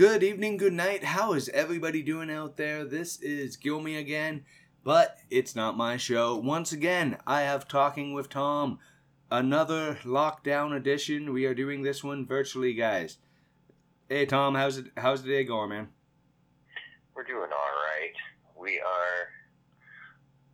Good 0.00 0.22
evening, 0.22 0.56
good 0.56 0.72
night. 0.72 1.04
How 1.04 1.34
is 1.34 1.50
everybody 1.50 2.02
doing 2.02 2.30
out 2.30 2.56
there? 2.56 2.86
This 2.86 3.20
is 3.20 3.58
Gilmy 3.58 3.98
again, 3.98 4.46
but 4.82 5.18
it's 5.28 5.54
not 5.54 5.76
my 5.76 5.98
show. 5.98 6.36
Once 6.36 6.72
again, 6.72 7.18
I 7.26 7.42
have 7.42 7.68
Talking 7.68 8.14
with 8.14 8.30
Tom, 8.30 8.78
another 9.30 9.98
lockdown 10.02 10.74
edition. 10.74 11.34
We 11.34 11.44
are 11.44 11.54
doing 11.54 11.82
this 11.82 12.02
one 12.02 12.24
virtually, 12.26 12.72
guys. 12.72 13.18
Hey 14.08 14.24
Tom, 14.24 14.54
how's 14.54 14.78
it 14.78 14.86
how's 14.96 15.22
the 15.22 15.28
day 15.28 15.44
going, 15.44 15.68
man? 15.68 15.88
We're 17.14 17.24
doing 17.24 17.50
all 17.52 17.74
right. 17.84 18.16
We 18.58 18.80
are 18.80 19.28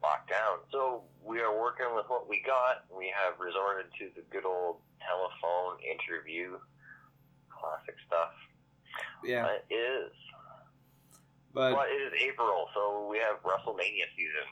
locked 0.02 0.28
down, 0.28 0.58
so 0.72 1.04
we 1.24 1.38
are 1.38 1.56
working 1.56 1.94
with 1.94 2.06
what 2.08 2.28
we 2.28 2.42
got. 2.44 2.84
We 2.90 3.14
have 3.14 3.38
resorted 3.38 3.92
to 4.00 4.10
the 4.16 4.22
good 4.28 4.44
old 4.44 4.78
telephone 5.06 5.78
interview, 5.86 6.58
classic 7.48 7.94
stuff. 8.08 8.32
Yeah, 9.24 9.46
it 9.68 9.74
is, 9.74 10.12
but 11.52 11.74
but 11.74 11.88
it 11.88 12.12
is 12.12 12.12
April, 12.22 12.68
so 12.74 13.08
we 13.10 13.18
have 13.18 13.42
WrestleMania 13.42 14.06
season. 14.16 14.46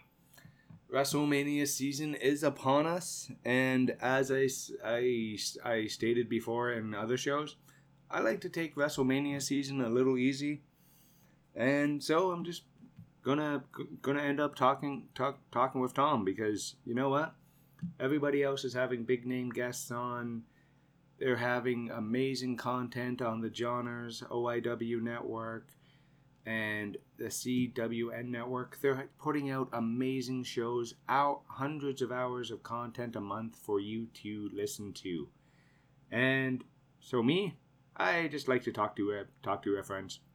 WrestleMania 0.92 1.66
season 1.66 2.14
is 2.14 2.42
upon 2.42 2.86
us, 2.86 3.30
and 3.44 3.96
as 4.00 4.30
I, 4.30 4.48
I, 4.84 5.36
I 5.64 5.86
stated 5.86 6.28
before 6.28 6.72
in 6.72 6.94
other 6.94 7.16
shows, 7.16 7.56
I 8.10 8.20
like 8.20 8.40
to 8.42 8.48
take 8.48 8.76
WrestleMania 8.76 9.42
season 9.42 9.80
a 9.80 9.88
little 9.88 10.16
easy, 10.16 10.62
and 11.54 12.02
so 12.02 12.30
I'm 12.30 12.44
just 12.44 12.62
gonna 13.24 13.64
gonna 14.02 14.22
end 14.22 14.38
up 14.38 14.54
talking 14.54 15.08
talk, 15.14 15.38
talking 15.50 15.80
with 15.80 15.94
Tom 15.94 16.24
because 16.24 16.76
you 16.84 16.94
know 16.94 17.08
what, 17.08 17.34
everybody 17.98 18.42
else 18.42 18.64
is 18.64 18.74
having 18.74 19.04
big 19.04 19.26
name 19.26 19.50
guests 19.50 19.90
on. 19.90 20.42
They're 21.18 21.36
having 21.36 21.90
amazing 21.90 22.56
content 22.56 23.22
on 23.22 23.40
the 23.40 23.50
Johners 23.50 24.22
OIW 24.30 25.00
network 25.00 25.68
and 26.44 26.96
the 27.16 27.26
CWN 27.26 28.26
network. 28.28 28.78
They're 28.80 29.08
putting 29.18 29.50
out 29.50 29.68
amazing 29.72 30.44
shows, 30.44 30.94
out 31.08 31.42
hundreds 31.46 32.02
of 32.02 32.10
hours 32.12 32.50
of 32.50 32.62
content 32.62 33.16
a 33.16 33.20
month 33.20 33.56
for 33.62 33.80
you 33.80 34.08
to 34.22 34.50
listen 34.52 34.92
to. 34.94 35.28
And 36.10 36.64
so 37.00 37.22
me, 37.22 37.56
I 37.96 38.28
just 38.28 38.48
like 38.48 38.62
to 38.64 38.72
talk 38.72 38.96
to 38.96 39.12
uh, 39.12 39.24
talk 39.42 39.62
to 39.62 39.76
our 39.76 39.84
friends. 39.84 40.20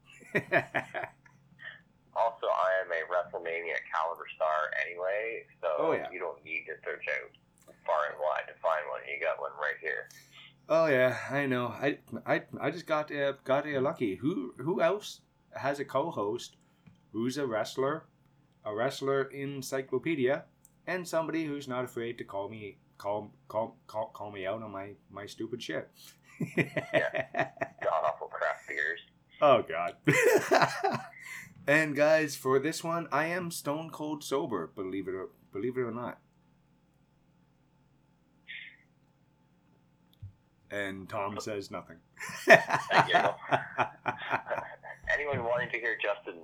Also, 2.15 2.47
I 2.51 2.83
am 2.83 2.91
a 2.91 2.99
WrestleMania 3.07 3.79
caliber 3.87 4.27
star 4.35 4.67
anyway, 4.83 5.45
so 5.61 5.67
Oh, 5.79 5.91
yeah. 5.93 6.07
you 6.11 6.19
don't 6.19 6.43
need 6.43 6.65
to 6.67 6.75
search 6.83 7.05
out 7.07 7.31
far 7.87 8.11
and 8.11 8.19
wide 8.19 8.43
to 8.51 8.55
find 8.59 8.83
one. 8.91 8.99
You 9.07 9.15
got 9.23 9.39
one 9.39 9.55
right 9.55 9.79
here. 9.79 10.09
Oh 10.69 10.85
yeah, 10.85 11.17
I 11.29 11.45
know. 11.45 11.67
I 11.67 11.97
I, 12.25 12.43
I 12.61 12.71
just 12.71 12.85
got 12.85 13.11
uh, 13.11 13.33
got 13.43 13.67
uh, 13.67 13.81
lucky. 13.81 14.15
Who 14.15 14.53
who 14.57 14.81
else 14.81 15.21
has 15.55 15.79
a 15.79 15.85
co-host 15.85 16.55
who's 17.11 17.37
a 17.37 17.45
wrestler, 17.45 18.05
a 18.63 18.73
wrestler 18.73 19.23
encyclopedia, 19.23 20.45
and 20.87 21.07
somebody 21.07 21.45
who's 21.45 21.67
not 21.67 21.83
afraid 21.83 22.17
to 22.19 22.23
call 22.23 22.49
me 22.49 22.77
call 22.97 23.31
call 23.47 23.77
call, 23.87 24.07
call 24.13 24.31
me 24.31 24.45
out 24.45 24.61
on 24.61 24.71
my 24.71 24.91
my 25.09 25.25
stupid 25.25 25.61
shit. 25.61 25.89
yeah. 26.55 27.25
God 27.81 28.03
awful 28.05 28.27
craft 28.27 28.67
beers. 28.67 29.01
Oh 29.41 29.63
God. 29.63 29.95
and 31.67 31.95
guys, 31.95 32.35
for 32.35 32.59
this 32.59 32.83
one, 32.83 33.07
I 33.11 33.25
am 33.25 33.51
stone 33.51 33.89
cold 33.89 34.23
sober. 34.23 34.67
Believe 34.75 35.07
it 35.07 35.15
or 35.15 35.29
believe 35.51 35.77
it 35.77 35.81
or 35.81 35.91
not. 35.91 36.19
And 40.71 41.09
Tom 41.09 41.39
says 41.39 41.71
nothing. 41.71 41.97
you. 42.47 42.53
Anyone 45.13 45.43
wanting 45.43 45.69
to 45.71 45.79
hear 45.79 45.97
Justin 46.01 46.39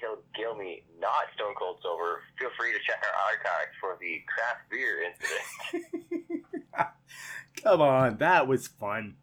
Hill 0.00 0.16
Gilmy 0.38 0.82
not 0.98 1.12
Stone 1.34 1.54
Cold 1.58 1.78
Sober, 1.82 2.22
feel 2.38 2.48
free 2.58 2.72
to 2.72 2.78
check 2.86 3.02
our 3.02 3.14
archives 3.30 3.72
for 3.80 3.96
the 4.00 4.22
craft 4.26 4.70
beer 4.70 5.02
incident. 5.02 6.44
Come 7.62 7.80
on, 7.82 8.16
that 8.18 8.46
was 8.46 8.66
fun. 8.66 9.16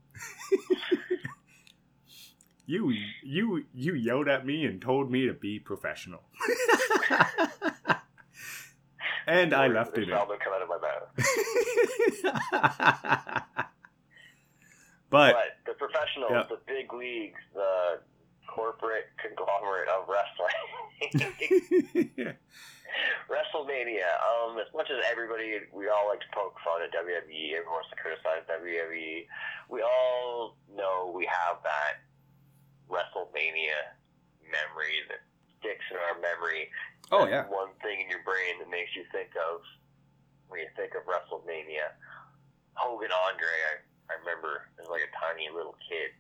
you 2.66 2.94
you 3.24 3.66
you 3.74 3.94
yelled 3.96 4.28
at 4.28 4.46
me 4.46 4.66
and 4.66 4.82
told 4.82 5.10
me 5.12 5.26
to 5.28 5.34
be 5.34 5.60
professional. 5.60 6.22
and 9.28 9.54
I 9.54 9.68
left 9.68 9.98
it 9.98 10.04
It's 10.04 10.12
in. 10.12 10.16
come 10.18 10.54
out 10.54 10.62
of 10.62 10.70
my 10.70 10.78
mouth. 13.18 13.43
But 15.14 15.38
But 15.38 15.52
the 15.70 15.78
professionals, 15.78 16.32
Yeah. 16.34 16.44
the 16.50 16.58
big 16.66 16.90
leagues, 16.92 17.40
the 17.54 18.02
corporate 18.50 19.06
conglomerate 19.22 19.88
of 19.90 20.10
wrestling. 20.10 20.58
WrestleMania. 23.30 24.10
Um, 24.22 24.58
as 24.62 24.70
much 24.74 24.90
as 24.90 24.98
everybody, 25.10 25.58
we 25.74 25.90
all 25.90 26.10
like 26.10 26.20
to 26.22 26.30
poke 26.34 26.58
fun 26.66 26.82
at 26.82 26.94
WWE. 26.94 27.54
Everyone 27.58 27.82
wants 27.82 27.90
to 27.90 27.98
criticize 27.98 28.46
WWE. 28.50 29.26
We 29.70 29.82
all 29.82 30.58
know 30.70 31.12
we 31.14 31.26
have 31.26 31.62
that 31.66 32.02
WrestleMania 32.90 33.98
memory 34.46 35.02
that 35.10 35.22
sticks 35.60 35.86
in 35.90 35.98
our 35.98 36.18
memory. 36.22 36.70
oh 37.12 37.26
yeah. 37.26 37.46
One 37.50 37.74
thing 37.82 38.02
in 38.02 38.10
your 38.10 38.22
brain 38.26 38.60
that 38.62 38.70
makes 38.70 38.94
you 38.96 39.04
think 39.12 39.34
of 39.38 39.62
when 40.50 40.60
you 40.62 40.70
think 40.78 40.94
of 40.94 41.02
WrestleMania. 41.10 41.94
Hogan 42.76 43.10
Andre. 43.14 43.82
I, 44.10 44.14
I 44.14 44.20
remember 44.20 44.68
as 44.82 44.88
like 44.90 45.02
a 45.04 45.12
tiny 45.16 45.48
little 45.54 45.76
kid. 45.88 46.12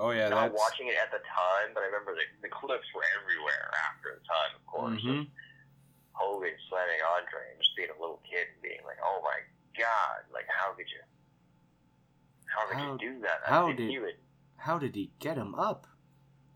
Oh 0.00 0.10
yeah, 0.10 0.28
Not 0.30 0.52
that's 0.52 0.58
watching 0.58 0.86
it 0.88 0.94
at 1.00 1.10
the 1.10 1.18
time, 1.26 1.74
but 1.74 1.82
I 1.82 1.86
remember 1.90 2.14
the, 2.14 2.22
the 2.42 2.48
clips 2.52 2.86
were 2.94 3.02
everywhere 3.18 3.66
after 3.90 4.14
the 4.14 4.22
time, 4.26 4.52
of 4.54 4.62
course. 4.66 5.02
Mhm. 5.02 5.26
Hogan 6.12 6.54
slamming 6.70 7.02
Andre 7.18 7.42
and 7.54 7.58
just 7.62 7.74
being 7.76 7.90
a 7.90 7.98
little 8.00 8.22
kid 8.28 8.46
and 8.54 8.62
being 8.62 8.80
like, 8.86 8.98
"Oh 9.02 9.20
my 9.22 9.38
god! 9.78 10.26
Like, 10.32 10.46
how 10.50 10.72
could 10.74 10.86
you? 10.90 11.02
How 12.46 12.66
could 12.66 12.76
How- 12.78 12.92
you 12.92 12.98
do 12.98 13.12
that? 13.22 13.42
That's 13.42 13.48
how 13.50 13.68
did- 13.72 13.80
inhuman." 13.80 14.14
how 14.56 14.78
did 14.78 14.94
he 14.96 15.10
get 15.20 15.36
him 15.38 15.54
up? 15.54 15.86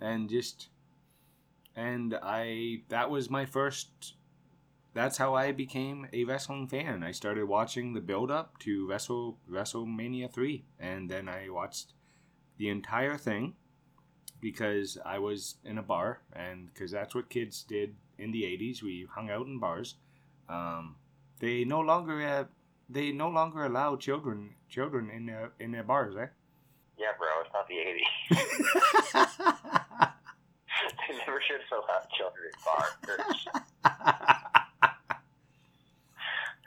And 0.01 0.29
just 0.29 0.69
and 1.77 2.19
I 2.23 2.83
that 2.89 3.11
was 3.11 3.31
my 3.31 3.47
first 3.47 4.15
that's 4.95 5.17
how 5.17 5.35
I 5.35 5.53
became 5.53 6.07
a 6.13 6.25
wrestling 6.25 6.69
fan. 6.69 7.03
I 7.03 7.13
started 7.13 7.47
watching 7.47 7.95
the 7.95 8.01
build 8.01 8.31
up 8.31 8.59
to 8.61 8.87
Wrestle 8.87 9.39
WrestleMania 9.51 10.33
3 10.33 10.65
and 10.79 11.11
then 11.11 11.29
I 11.29 11.49
watched 11.49 11.95
the 12.59 12.69
entire 12.69 13.17
thing 13.17 13.55
because 14.41 14.99
I 15.05 15.19
was 15.19 15.57
in 15.65 15.79
a 15.79 15.83
bar 15.83 16.21
and 16.33 16.75
cuz 16.75 16.91
that's 16.91 17.15
what 17.15 17.31
kids 17.31 17.63
did 17.63 17.97
in 18.19 18.33
the 18.33 18.43
80s. 18.43 18.83
We 18.83 19.07
hung 19.11 19.31
out 19.31 19.47
in 19.47 19.59
bars. 19.59 19.97
Um, 20.49 20.97
they 21.39 21.65
no 21.65 21.81
longer 21.81 22.21
uh, 22.21 22.45
they 22.89 23.13
no 23.13 23.29
longer 23.29 23.65
allow 23.65 23.97
children 23.97 24.55
children 24.69 25.11
in 25.11 25.27
their 25.27 25.53
in 25.59 25.73
their 25.73 25.83
bars, 25.83 26.15
eh? 26.17 26.27
Yeah, 26.99 27.13
bro, 27.19 27.29
it's 27.41 27.53
not 27.53 27.67
the 27.67 27.77
'80s. 27.77 28.09
they 31.09 31.17
never 31.19 31.41
should 31.41 31.61
have 31.71 31.79
allowed 31.79 32.09
children 32.11 32.45
in 32.47 32.57
bars. 32.65 33.49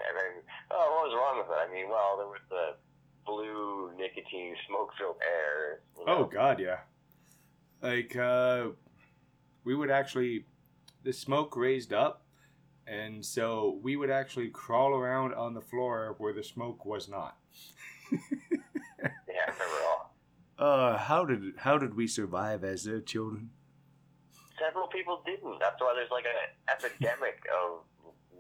And 0.06 0.16
then, 0.16 0.34
oh, 0.72 0.86
what 0.95 0.95
was 1.06 1.14
wrong 1.14 1.38
with 1.38 1.48
it? 1.48 1.70
I 1.70 1.72
mean, 1.72 1.90
well, 1.90 2.18
there 2.18 2.28
was 2.28 2.42
the 2.50 2.76
blue 3.26 3.92
nicotine 3.98 4.56
smoke-filled 4.68 5.18
air. 5.22 5.82
You 5.98 6.06
know? 6.06 6.18
Oh 6.18 6.24
God, 6.26 6.60
yeah. 6.60 6.80
Like 7.82 8.16
uh, 8.16 8.70
we 9.64 9.76
would 9.76 9.92
actually, 9.92 10.46
the 11.04 11.14
smoke 11.14 11.56
raised 11.56 11.94
up, 11.94 12.24
and 12.88 13.24
so 13.24 13.80
we 13.84 13.96
would 13.96 14.10
actually 14.10 14.50
crawl 14.50 14.94
around 14.96 15.34
on 15.34 15.54
the 15.54 15.62
floor 15.62 16.16
where 16.18 16.34
the 16.34 16.44
smoke 16.44 16.86
was 16.86 17.08
not. 17.08 17.38
Yeah, 18.12 19.42
I 19.48 19.52
remember 19.52 19.82
all. 19.86 20.14
Uh, 20.58 20.98
how 20.98 21.26
did 21.26 21.42
how 21.58 21.78
did 21.78 21.96
we 21.96 22.08
survive 22.08 22.64
as 22.64 22.88
uh, 22.88 23.02
children? 23.06 23.50
Several 24.58 24.88
people 24.88 25.22
didn't. 25.26 25.60
That's 25.60 25.80
why 25.80 25.94
there's 25.96 26.12
like 26.12 26.26
an 26.26 26.56
epidemic 26.72 27.44
of 27.52 27.84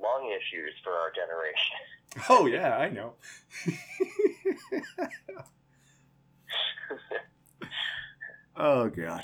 lung 0.02 0.32
issues 0.32 0.74
for 0.84 0.94
our 0.94 1.12
generation. 1.12 1.76
Oh 2.30 2.46
yeah, 2.46 2.78
I 2.78 2.90
know. 2.90 3.14
oh 8.56 8.90
God. 8.90 9.24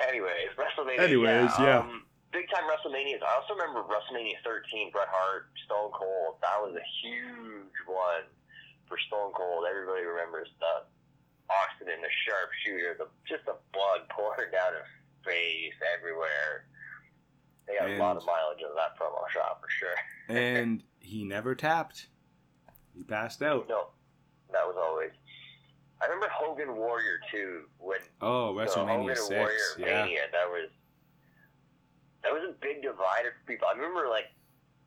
Anyways, 0.00 0.52
WrestleMania. 0.56 1.00
Anyways, 1.00 1.50
yeah. 1.58 1.80
Um, 1.80 2.04
big 2.32 2.44
time 2.52 2.64
WrestleManias. 2.68 3.22
I 3.24 3.40
also 3.40 3.54
remember 3.54 3.82
WrestleMania 3.88 4.36
13, 4.44 4.90
Bret 4.92 5.08
Hart, 5.10 5.48
Stone 5.64 5.90
Cold. 5.96 6.36
That 6.42 6.60
was 6.60 6.76
a 6.76 6.84
huge 7.02 7.78
one 7.86 8.28
for 8.86 8.98
Stone 9.08 9.32
Cold. 9.32 9.64
Everybody 9.68 10.04
remembers 10.04 10.48
the 10.60 10.84
Austin 11.48 11.88
and 11.88 12.02
the 12.04 12.12
sharpshooter, 12.26 12.96
the 12.98 13.08
just 13.24 13.46
the 13.46 13.56
blood 13.72 14.08
pouring 14.10 14.50
down 14.52 14.76
his 14.76 14.88
face 15.24 15.74
everywhere. 15.96 16.66
They 17.66 17.74
got 17.78 17.88
a 17.90 17.96
lot 17.98 18.16
of 18.16 18.24
mileage 18.26 18.62
of 18.62 18.74
that 18.76 18.96
promo 18.98 19.28
shot 19.32 19.60
for 19.60 19.68
sure. 19.68 19.94
and 20.36 20.82
he 21.00 21.24
never 21.24 21.54
tapped. 21.54 22.06
He 22.94 23.02
passed 23.02 23.42
out. 23.42 23.68
No, 23.68 23.88
that 24.52 24.66
was 24.66 24.76
always. 24.78 25.10
I 26.00 26.04
remember 26.06 26.28
Hogan 26.32 26.76
Warrior 26.76 27.18
too 27.30 27.62
when 27.78 27.98
Oh, 28.20 28.54
WrestleMania 28.56 28.86
Hogan 29.00 29.16
six. 29.16 29.30
Warrior 29.30 29.58
Yeah. 29.78 30.04
Mania. 30.04 30.20
That 30.32 30.48
was 30.48 30.68
that 32.22 32.32
was 32.32 32.42
a 32.50 32.52
big 32.60 32.82
divider 32.82 33.32
for 33.38 33.46
people. 33.52 33.68
I 33.68 33.72
remember 33.76 34.08
like 34.08 34.26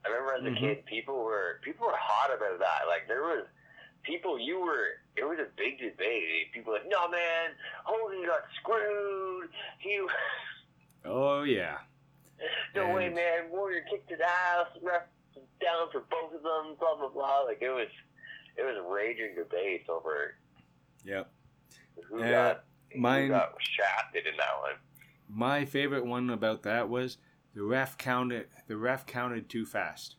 I 0.05 0.09
remember 0.09 0.33
as 0.35 0.43
a 0.45 0.49
Mhm. 0.55 0.59
kid, 0.59 0.85
people 0.85 1.23
were 1.23 1.59
people 1.63 1.87
were 1.87 1.95
hot 1.97 2.33
about 2.35 2.59
that. 2.59 2.87
Like 2.87 3.07
there 3.07 3.23
was 3.23 3.45
people 4.03 4.39
you 4.39 4.59
were. 4.59 4.99
It 5.17 5.23
was 5.25 5.39
a 5.39 5.47
big 5.57 5.77
debate. 5.79 6.51
People 6.53 6.71
were 6.73 6.79
like, 6.79 6.87
no 6.89 7.07
man, 7.09 7.51
Hogan 7.83 8.25
got 8.25 8.41
screwed. 8.55 9.49
He 9.79 9.99
Oh 11.05 11.43
yeah. 11.43 11.79
no 12.75 12.93
way, 12.93 13.09
man. 13.09 13.49
Warrior 13.51 13.83
kicked 13.89 14.09
his 14.09 14.19
ass. 14.19 14.67
Ref 14.81 15.03
down 15.61 15.89
for 15.91 16.01
both 16.09 16.33
of 16.35 16.43
them. 16.43 16.75
Blah 16.79 16.95
blah 16.97 17.09
blah. 17.09 17.41
Like 17.41 17.61
it 17.61 17.69
was, 17.69 17.87
it 18.57 18.63
was 18.63 18.75
raging 18.89 19.35
debates 19.35 19.87
over 19.89 20.35
Yep. 21.03 21.31
who 22.09 22.23
Uh, 22.23 22.29
got 22.29 22.63
mine- 22.95 23.23
who 23.23 23.29
got 23.29 23.55
shafted 23.61 24.25
in 24.27 24.35
that 24.37 24.59
one. 24.61 24.75
My 25.27 25.65
favorite 25.65 26.05
one 26.05 26.29
about 26.29 26.63
that 26.63 26.89
was 26.89 27.17
the 27.53 27.63
ref 27.63 27.97
counted. 27.97 28.49
The 28.67 28.77
ref 28.77 29.05
counted 29.05 29.49
too 29.49 29.65
fast. 29.65 30.15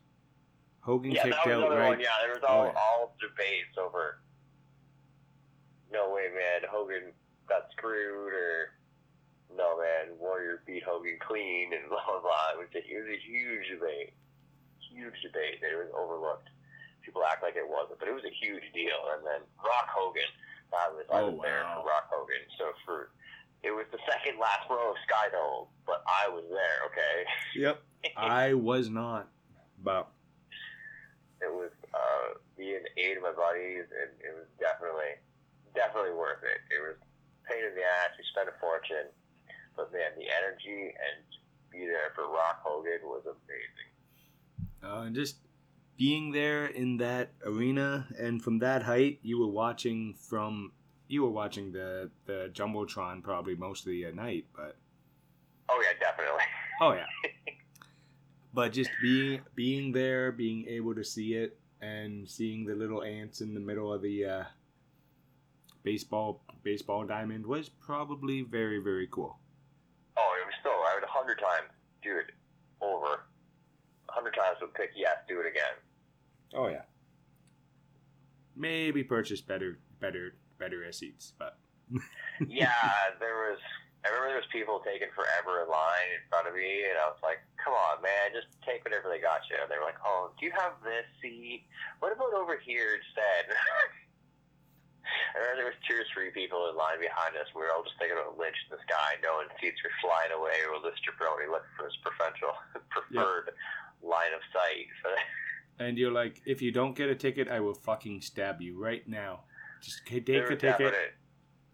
Hogan 0.81 1.11
Yeah, 1.13 1.23
kicked 1.25 1.47
out 1.47 1.69
right. 1.71 1.89
one. 1.89 2.01
Yeah, 2.01 2.09
there 2.23 2.31
was 2.35 2.43
all 2.49 2.63
Oh, 2.63 2.67
yeah. 2.67 2.79
all 2.79 3.17
debates 3.21 3.77
over. 3.77 4.23
No 5.93 6.11
way, 6.15 6.29
man. 6.35 6.63
Hogan 6.71 7.13
got 7.49 7.71
screwed, 7.73 8.33
or 8.33 8.73
no, 9.57 9.79
man. 9.79 10.15
Warrior 10.19 10.63
beat 10.67 10.83
Hogan 10.83 11.19
clean, 11.21 11.73
and 11.75 11.89
blah 11.93 12.05
blah 12.07 12.21
blah. 12.23 12.57
It 12.57 12.59
was 12.63 12.73
a, 12.75 12.83
it 12.85 12.99
was 13.03 13.11
a 13.11 13.21
huge 13.21 13.67
debate, 13.71 14.13
huge 14.93 15.17
debate. 15.23 15.61
It 15.63 15.77
was 15.77 15.91
overlooked. 15.97 16.49
People 17.03 17.25
act 17.25 17.43
like 17.43 17.57
it 17.57 17.67
wasn't, 17.67 17.99
but 17.99 18.09
it 18.09 18.15
was 18.15 18.25
a 18.29 18.35
huge 18.45 18.63
deal. 18.77 19.01
And 19.17 19.25
then 19.25 19.41
Rock 19.65 19.89
Hogan, 19.89 20.31
I 20.71 20.87
was 20.93 21.05
I 21.11 21.21
Oh, 21.25 21.31
was 21.33 21.41
there 21.43 21.65
for 21.75 21.83
Rock 21.89 22.07
Hogan. 22.13 22.45
So 22.59 22.71
for 22.85 23.11
it 23.63 23.73
was 23.73 23.85
the 23.93 23.99
second 24.09 24.39
last 24.41 24.69
row 24.69 24.93
of 24.93 24.97
Sky 25.09 25.29
Dome, 25.33 25.69
but 25.85 26.05
I 26.09 26.29
was 26.29 26.45
there. 26.49 26.79
Okay. 26.93 27.17
Yep. 27.57 27.77
I 28.17 28.55
was 28.55 28.89
not. 28.89 29.29
But 29.83 30.09
it 31.41 31.49
was 31.53 31.73
uh, 31.93 32.37
me 32.61 32.77
and 32.77 32.85
eight 33.01 33.17
of 33.17 33.25
my 33.25 33.33
buddies, 33.33 33.89
and 33.89 34.13
it 34.21 34.33
was 34.37 34.45
definitely, 34.61 35.17
definitely 35.75 36.13
worth 36.13 36.45
it. 36.45 36.61
It 36.69 36.81
was 36.85 36.97
pain 37.49 37.65
in 37.65 37.73
the 37.77 37.85
ass. 37.85 38.13
We 38.17 38.25
spent 38.33 38.49
a 38.53 38.57
fortune, 38.61 39.09
but 39.77 39.93
man, 39.93 40.11
the 40.17 40.27
energy 40.31 40.93
and 40.95 41.25
be 41.71 41.87
there 41.87 42.11
for 42.15 42.25
Rock 42.29 42.61
Hogan 42.63 43.01
was 43.05 43.23
amazing. 43.27 43.91
uh, 44.83 45.11
just 45.11 45.37
being 45.97 46.33
there 46.33 46.67
in 46.67 46.97
that 46.99 47.33
arena 47.45 48.07
and 48.19 48.43
from 48.43 48.59
that 48.61 48.83
height, 48.83 49.19
you 49.23 49.39
were 49.39 49.49
watching 49.53 50.15
from. 50.15 50.73
You 51.09 51.23
were 51.25 51.31
watching 51.31 51.73
the 51.73 52.11
the 52.27 52.51
jumbotron 52.53 53.23
probably 53.23 53.57
mostly 53.57 54.05
at 54.05 54.15
night, 54.15 54.47
but 54.55 54.77
Oh 55.69 55.81
yeah, 55.83 55.99
definitely. 55.99 56.43
Oh 56.83 56.93
yeah. 56.93 57.05
but 58.55 58.73
just 58.73 58.91
being 59.03 59.41
being 59.55 59.93
there, 59.93 60.33
being 60.33 60.67
able 60.67 60.95
to 60.95 61.05
see 61.05 61.35
it, 61.35 61.59
and 61.83 62.29
seeing 62.29 62.65
the 62.65 62.75
little 62.75 63.03
ants 63.03 63.41
in 63.43 63.53
the 63.55 63.61
middle 63.61 63.93
of 63.93 64.01
the 64.03 64.25
uh, 64.25 64.45
baseball 65.83 66.43
baseball 66.63 67.05
diamond 67.05 67.45
was 67.47 67.69
probably 67.69 68.43
very 68.43 68.79
very 68.79 69.09
cool. 69.11 69.39
Oh, 70.17 70.33
it 70.41 70.47
was 70.47 70.55
so. 70.63 70.71
I 70.71 70.95
would 70.95 71.05
a 71.05 71.07
hundred 71.31 71.43
times 71.47 71.71
do 72.03 72.17
it 72.19 72.35
over. 72.81 73.23
A 74.09 74.13
hundred 74.13 74.35
times 74.35 74.59
would 74.61 74.75
pick 74.75 74.91
yes, 74.97 75.17
do 75.29 75.41
it 75.41 75.47
again. 75.47 75.77
Oh 76.55 76.67
yeah. 76.69 76.83
Maybe 78.57 79.05
purchase 79.05 79.41
better 79.41 79.79
better 80.01 80.35
better 80.59 80.81
seats, 80.93 81.33
but 81.39 81.59
yeah, 82.49 83.15
there 83.21 83.51
was. 83.51 83.59
I 84.01 84.09
remember 84.09 84.33
there 84.33 84.41
was 84.41 84.49
people 84.49 84.81
taking 84.81 85.13
forever 85.13 85.61
in 85.61 85.69
line 85.69 86.09
in 86.17 86.25
front 86.33 86.49
of 86.49 86.57
me, 86.57 86.89
and 86.89 86.97
I 86.97 87.07
was 87.07 87.21
like, 87.23 87.39
"Come 87.63 87.77
on, 87.77 88.01
man, 88.03 88.33
just 88.33 88.49
take 88.65 88.83
whatever 88.83 89.13
they 89.13 89.21
got 89.21 89.45
you." 89.53 89.61
And 89.61 89.69
they 89.71 89.77
were 89.77 89.85
like, 89.85 90.01
"Oh, 90.03 90.33
do 90.41 90.49
you 90.49 90.53
have 90.57 90.81
this 90.83 91.07
seat? 91.23 91.69
What 92.01 92.11
about 92.11 92.35
over 92.35 92.59
here 92.59 92.99
instead?" 92.99 93.55
I 95.05 95.39
remember 95.39 95.57
there 95.63 95.71
was 95.73 95.81
two 95.87 95.97
or 95.99 96.07
three 96.13 96.31
people 96.31 96.69
in 96.71 96.77
line 96.77 97.01
behind 97.01 97.37
us. 97.37 97.49
We 97.55 97.63
were 97.63 97.73
all 97.73 97.83
just 97.83 97.97
thinking 97.99 98.19
about 98.19 98.37
lynching 98.37 98.71
this 98.71 98.85
guy, 98.87 99.19
No 99.23 99.41
knowing 99.41 99.51
seats 99.59 99.81
were 99.83 99.95
flying 100.03 100.33
away. 100.35 100.61
Or 100.69 100.79
Lister 100.79 101.17
Brody 101.17 101.49
looking 101.49 101.73
for 101.75 101.87
his 101.89 101.99
professional 102.03 102.55
preferred 102.95 103.55
line 104.03 104.33
of 104.35 104.43
sight. 104.53 104.89
and 105.83 105.97
you're 105.97 106.13
like, 106.15 106.43
if 106.45 106.61
you 106.61 106.71
don't 106.71 106.95
get 106.95 107.09
a 107.09 107.17
ticket, 107.17 107.49
I 107.49 107.61
will 107.61 107.75
fucking 107.75 108.21
stab 108.21 108.61
you 108.61 108.79
right 108.79 109.07
now. 109.09 109.49
Just 109.81 110.05
take 110.07 110.27
there 110.27 110.47
a 110.47 110.57
ticket. 110.57 111.17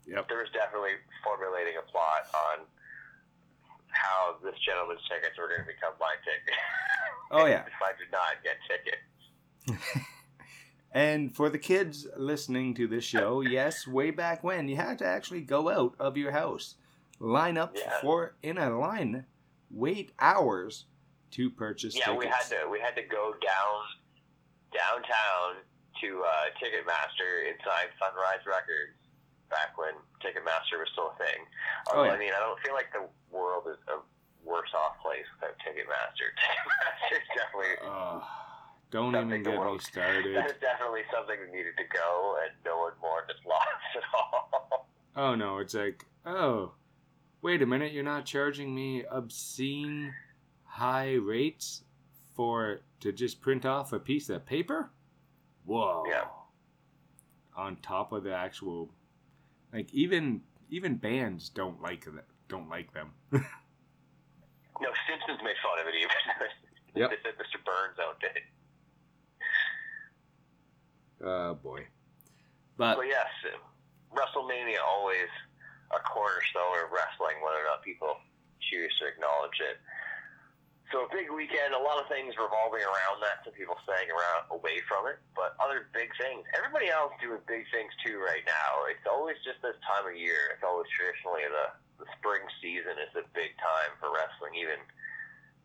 Yep. 0.06 0.30
there 0.30 0.38
was 0.38 0.50
definitely 0.54 0.94
formulating 1.26 1.74
a 1.82 1.86
plot 1.90 2.30
on 2.30 2.62
how 3.90 4.38
this 4.38 4.54
gentleman's 4.62 5.02
tickets 5.10 5.34
were 5.34 5.50
going 5.50 5.66
to 5.66 5.66
become 5.66 5.98
my 5.98 6.14
ticket. 6.22 6.54
Oh 7.34 7.46
yeah. 7.46 7.66
if 7.70 7.80
I 7.82 7.90
did 7.98 8.12
not 8.14 8.38
get 8.46 8.56
tickets. 8.70 9.02
And 10.96 11.36
for 11.36 11.50
the 11.50 11.58
kids 11.58 12.06
listening 12.16 12.72
to 12.80 12.88
this 12.88 13.04
show, 13.04 13.42
yes, 13.42 13.86
way 13.86 14.10
back 14.10 14.42
when, 14.42 14.66
you 14.66 14.76
had 14.76 14.96
to 15.00 15.06
actually 15.06 15.42
go 15.42 15.68
out 15.68 15.92
of 16.00 16.16
your 16.16 16.32
house, 16.32 16.76
line 17.20 17.58
up 17.58 17.76
Yeah. 17.76 18.00
for 18.00 18.34
in 18.42 18.56
a 18.56 18.72
line, 18.78 19.26
wait 19.70 20.12
hours 20.18 20.86
to 21.32 21.50
purchase 21.50 21.94
Yeah, 21.94 22.16
tickets. 22.16 22.18
we 22.24 22.26
had 22.32 22.44
to 22.48 22.68
we 22.72 22.80
had 22.80 22.96
to 22.96 23.02
go 23.02 23.34
down 23.44 23.76
downtown 24.72 25.60
to 26.00 26.08
uh, 26.24 26.48
Ticketmaster 26.56 27.44
inside 27.52 27.92
Sunrise 28.00 28.40
Records 28.48 28.96
back 29.52 29.76
when 29.76 29.92
Ticketmaster 30.24 30.80
was 30.80 30.88
still 30.96 31.12
a 31.12 31.16
thing. 31.20 31.40
Oh, 31.92 32.04
yeah. 32.04 32.12
I 32.12 32.18
mean, 32.18 32.32
I 32.32 32.40
don't 32.40 32.58
feel 32.60 32.72
like 32.72 32.88
the 32.92 33.04
world 33.28 33.68
is 33.68 33.76
a 33.92 34.00
worse 34.48 34.72
off 34.72 34.96
place 35.04 35.24
without 35.36 35.56
Ticketmaster. 35.60 36.28
Ticketmaster's 36.40 37.28
definitely 37.36 37.76
Ugh, 37.84 38.22
don't 38.90 39.12
Something 39.12 39.40
even 39.40 39.42
get 39.52 39.64
me 39.64 39.78
started. 39.78 40.36
that 40.36 40.46
is 40.46 40.56
definitely 40.60 41.02
something 41.12 41.36
that 41.40 41.52
needed 41.52 41.76
to 41.76 41.84
go, 41.92 42.36
and 42.44 42.52
no 42.64 42.78
one 42.78 42.92
mourned 43.02 43.28
its 43.30 43.40
loss 43.46 43.66
at 43.96 44.02
all. 44.14 44.88
Oh 45.16 45.34
no, 45.34 45.58
it's 45.58 45.74
like, 45.74 46.04
oh, 46.24 46.72
wait 47.42 47.62
a 47.62 47.66
minute, 47.66 47.92
you're 47.92 48.04
not 48.04 48.24
charging 48.26 48.74
me 48.74 49.04
obscene 49.10 50.12
high 50.64 51.14
rates 51.14 51.82
for 52.34 52.80
to 53.00 53.12
just 53.12 53.40
print 53.40 53.64
off 53.64 53.92
a 53.92 53.98
piece 53.98 54.28
of 54.28 54.44
paper? 54.46 54.90
Whoa. 55.64 56.04
Yeah. 56.08 56.24
On 57.56 57.76
top 57.76 58.12
of 58.12 58.24
the 58.24 58.34
actual, 58.34 58.90
like 59.72 59.92
even 59.92 60.42
even 60.68 60.96
bands 60.96 61.48
don't 61.48 61.80
like 61.80 62.04
that. 62.04 62.26
Don't 62.48 62.68
like 62.68 62.92
them. 62.92 63.10
No, 64.78 64.90
Simpsons 65.08 65.40
made 65.42 65.56
fun 65.64 65.80
of 65.80 65.86
it 65.88 65.96
even. 65.96 66.10
Yep. 66.96 67.10
they 67.10 67.16
said 67.24 67.36
Mr. 67.36 67.60
Burns 67.64 67.96
it. 68.24 68.42
Oh 71.22 71.54
boy. 71.54 71.86
But 72.76 72.96
But 72.96 73.08
yes, 73.08 73.28
uh, 73.44 73.56
WrestleMania 74.12 74.80
always 74.84 75.30
a 75.92 76.00
cornerstone 76.02 76.84
of 76.84 76.92
wrestling, 76.92 77.40
whether 77.40 77.62
or 77.62 77.68
not 77.68 77.82
people 77.82 78.16
choose 78.60 78.92
to 79.00 79.06
acknowledge 79.06 79.60
it. 79.62 79.78
So 80.94 81.02
a 81.02 81.10
big 81.10 81.34
weekend, 81.34 81.74
a 81.74 81.82
lot 81.82 81.98
of 81.98 82.06
things 82.06 82.38
revolving 82.38 82.82
around 82.86 83.18
that, 83.18 83.42
some 83.42 83.58
people 83.58 83.74
staying 83.82 84.06
around 84.06 84.46
away 84.54 84.78
from 84.86 85.10
it, 85.10 85.18
but 85.34 85.58
other 85.58 85.90
big 85.90 86.14
things. 86.14 86.46
Everybody 86.54 86.86
else 86.86 87.10
doing 87.18 87.42
big 87.50 87.66
things 87.74 87.90
too 88.06 88.22
right 88.22 88.46
now. 88.46 88.86
It's 88.86 89.02
always 89.02 89.34
just 89.42 89.58
this 89.66 89.74
time 89.82 90.06
of 90.06 90.14
year. 90.14 90.54
It's 90.54 90.62
always 90.62 90.86
traditionally 90.94 91.42
the, 91.50 91.74
the 91.98 92.06
spring 92.14 92.38
season 92.62 92.94
is 93.02 93.10
a 93.18 93.26
big 93.34 93.58
time 93.58 93.98
for 93.98 94.14
wrestling, 94.14 94.54
even 94.54 94.78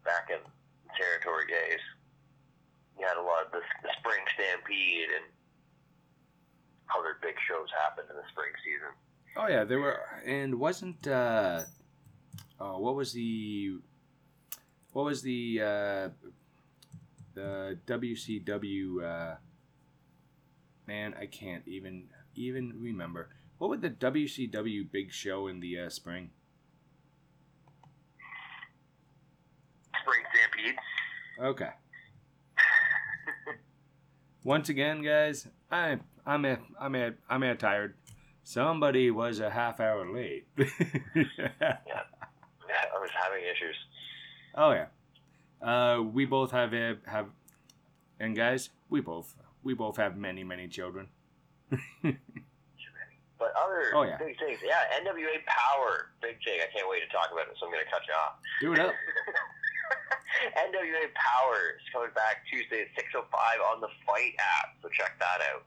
back 0.02 0.34
in 0.34 0.42
territory 0.98 1.46
days. 1.46 1.84
You 2.98 3.06
had 3.06 3.22
a 3.22 3.26
lot 3.26 3.46
of 3.46 3.54
the, 3.54 3.62
the 3.86 3.94
spring 4.02 4.26
stampede 4.34 5.14
and 5.14 5.26
other 6.98 7.18
big 7.22 7.36
shows 7.48 7.68
happened 7.84 8.08
in 8.10 8.16
the 8.16 8.28
spring 8.32 8.52
season. 8.64 8.92
oh 9.38 9.48
yeah, 9.48 9.64
there 9.64 9.80
were 9.80 10.00
and 10.26 10.56
wasn't 10.60 11.08
uh 11.08 11.62
oh 12.60 12.80
what 12.80 12.96
was 12.96 13.14
the 13.14 13.78
what 14.94 15.06
was 15.06 15.22
the 15.22 15.62
uh 15.62 16.10
the 17.34 17.78
WCW 17.88 19.04
uh 19.04 19.36
man, 20.88 21.16
I 21.20 21.26
can't 21.26 21.68
even 21.68 22.10
even 22.36 22.74
remember. 22.80 23.30
What 23.58 23.70
was 23.70 23.82
the 23.82 23.90
WCW 23.90 24.92
big 24.92 25.12
show 25.12 25.48
in 25.48 25.60
the 25.60 25.80
uh, 25.80 25.90
spring? 25.90 26.32
Spring 30.02 30.24
stampede. 30.32 30.76
Okay. 31.40 31.70
Once 34.44 34.70
again, 34.70 35.04
guys, 35.04 35.48
I 35.72 36.00
I'm 36.26 36.46
a, 36.46 36.58
I'm 36.80 36.96
a, 36.96 37.12
I'm 37.30 37.44
a 37.44 37.56
tired. 37.56 37.96
Somebody 38.44 39.12
was 39.12 39.40
a 39.40 39.50
half 39.50 39.80
hour 39.80 40.06
late. 40.12 40.48
Yeah, 42.72 42.88
I 42.96 43.00
was 43.00 43.10
having 43.12 43.44
issues. 43.44 43.76
oh 44.56 44.72
yeah. 44.72 44.88
Uh, 45.62 46.02
we 46.02 46.24
both 46.26 46.52
have 46.52 46.74
a, 46.74 46.96
have, 47.06 47.28
and 48.20 48.34
guys, 48.36 48.70
we 48.90 49.02
both 49.02 49.36
we 49.62 49.74
both 49.74 49.98
have 49.98 50.16
many 50.16 50.44
many 50.46 50.68
children. 50.70 51.10
But 53.42 53.58
other 53.58 53.90
Oh, 53.98 54.04
yeah. 54.06 54.22
big 54.22 54.38
things, 54.38 54.62
yeah, 54.62 54.86
NWA 55.02 55.42
Power, 55.50 56.14
big 56.22 56.38
thing. 56.46 56.62
I 56.62 56.70
can't 56.70 56.86
wait 56.86 57.02
to 57.02 57.10
talk 57.10 57.34
about 57.34 57.50
it, 57.50 57.58
so 57.58 57.66
I'm 57.66 57.74
going 57.74 57.82
to 57.84 57.90
cut 57.90 58.06
you 58.06 58.14
off. 58.14 58.38
Do 58.62 58.70
it 58.78 58.80
up. 58.86 58.94
NWA 60.70 61.10
Power 61.18 61.74
is 61.74 61.82
coming 61.90 62.14
back 62.14 62.46
Tuesday 62.46 62.86
at 62.86 62.94
6.05 63.02 63.34
on 63.74 63.82
the 63.82 63.90
Fight 64.06 64.38
app, 64.38 64.78
so 64.86 64.94
check 64.94 65.18
that 65.18 65.42
out. 65.50 65.66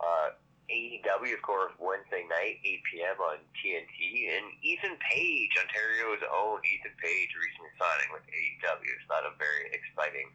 Uh, 0.00 0.36
AEW, 0.66 1.34
of 1.34 1.42
course, 1.46 1.72
Wednesday 1.78 2.26
night, 2.26 2.58
8 2.64 2.82
p.m. 2.90 3.16
on 3.22 3.38
TNT. 3.62 4.34
And 4.34 4.50
Ethan 4.66 4.98
Page, 4.98 5.54
Ontario's 5.54 6.22
own 6.26 6.58
Ethan 6.66 6.96
Page, 6.98 7.30
recently 7.38 7.70
signing 7.78 8.10
with 8.10 8.26
AEW. 8.26 8.90
It's 8.90 9.08
not 9.08 9.22
a 9.22 9.32
very 9.38 9.70
exciting 9.70 10.26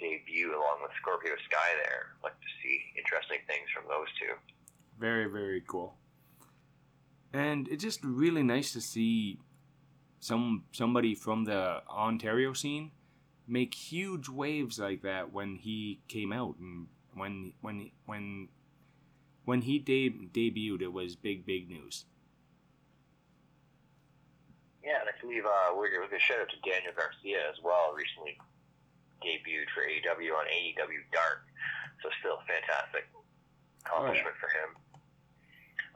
debut 0.00 0.56
along 0.56 0.80
with 0.82 0.92
Scorpio 1.00 1.36
Sky 1.44 1.70
there. 1.84 2.16
Like 2.24 2.38
to 2.40 2.50
see 2.62 2.80
interesting 2.96 3.44
things 3.46 3.68
from 3.76 3.84
those 3.88 4.08
two. 4.16 4.32
Very, 4.98 5.28
very 5.28 5.62
cool. 5.68 5.96
And 7.32 7.68
it's 7.68 7.84
just 7.84 8.02
really 8.02 8.42
nice 8.42 8.72
to 8.72 8.80
see 8.80 9.38
some 10.20 10.64
somebody 10.72 11.14
from 11.14 11.44
the 11.44 11.82
Ontario 11.88 12.54
scene 12.54 12.92
make 13.46 13.74
huge 13.74 14.28
waves 14.28 14.78
like 14.78 15.02
that 15.02 15.32
when 15.32 15.56
he 15.56 16.00
came 16.08 16.32
out 16.32 16.56
and 16.58 16.86
when 17.14 17.52
when 17.60 17.90
when 18.06 18.48
when 19.46 19.62
he 19.62 19.78
de- 19.78 20.28
debuted 20.34 20.82
it 20.82 20.92
was 20.92 21.16
big 21.16 21.46
big 21.46 21.70
news. 21.70 22.04
Yeah, 24.84 25.02
and 25.02 25.08
I 25.10 25.14
believe 25.18 25.42
uh, 25.42 25.74
we're 25.74 25.90
going 25.90 26.06
to 26.06 26.20
shout 26.22 26.38
out 26.38 26.50
to 26.50 26.60
Daniel 26.62 26.94
Garcia 26.94 27.42
as 27.50 27.58
well. 27.58 27.90
Recently 27.90 28.38
debuted 29.18 29.66
for 29.74 29.82
AEW 29.82 30.30
on 30.36 30.46
AEW 30.46 31.02
Dark, 31.10 31.42
so 32.02 32.10
still 32.20 32.38
fantastic 32.46 33.08
accomplishment 33.82 34.36
for 34.38 34.50
him. 34.50 34.70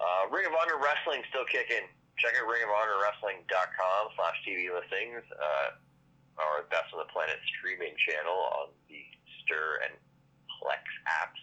Uh, 0.00 0.30
Ring 0.32 0.46
of 0.46 0.54
Honor 0.56 0.80
Wrestling 0.80 1.22
still 1.28 1.46
kicking. 1.46 1.86
Check 2.18 2.34
out 2.38 2.46
ringofhonorwrestling.com 2.50 4.02
slash 4.16 4.36
TV 4.42 4.72
listings, 4.72 5.22
uh, 5.38 5.76
our 6.40 6.66
Best 6.70 6.90
on 6.94 7.02
the 7.02 7.10
Planet 7.12 7.38
streaming 7.58 7.94
channel 7.98 8.34
on 8.58 8.66
the 8.88 9.02
Stirr 9.42 9.82
and 9.86 9.94
Plex 10.58 10.82
apps. 11.06 11.40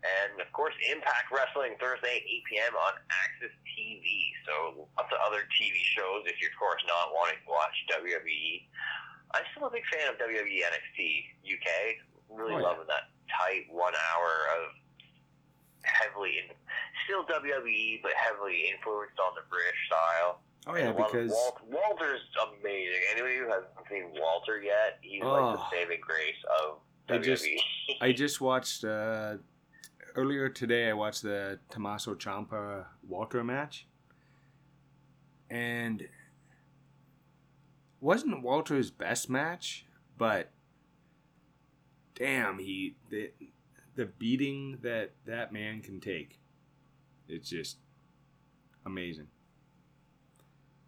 And 0.00 0.40
of 0.40 0.48
course, 0.56 0.72
Impact 0.88 1.28
Wrestling 1.28 1.76
Thursday, 1.76 2.24
8 2.24 2.44
p.m. 2.48 2.72
on 2.72 2.92
Access 3.12 3.52
TV. 3.68 4.32
So 4.48 4.88
lots 4.96 5.12
of 5.12 5.20
other 5.20 5.44
TV 5.60 5.76
shows 5.92 6.24
if 6.24 6.40
you're, 6.40 6.48
of 6.52 6.58
course, 6.58 6.80
not 6.88 7.12
wanting 7.12 7.36
to 7.44 7.48
watch 7.52 7.76
WWE. 7.92 8.64
I'm 9.36 9.44
still 9.52 9.68
a 9.68 9.70
big 9.70 9.84
fan 9.92 10.08
of 10.08 10.16
WWE 10.16 10.64
NXT 10.64 10.98
UK. 11.44 11.68
Really 12.32 12.54
Oh, 12.54 12.58
yeah. 12.58 12.64
loving 12.64 12.88
that 12.88 13.12
tight 13.28 13.68
one 13.68 13.92
hour 13.92 14.32
of 14.56 14.72
heavily, 15.84 16.38
in, 16.38 16.54
still 17.04 17.24
WWE, 17.24 18.00
but 18.02 18.12
heavily 18.16 18.72
influenced 18.72 19.18
on 19.20 19.34
the 19.36 19.42
British 19.48 19.78
style. 19.86 20.40
Oh 20.66 20.76
yeah, 20.76 20.92
because 20.92 21.30
Walt, 21.30 21.60
Walter's 21.68 22.20
amazing. 22.60 23.00
Anybody 23.12 23.36
who 23.38 23.48
hasn't 23.48 23.72
seen 23.90 24.04
Walter 24.20 24.60
yet, 24.60 24.98
he's 25.00 25.22
like 25.22 25.42
Oh. 25.42 25.52
the 25.56 25.62
saving 25.70 26.00
grace 26.00 26.36
of 26.60 26.78
I 27.08 27.12
WWE. 27.18 27.24
just- 27.24 27.46
I 28.02 28.12
just 28.24 28.40
watched 28.40 28.84
uh, 28.84 29.36
earlier 30.14 30.48
today. 30.48 30.88
I 30.88 30.92
watched 30.92 31.22
the 31.22 31.58
Tommaso 31.70 32.14
Ciampa 32.14 32.86
Walter 33.06 33.42
match, 33.44 33.86
and 35.48 36.08
wasn't 38.00 38.42
Walter's 38.42 38.90
best 38.90 39.28
match, 39.28 39.84
but 40.16 40.50
damn, 42.14 42.58
he 42.58 42.96
the 43.10 43.30
the 43.96 44.06
beating 44.06 44.78
that 44.82 45.12
that 45.26 45.52
man 45.52 45.80
can 45.82 46.00
take, 46.00 46.38
it's 47.28 47.48
just 47.50 47.78
amazing. 48.86 49.28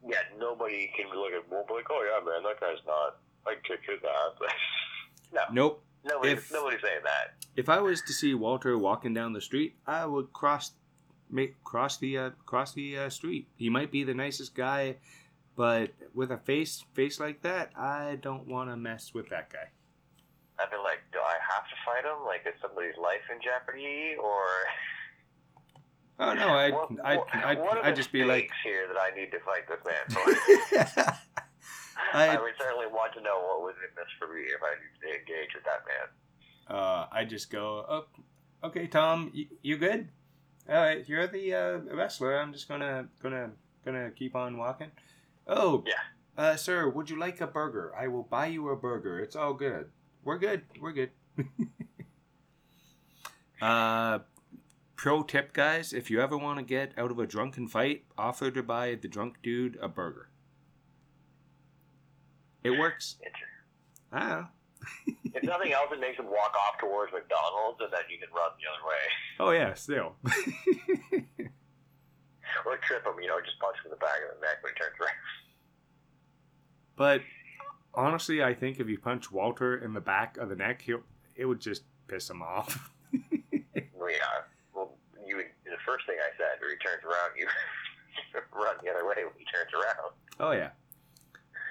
yeah, 0.06 0.16
nobody 0.38 0.90
can 0.96 1.06
look 1.16 1.32
at 1.32 1.50
Walt 1.50 1.70
like, 1.70 1.86
oh 1.90 2.02
yeah, 2.04 2.24
man, 2.24 2.42
that 2.42 2.60
guy's 2.60 2.84
not. 2.86 3.18
I 3.46 3.54
kick 3.66 3.80
his 3.88 4.00
ass. 4.04 4.52
no, 5.32 5.40
Nope. 5.52 5.84
Nobody, 6.04 6.32
if- 6.32 6.52
nobody's 6.52 6.80
saying 6.82 7.00
that. 7.04 7.34
If 7.54 7.68
I 7.68 7.80
was 7.80 8.00
to 8.02 8.12
see 8.12 8.34
Walter 8.34 8.78
walking 8.78 9.12
down 9.12 9.32
the 9.32 9.40
street, 9.40 9.76
I 9.86 10.06
would 10.06 10.32
cross 10.32 10.72
make 11.30 11.62
cross 11.64 11.98
the 11.98 12.18
uh, 12.18 12.30
cross 12.46 12.72
the 12.72 12.96
uh, 12.98 13.10
street. 13.10 13.48
He 13.56 13.68
might 13.68 13.90
be 13.90 14.04
the 14.04 14.14
nicest 14.14 14.54
guy, 14.54 14.96
but 15.56 15.90
with 16.14 16.30
a 16.30 16.38
face 16.38 16.84
face 16.94 17.20
like 17.20 17.42
that, 17.42 17.72
I 17.76 18.18
don't 18.20 18.46
want 18.46 18.70
to 18.70 18.76
mess 18.76 19.12
with 19.14 19.28
that 19.30 19.50
guy. 19.52 19.68
I'd 20.58 20.70
be 20.70 20.76
like, 20.76 21.00
do 21.12 21.18
I 21.18 21.36
have 21.54 21.64
to 21.64 21.74
fight 21.84 22.04
him? 22.04 22.24
Like, 22.26 22.42
is 22.46 22.60
somebody's 22.60 22.96
life 22.96 23.22
in 23.30 23.38
jeopardy, 23.42 24.14
or 24.22 24.44
Oh 26.18 26.34
no, 26.34 26.48
I'd, 26.48 26.72
what 27.58 27.78
are 27.78 27.84
I'd 27.84 27.96
just 27.96 28.12
be 28.12 28.24
like, 28.24 28.50
here 28.62 28.86
that 28.86 28.96
I 29.00 29.14
need 29.18 29.30
to 29.32 29.40
fight 29.40 29.66
this 29.68 29.80
man 29.84 31.04
for? 31.04 31.18
I, 32.12 32.28
I 32.36 32.40
would 32.40 32.52
certainly 32.58 32.86
want 32.86 33.12
to 33.14 33.20
know 33.20 33.40
what 33.40 33.62
was 33.62 33.74
in 33.76 33.94
this 33.96 34.06
for 34.18 34.28
me 34.32 34.42
if 34.42 34.60
I 34.62 34.74
engage 35.06 35.54
with 35.54 35.64
that 35.64 35.82
man. 35.88 36.76
uh, 36.78 37.06
I 37.10 37.24
just 37.24 37.50
go, 37.50 37.84
oh, 37.88 38.06
okay, 38.66 38.86
Tom, 38.86 39.30
you, 39.32 39.46
you 39.62 39.76
good? 39.76 40.08
All 40.68 40.76
right, 40.76 41.06
you're 41.08 41.26
the 41.26 41.54
uh, 41.54 41.78
wrestler. 41.94 42.38
I'm 42.38 42.52
just 42.52 42.68
gonna 42.68 43.08
gonna 43.22 43.50
gonna 43.84 44.10
keep 44.10 44.36
on 44.36 44.56
walking. 44.56 44.90
Oh, 45.46 45.84
Yeah. 45.86 45.94
Uh, 46.36 46.56
sir, 46.56 46.88
would 46.88 47.10
you 47.10 47.18
like 47.18 47.40
a 47.40 47.46
burger? 47.46 47.92
I 47.98 48.08
will 48.08 48.22
buy 48.22 48.46
you 48.46 48.68
a 48.70 48.76
burger. 48.76 49.18
It's 49.18 49.36
all 49.36 49.52
good. 49.52 49.90
We're 50.24 50.38
good. 50.38 50.62
We're 50.80 50.92
good. 50.92 51.10
uh, 53.60 54.20
pro 54.96 55.22
tip, 55.24 55.52
guys: 55.52 55.92
if 55.92 56.10
you 56.10 56.20
ever 56.22 56.38
want 56.38 56.58
to 56.58 56.64
get 56.64 56.92
out 56.96 57.10
of 57.10 57.18
a 57.18 57.26
drunken 57.26 57.68
fight, 57.68 58.04
offer 58.16 58.50
to 58.50 58.62
buy 58.62 58.94
the 58.94 59.08
drunk 59.08 59.42
dude 59.42 59.76
a 59.82 59.88
burger. 59.88 60.28
It 62.64 62.70
works. 62.78 63.16
It's, 63.20 63.34
I 64.12 64.18
don't 64.20 64.28
know. 64.28 64.46
if 65.34 65.42
nothing 65.44 65.72
else, 65.72 65.88
it 65.92 66.00
makes 66.00 66.18
him 66.18 66.26
walk 66.26 66.54
off 66.66 66.78
towards 66.78 67.12
McDonald's, 67.12 67.80
and 67.80 67.92
then 67.92 68.02
you 68.10 68.18
can 68.18 68.28
run 68.34 68.50
the 68.58 68.66
other 68.70 68.84
way. 68.86 69.04
Oh 69.40 69.50
yeah, 69.50 69.74
still. 69.74 70.16
Or 72.66 72.76
trip 72.86 73.04
him, 73.04 73.14
you 73.20 73.28
know, 73.28 73.40
just 73.40 73.58
punch 73.58 73.76
him 73.78 73.86
in 73.86 73.90
the 73.90 73.96
back 73.96 74.18
of 74.28 74.36
the 74.38 74.46
neck 74.46 74.62
when 74.62 74.72
he 74.72 74.78
turns 74.78 74.94
around. 75.00 75.16
But 76.96 77.20
honestly, 77.94 78.42
I 78.42 78.54
think 78.54 78.78
if 78.78 78.88
you 78.88 78.98
punch 78.98 79.32
Walter 79.32 79.76
in 79.76 79.94
the 79.94 80.00
back 80.00 80.36
of 80.36 80.48
the 80.48 80.56
neck, 80.56 80.82
he'll 80.82 81.02
it 81.34 81.46
would 81.46 81.60
just 81.60 81.82
piss 82.08 82.28
him 82.28 82.42
off. 82.42 82.90
Well, 83.94 84.10
yeah. 84.10 84.42
Well, 84.74 84.98
you 85.24 85.36
would, 85.36 85.46
the 85.64 85.78
first 85.86 86.06
thing 86.06 86.16
I 86.18 86.34
said, 86.36 86.58
when 86.60 86.70
he 86.70 86.76
turns 86.82 87.04
around, 87.04 87.38
you 87.38 87.46
run 88.52 88.74
the 88.82 88.90
other 88.90 89.06
way 89.06 89.22
when 89.22 89.32
he 89.38 89.44
turns 89.46 89.70
around. 89.72 90.10
oh 90.40 90.50
yeah. 90.50 90.70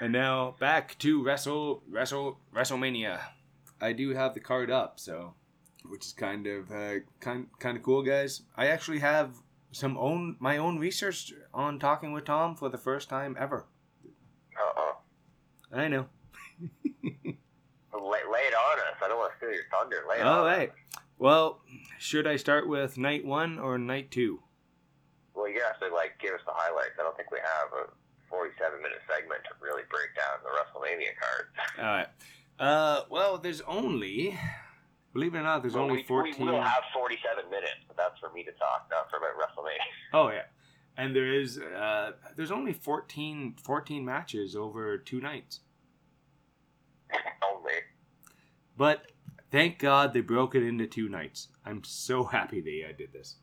And 0.02 0.12
now 0.12 0.56
back 0.60 0.98
to 1.00 1.24
Wrestle 1.24 1.84
Wrestle 1.88 2.40
WrestleMania. 2.54 3.20
I 3.80 3.94
do 3.94 4.16
have 4.16 4.34
the 4.34 4.40
card 4.40 4.72
up, 4.72 5.00
so 5.00 5.36
which 5.86 6.08
is 6.08 6.14
kind 6.14 6.48
of 6.48 6.72
uh, 6.72 6.96
kind 7.20 7.46
kind 7.60 7.78
of 7.78 7.84
cool, 7.84 8.02
guys. 8.02 8.42
I 8.58 8.66
actually 8.68 8.98
have 9.00 9.36
some 9.72 9.96
own 9.98 10.38
my 10.40 10.58
own 10.58 10.80
research 10.80 11.32
on 11.54 11.78
talking 11.78 12.14
with 12.14 12.26
Tom 12.26 12.56
for 12.56 12.68
the 12.68 12.80
first 12.80 13.10
time 13.10 13.38
ever. 13.40 13.68
Uh-oh. 14.60 14.98
I 15.72 15.88
know. 15.88 16.08
Lay, 17.04 18.20
lay 18.30 18.48
it 18.48 18.56
on 18.56 18.80
us. 18.80 18.98
I 19.04 19.08
don't 19.08 19.20
want 19.20 19.34
to 19.34 19.38
steal 19.38 19.54
your 19.54 19.64
thunder. 19.72 20.04
Lay 20.10 20.18
it 20.18 20.24
All 20.24 20.44
right. 20.44 20.70
us. 20.70 21.02
Well, 21.20 21.62
should 22.00 22.26
I 22.26 22.38
start 22.38 22.68
with 22.68 22.98
night 22.98 23.24
one 23.24 23.60
or 23.60 23.78
night 23.78 24.10
two? 24.10 24.42
Well, 25.36 25.48
you 25.48 25.62
have 25.62 25.80
to, 25.80 25.94
like, 25.94 26.20
give 26.20 26.34
us 26.34 26.42
the 26.46 26.52
highlights. 26.54 26.98
I 27.00 27.04
don't 27.04 27.16
think 27.16 27.32
we 27.32 27.38
have 27.38 27.86
a 27.86 27.90
47-minute 28.32 29.04
segment 29.08 29.44
to 29.46 29.52
really 29.62 29.84
break 29.92 30.16
down 30.16 30.40
the 30.44 30.50
WrestleMania 30.50 31.14
card. 31.20 31.46
All 31.78 31.86
right. 31.86 32.08
Uh, 32.60 33.04
well, 33.10 33.38
there's 33.38 33.62
only, 33.62 34.38
believe 35.14 35.36
it 35.36 35.40
or 35.40 35.44
not, 35.44 35.62
there's 35.62 35.74
Well, 35.74 35.84
only 35.84 35.98
we, 35.98 36.04
14. 36.04 36.46
We 36.46 36.52
will 36.52 36.62
have 36.62 36.84
47 36.94 37.50
minutes, 37.50 37.82
but 37.88 37.98
that's 37.98 38.20
for 38.20 38.32
me 38.32 38.44
to 38.44 38.52
talk, 38.54 38.88
not 38.90 39.10
for 39.10 39.18
about 39.18 39.36
WrestleMania. 39.38 39.84
oh 40.14 40.30
yeah, 40.30 40.44
and 40.98 41.16
there 41.16 41.32
is, 41.34 41.58
uh, 41.58 42.12
there's 42.36 42.52
only 42.52 42.74
14, 42.74 43.56
14 43.62 44.06
matches 44.06 44.56
over 44.56 44.98
two 44.98 45.20
nights. 45.20 45.62
Only. 47.44 47.74
But 48.78 49.12
thank 49.52 49.80
God 49.80 50.14
they 50.14 50.22
broke 50.22 50.56
it 50.56 50.64
into 50.64 50.88
two 50.88 51.10
nights. 51.10 51.50
I'm 51.66 51.84
so 51.84 52.24
happy 52.26 52.62
they 52.62 52.88
uh, 52.88 52.96
did 52.98 53.12
this. 53.12 53.36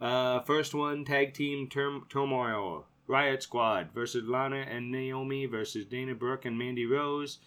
Uh, 0.00 0.40
first 0.40 0.74
one, 0.74 1.04
tag 1.04 1.32
team 1.34 1.68
term- 1.68 2.06
turmoil. 2.08 2.86
Riot 3.06 3.42
Squad 3.42 3.88
versus 3.94 4.24
Lana 4.26 4.64
and 4.68 4.90
Naomi 4.90 5.46
versus 5.46 5.84
Dana 5.84 6.14
Brooke 6.14 6.44
and 6.44 6.56
Mandy 6.58 6.86
Rose, 6.86 7.38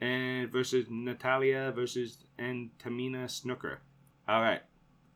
and 0.00 0.50
versus 0.50 0.86
Natalya 0.90 1.72
versus 1.74 2.18
and 2.38 2.70
Tamina 2.78 3.24
Snuka. 3.26 3.76
All 4.28 4.40
right, 4.40 4.62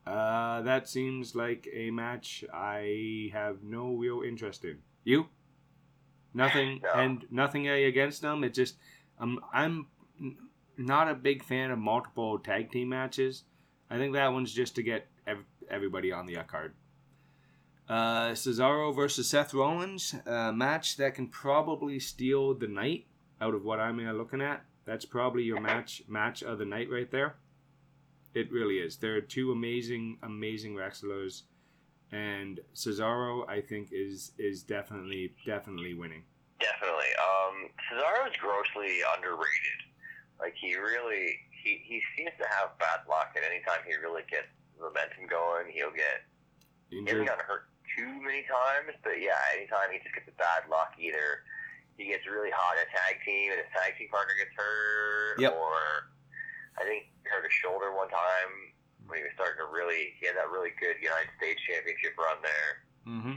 uh, 0.05 0.61
that 0.61 0.87
seems 0.87 1.35
like 1.35 1.67
a 1.73 1.91
match 1.91 2.43
I 2.53 3.29
have 3.33 3.63
no 3.63 3.93
real 3.93 4.21
interest 4.21 4.63
in. 4.65 4.79
You? 5.03 5.27
Nothing, 6.33 6.81
No. 6.83 6.91
and 6.93 7.25
nothing 7.31 7.67
against 7.67 8.21
them. 8.21 8.43
It 8.43 8.53
just, 8.53 8.77
I'm, 9.19 9.39
I'm 9.53 9.87
not 10.77 11.09
a 11.09 11.15
big 11.15 11.43
fan 11.43 11.71
of 11.71 11.79
multiple 11.79 12.37
tag 12.39 12.71
team 12.71 12.89
matches. 12.89 13.43
I 13.89 13.97
think 13.97 14.13
that 14.13 14.31
one's 14.33 14.53
just 14.53 14.75
to 14.75 14.83
get 14.83 15.07
ev- 15.25 15.45
everybody 15.69 16.11
on 16.11 16.25
the 16.25 16.35
card. 16.47 16.73
Uh, 17.89 18.31
Cesaro 18.31 18.93
versus 18.93 19.29
Seth 19.29 19.53
Rollins, 19.53 20.13
a 20.25 20.51
match 20.51 20.97
that 20.97 21.15
can 21.15 21.27
probably 21.27 21.99
steal 21.99 22.53
the 22.53 22.67
night 22.67 23.05
out 23.39 23.53
of 23.53 23.63
what 23.63 23.79
I'm 23.79 24.05
uh, 24.05 24.11
looking 24.11 24.41
at. 24.41 24.65
That's 24.85 25.05
probably 25.05 25.43
your 25.43 25.61
match 25.61 26.01
match 26.07 26.43
of 26.43 26.59
the 26.59 26.65
night 26.65 26.89
right 26.89 27.09
there. 27.09 27.35
It 28.33 28.51
really 28.51 28.75
is. 28.75 28.97
There 28.97 29.15
are 29.15 29.21
two 29.21 29.51
amazing, 29.51 30.17
amazing 30.23 30.75
wrestlers, 30.75 31.43
and 32.11 32.59
Cesaro, 32.75 33.47
I 33.49 33.61
think, 33.61 33.89
is 33.91 34.31
is 34.37 34.63
definitely 34.63 35.33
definitely 35.45 35.93
winning. 35.93 36.23
Definitely. 36.59 37.11
Um, 37.19 37.69
is 38.27 38.37
grossly 38.37 38.99
underrated. 39.15 39.79
Like 40.39 40.55
he 40.59 40.75
really, 40.75 41.39
he, 41.51 41.81
he 41.83 42.01
seems 42.15 42.31
to 42.37 42.45
have 42.59 42.77
bad 42.79 43.07
luck, 43.09 43.31
and 43.35 43.45
anytime 43.45 43.79
he 43.87 43.95
really 43.95 44.23
gets 44.29 44.47
momentum 44.79 45.27
going, 45.29 45.71
he'll 45.71 45.91
get. 45.91 46.27
He 46.89 47.03
hasn't 47.03 47.27
gotten 47.27 47.43
hurt 47.45 47.67
too 47.95 48.09
many 48.21 48.43
times, 48.47 48.95
but 49.03 49.21
yeah, 49.21 49.37
anytime 49.55 49.91
he 49.91 49.99
just 50.03 50.13
gets 50.15 50.27
a 50.27 50.35
bad 50.37 50.65
luck, 50.69 50.93
either 50.99 51.43
he 51.97 52.07
gets 52.11 52.27
really 52.27 52.51
hot 52.51 52.77
in 52.77 52.83
a 52.85 52.91
tag 52.91 53.21
team 53.25 53.51
and 53.51 53.59
his 53.61 53.71
tag 53.73 53.97
team 53.97 54.09
partner 54.09 54.33
gets 54.37 54.53
hurt, 54.55 55.39
Yep. 55.39 55.53
or 55.53 55.75
I 56.77 56.83
think 56.83 57.09
he 57.23 57.29
hurt 57.29 57.43
his 57.43 57.53
shoulder 57.53 57.93
one 57.95 58.09
time 58.09 58.51
when 59.07 59.17
he 59.17 59.23
was 59.23 59.31
starting 59.35 59.57
to 59.63 59.69
really. 59.73 60.13
He 60.19 60.27
had 60.27 60.35
that 60.35 60.49
really 60.51 60.71
good 60.79 60.97
United 61.01 61.29
States 61.37 61.61
Championship 61.65 62.13
run 62.17 62.37
there. 62.43 62.71
Mm-hmm. 63.07 63.35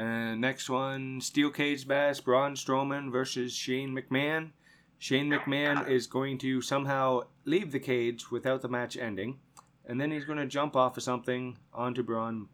And 0.00 0.40
next 0.40 0.70
one, 0.70 1.20
Steel 1.20 1.50
Cage 1.50 1.86
Bass, 1.86 2.20
Braun 2.20 2.54
Strowman 2.54 3.12
versus 3.12 3.52
Shane 3.54 3.94
McMahon. 3.94 4.50
Shane 4.98 5.28
McMahon 5.30 5.88
is 5.88 6.06
going 6.06 6.38
to 6.38 6.62
somehow 6.62 7.22
leave 7.44 7.72
the 7.72 7.80
cage 7.80 8.30
without 8.30 8.62
the 8.62 8.68
match 8.68 8.96
ending, 8.96 9.38
and 9.84 10.00
then 10.00 10.10
he's 10.10 10.24
going 10.24 10.38
to 10.38 10.46
jump 10.46 10.76
off 10.76 10.96
of 10.96 11.02
something 11.02 11.58
onto 11.74 12.02
Braun 12.02 12.48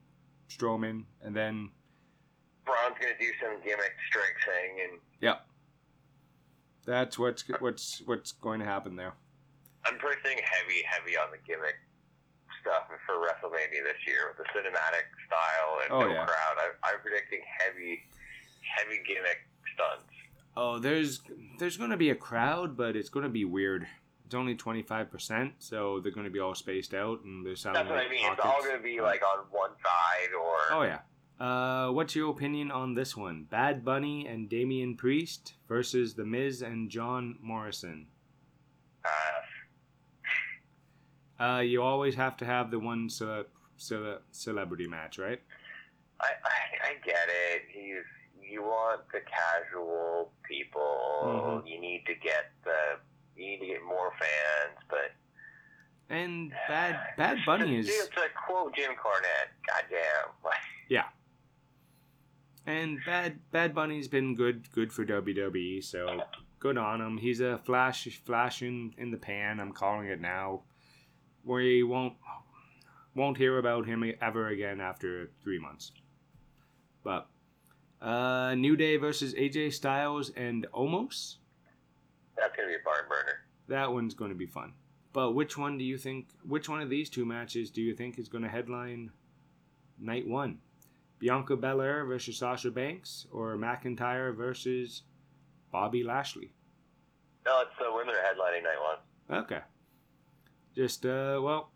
Strowman, 0.48 1.04
and 1.22 1.34
then 1.34 1.70
Braun's 2.64 2.96
gonna 3.00 3.14
do 3.18 3.30
some 3.42 3.56
gimmick 3.62 3.94
strength 4.08 4.40
thing, 4.44 4.88
and 4.90 5.00
yeah, 5.20 5.36
that's 6.86 7.18
what's 7.18 7.44
what's 7.60 8.02
what's 8.06 8.32
going 8.32 8.60
to 8.60 8.66
happen 8.66 8.96
there. 8.96 9.12
I'm 9.84 9.96
predicting 9.98 10.38
heavy, 10.44 10.82
heavy 10.84 11.16
on 11.16 11.28
the 11.30 11.38
gimmick 11.46 11.76
stuff 12.60 12.88
for 13.06 13.14
WrestleMania 13.16 13.84
this 13.84 13.96
year 14.06 14.28
with 14.28 14.36
the 14.46 14.58
cinematic 14.58 15.06
style 15.26 15.78
and 15.84 15.92
Oh, 15.92 16.00
no 16.08 16.12
yeah. 16.12 16.24
crowd. 16.26 16.56
I, 16.58 16.70
I'm 16.90 17.00
predicting 17.00 17.40
heavy, 17.58 18.02
heavy 18.60 19.00
gimmick 19.06 19.38
stunts. 19.74 20.12
Oh, 20.56 20.78
there's 20.78 21.20
there's 21.58 21.76
going 21.76 21.90
to 21.90 21.96
be 21.96 22.10
a 22.10 22.14
crowd, 22.14 22.76
but 22.76 22.96
it's 22.96 23.08
going 23.08 23.22
to 23.22 23.28
be 23.30 23.44
weird. 23.44 23.86
It's 24.28 24.34
only 24.34 24.56
twenty 24.56 24.82
five 24.82 25.10
percent, 25.10 25.54
so 25.58 26.00
they're 26.00 26.12
going 26.12 26.26
to 26.26 26.30
be 26.30 26.38
all 26.38 26.54
spaced 26.54 26.92
out, 26.92 27.24
and 27.24 27.46
they're 27.46 27.56
sounding 27.56 27.84
That's 27.84 27.88
what 27.90 27.96
like 27.96 28.08
I 28.08 28.10
mean. 28.10 28.30
It's 28.30 28.40
all 28.44 28.62
going 28.62 28.76
to 28.76 28.82
be 28.82 29.00
like 29.00 29.22
on 29.22 29.46
one 29.50 29.70
side 29.82 30.34
or. 30.38 30.54
Oh 30.70 30.82
yeah. 30.82 30.98
Uh, 31.40 31.90
what's 31.92 32.14
your 32.14 32.30
opinion 32.30 32.70
on 32.70 32.92
this 32.94 33.16
one? 33.16 33.44
Bad 33.48 33.86
Bunny 33.86 34.26
and 34.26 34.50
Damian 34.50 34.96
Priest 34.98 35.54
versus 35.66 36.12
The 36.14 36.26
Miz 36.26 36.60
and 36.60 36.90
John 36.90 37.38
Morrison. 37.40 38.08
Uh, 39.02 39.12
Uh, 41.42 41.60
you 41.60 41.80
always 41.82 42.14
have 42.16 42.36
to 42.36 42.44
have 42.44 42.70
the 42.70 42.78
one 42.78 43.08
ce- 43.08 43.46
ce- 43.78 44.20
celebrity 44.32 44.86
match, 44.88 45.18
right? 45.18 45.40
I, 46.20 46.32
I 46.44 46.88
I 46.90 46.94
get 47.02 47.28
it. 47.28 47.62
He's 47.72 48.04
you 48.50 48.60
want 48.62 49.00
the 49.10 49.20
casual 49.20 50.32
people. 50.42 51.62
Mhm. 51.64 51.70
You 51.70 51.80
need 51.80 52.04
to 52.06 52.14
get 52.14 52.50
the 52.64 52.98
you 53.38 53.46
need 53.46 53.60
to 53.60 53.66
get 53.66 53.82
more 53.86 54.12
fans, 54.18 54.78
but 54.88 55.12
And 56.14 56.52
Bad 56.68 56.98
Bad 57.16 57.38
Bunny 57.46 57.78
is 57.78 57.86
Dude, 57.86 58.10
to 58.12 58.20
quote 58.46 58.74
Jim 58.74 58.90
Cornette, 58.90 59.52
goddamn. 59.66 60.52
yeah. 60.88 61.04
and 62.66 62.98
Bad 63.06 63.38
Bad 63.52 63.74
Bunny's 63.74 64.08
been 64.08 64.34
good 64.34 64.70
good 64.72 64.92
for 64.92 65.04
WWE, 65.04 65.82
so 65.84 66.22
good 66.58 66.76
on 66.76 67.00
him. 67.00 67.18
He's 67.18 67.40
a 67.40 67.58
flash 67.58 68.08
flash 68.24 68.62
in, 68.62 68.94
in 68.98 69.10
the 69.10 69.16
pan. 69.16 69.60
I'm 69.60 69.72
calling 69.72 70.08
it 70.08 70.20
now. 70.20 70.62
We 71.44 71.82
won't 71.82 72.14
won't 73.14 73.36
hear 73.36 73.58
about 73.58 73.86
him 73.86 74.04
ever 74.20 74.48
again 74.48 74.80
after 74.80 75.30
three 75.42 75.58
months. 75.58 75.92
But 77.02 77.28
uh, 78.00 78.54
New 78.54 78.76
Day 78.76 78.96
versus 78.96 79.34
AJ 79.34 79.72
Styles 79.74 80.30
and 80.30 80.66
Omos. 80.74 81.36
That's 82.38 82.56
gonna 82.56 82.68
be 82.68 82.74
a 82.74 82.84
barn 82.84 83.04
burner. 83.08 83.38
That 83.68 83.92
one's 83.92 84.14
going 84.14 84.30
to 84.30 84.36
be 84.36 84.46
fun. 84.46 84.72
But 85.12 85.32
which 85.32 85.58
one 85.58 85.78
do 85.78 85.84
you 85.84 85.98
think? 85.98 86.28
Which 86.42 86.68
one 86.68 86.80
of 86.80 86.88
these 86.90 87.10
two 87.10 87.26
matches 87.26 87.70
do 87.70 87.82
you 87.82 87.94
think 87.94 88.18
is 88.18 88.28
going 88.28 88.44
to 88.44 88.48
headline 88.48 89.10
night 89.98 90.26
one? 90.26 90.58
Bianca 91.18 91.56
Belair 91.56 92.04
versus 92.06 92.38
Sasha 92.38 92.70
Banks, 92.70 93.26
or 93.32 93.56
McIntyre 93.56 94.34
versus 94.34 95.02
Bobby 95.72 96.02
Lashley? 96.02 96.52
No, 97.44 97.60
it's 97.62 97.70
the 97.78 97.92
women 97.92 98.14
are 98.14 98.18
headlining 98.18 98.62
night 98.62 98.80
one. 98.80 99.42
Okay. 99.44 99.60
Just 100.74 101.04
uh, 101.04 101.40
well, 101.42 101.72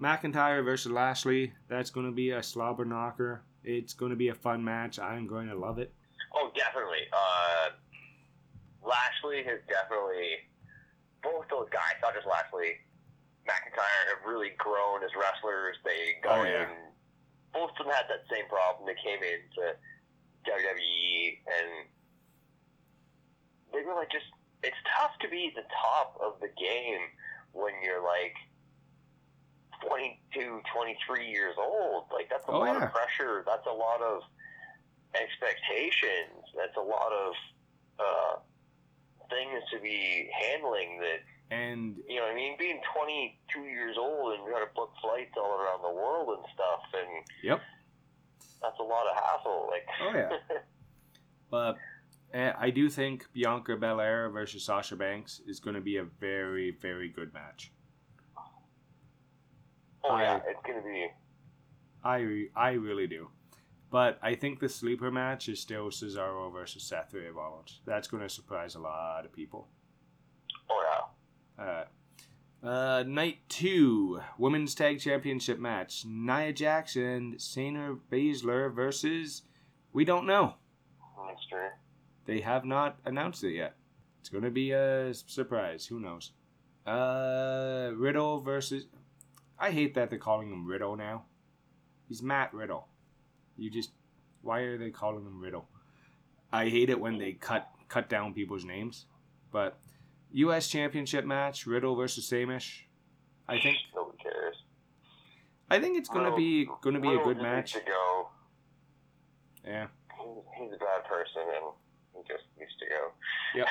McIntyre 0.00 0.64
versus 0.64 0.92
Lashley. 0.92 1.52
That's 1.68 1.90
going 1.90 2.06
to 2.06 2.12
be 2.12 2.30
a 2.30 2.42
slobber 2.42 2.84
knocker. 2.84 3.42
It's 3.64 3.94
going 3.94 4.10
to 4.10 4.16
be 4.16 4.28
a 4.28 4.34
fun 4.34 4.62
match. 4.62 4.98
I'm 4.98 5.26
going 5.26 5.48
to 5.48 5.54
love 5.58 5.78
it. 5.78 5.92
Oh, 6.34 6.50
definitely. 6.54 7.06
Uh, 7.12 7.70
Lashley 8.82 9.42
has 9.46 9.60
definitely 9.70 10.42
both 11.22 11.46
those 11.50 11.70
guys, 11.70 11.94
not 12.02 12.14
just 12.14 12.26
Lashley, 12.26 12.82
McIntyre 13.46 14.04
have 14.10 14.26
really 14.26 14.50
grown 14.58 15.02
as 15.02 15.10
wrestlers. 15.18 15.76
They 15.84 16.18
got 16.22 16.40
Oh, 16.40 16.44
yeah. 16.44 16.66
in. 16.66 16.90
Both 17.54 17.70
of 17.78 17.86
them 17.86 17.94
had 17.94 18.06
that 18.10 18.26
same 18.30 18.46
problem. 18.48 18.86
They 18.86 18.98
came 19.02 19.22
into 19.22 19.76
WWE 20.46 21.38
and 21.46 21.70
they 23.72 23.82
were 23.86 23.94
like 23.94 24.10
just. 24.10 24.26
It's 24.62 24.76
tough 24.96 25.10
to 25.20 25.28
be 25.28 25.50
the 25.56 25.66
top 25.74 26.16
of 26.22 26.38
the 26.40 26.46
game 26.54 27.02
when 27.52 27.74
you're 27.82 28.02
like 28.02 28.34
22, 29.86 30.62
23 30.72 31.26
years 31.26 31.56
old. 31.58 32.04
Like 32.12 32.30
that's 32.30 32.46
a 32.46 32.52
Oh, 32.52 32.60
lot 32.60 32.78
yeah. 32.78 32.86
of 32.86 32.92
pressure. 32.92 33.42
That's 33.46 33.66
a 33.66 33.72
lot 33.74 34.00
of 34.00 34.22
expectations. 35.14 36.46
That's 36.56 36.76
a 36.76 36.80
lot 36.80 37.10
of 37.12 37.32
uh, 37.98 38.34
things 39.32 39.62
to 39.72 39.80
be 39.80 40.28
handling. 40.44 41.00
That 41.00 41.20
And 41.56 41.96
you 42.08 42.20
know, 42.20 42.26
I 42.26 42.34
mean, 42.34 42.56
being 42.58 42.80
22 42.96 43.60
years 43.64 43.96
old 43.98 44.34
and 44.34 44.44
you 44.46 44.52
got 44.52 44.60
to 44.60 44.70
book 44.74 44.92
flights 45.00 45.32
all 45.36 45.52
around 45.58 45.82
the 45.82 45.90
world 45.94 46.28
and 46.38 46.44
stuff, 46.54 46.82
and 46.94 47.24
Yep. 47.42 47.60
that's 48.62 48.78
a 48.78 48.82
lot 48.82 49.06
of 49.08 49.16
hassle. 49.16 49.68
Like, 49.70 49.86
Oh, 50.00 50.12
yeah. 50.14 50.58
But 51.50 51.76
uh, 52.34 52.52
I 52.58 52.70
do 52.70 52.88
think 52.88 53.26
Bianca 53.34 53.76
Belair 53.76 54.30
versus 54.30 54.64
Sasha 54.64 54.96
Banks 54.96 55.42
is 55.46 55.60
going 55.60 55.74
to 55.74 55.82
be 55.82 55.98
a 55.98 56.04
very, 56.04 56.70
very 56.80 57.08
good 57.10 57.34
match. 57.34 57.70
oh 60.04 60.18
yeah, 60.18 60.40
it's 60.46 60.60
gonna 60.66 60.82
be. 60.82 61.06
I 62.02 62.46
I 62.56 62.70
really 62.72 63.06
do. 63.06 63.28
But 63.92 64.18
I 64.22 64.34
think 64.36 64.58
the 64.58 64.70
sleeper 64.70 65.10
match 65.10 65.50
is 65.50 65.60
still 65.60 65.90
Cesaro 65.90 66.50
versus 66.50 66.82
Seth 66.82 67.14
Rollins. 67.34 67.80
That's 67.84 68.08
going 68.08 68.22
to 68.22 68.28
surprise 68.28 68.74
a 68.74 68.80
lot 68.80 69.26
of 69.26 69.34
people. 69.34 69.68
Oh 70.70 71.04
yeah. 71.58 71.62
Uh, 71.62 72.66
uh, 72.66 73.04
night 73.06 73.40
two, 73.50 74.22
women's 74.38 74.74
tag 74.74 74.98
championship 74.98 75.58
match: 75.58 76.06
Nia 76.06 76.54
Jax 76.54 76.96
and 76.96 77.34
Shayna 77.34 77.98
Baszler 78.10 78.74
versus. 78.74 79.42
We 79.92 80.06
don't 80.06 80.26
know. 80.26 80.54
True. 81.50 81.68
They 82.24 82.40
have 82.40 82.64
not 82.64 82.98
announced 83.04 83.44
it 83.44 83.52
yet. 83.52 83.74
It's 84.20 84.30
going 84.30 84.44
to 84.44 84.50
be 84.50 84.70
a 84.70 85.12
surprise. 85.12 85.84
Who 85.84 86.00
knows? 86.00 86.30
Uh, 86.86 87.90
Riddle 87.94 88.40
versus. 88.40 88.86
I 89.58 89.70
hate 89.70 89.92
that 89.94 90.08
they're 90.08 90.18
calling 90.18 90.50
him 90.50 90.66
Riddle 90.66 90.96
now. 90.96 91.24
He's 92.08 92.22
Matt 92.22 92.54
Riddle. 92.54 92.88
You 93.62 93.70
just. 93.70 93.90
Why 94.42 94.60
are 94.60 94.76
they 94.76 94.90
calling 94.90 95.24
him 95.24 95.40
Riddle? 95.40 95.68
I 96.52 96.68
hate 96.68 96.90
it 96.90 96.98
when 96.98 97.18
they 97.18 97.32
cut 97.34 97.68
cut 97.88 98.08
down 98.08 98.34
people's 98.34 98.64
names. 98.64 99.06
But 99.52 99.78
U.S. 100.32 100.66
Championship 100.68 101.24
match: 101.24 101.64
Riddle 101.66 101.94
versus 101.94 102.26
Sheamus. 102.26 102.68
I 103.48 103.60
think 103.60 103.76
nobody 103.94 104.18
cares. 104.18 104.56
I 105.70 105.78
think 105.80 105.96
it's 105.96 106.08
gonna 106.08 106.34
be 106.34 106.68
gonna 106.82 106.98
be 107.00 107.14
a 107.14 107.22
good 107.22 107.36
match. 107.36 107.74
Needs 107.74 107.84
to 107.86 107.90
go. 107.90 108.28
Yeah. 109.64 109.86
He- 110.18 110.64
He's 110.64 110.72
a 110.72 110.78
bad 110.78 111.04
person, 111.08 111.42
and 111.42 111.72
he 112.14 112.20
just 112.32 112.44
needs 112.58 112.72
to 112.80 112.86
go. 112.86 113.12
Yep. 113.56 113.66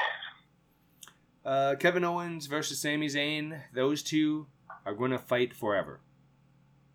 Uh, 1.44 1.76
Kevin 1.80 2.04
Owens 2.04 2.46
versus 2.48 2.82
Sami 2.82 3.08
Zayn. 3.08 3.62
Those 3.74 4.04
two 4.04 4.48
are 4.86 4.94
going 4.94 5.12
to 5.12 5.18
fight 5.18 5.54
forever. 5.56 6.02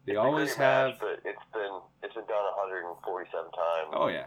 They 0.07 0.13
It's 0.13 0.19
always 0.19 0.55
have. 0.55 0.91
match, 0.91 0.99
but 1.01 1.21
it's 1.25 1.43
been 1.53 1.81
it's 2.03 2.15
been 2.15 2.27
done 2.27 2.45
147 3.07 3.51
times. 3.53 3.95
Oh 3.95 4.09
yeah, 4.09 4.27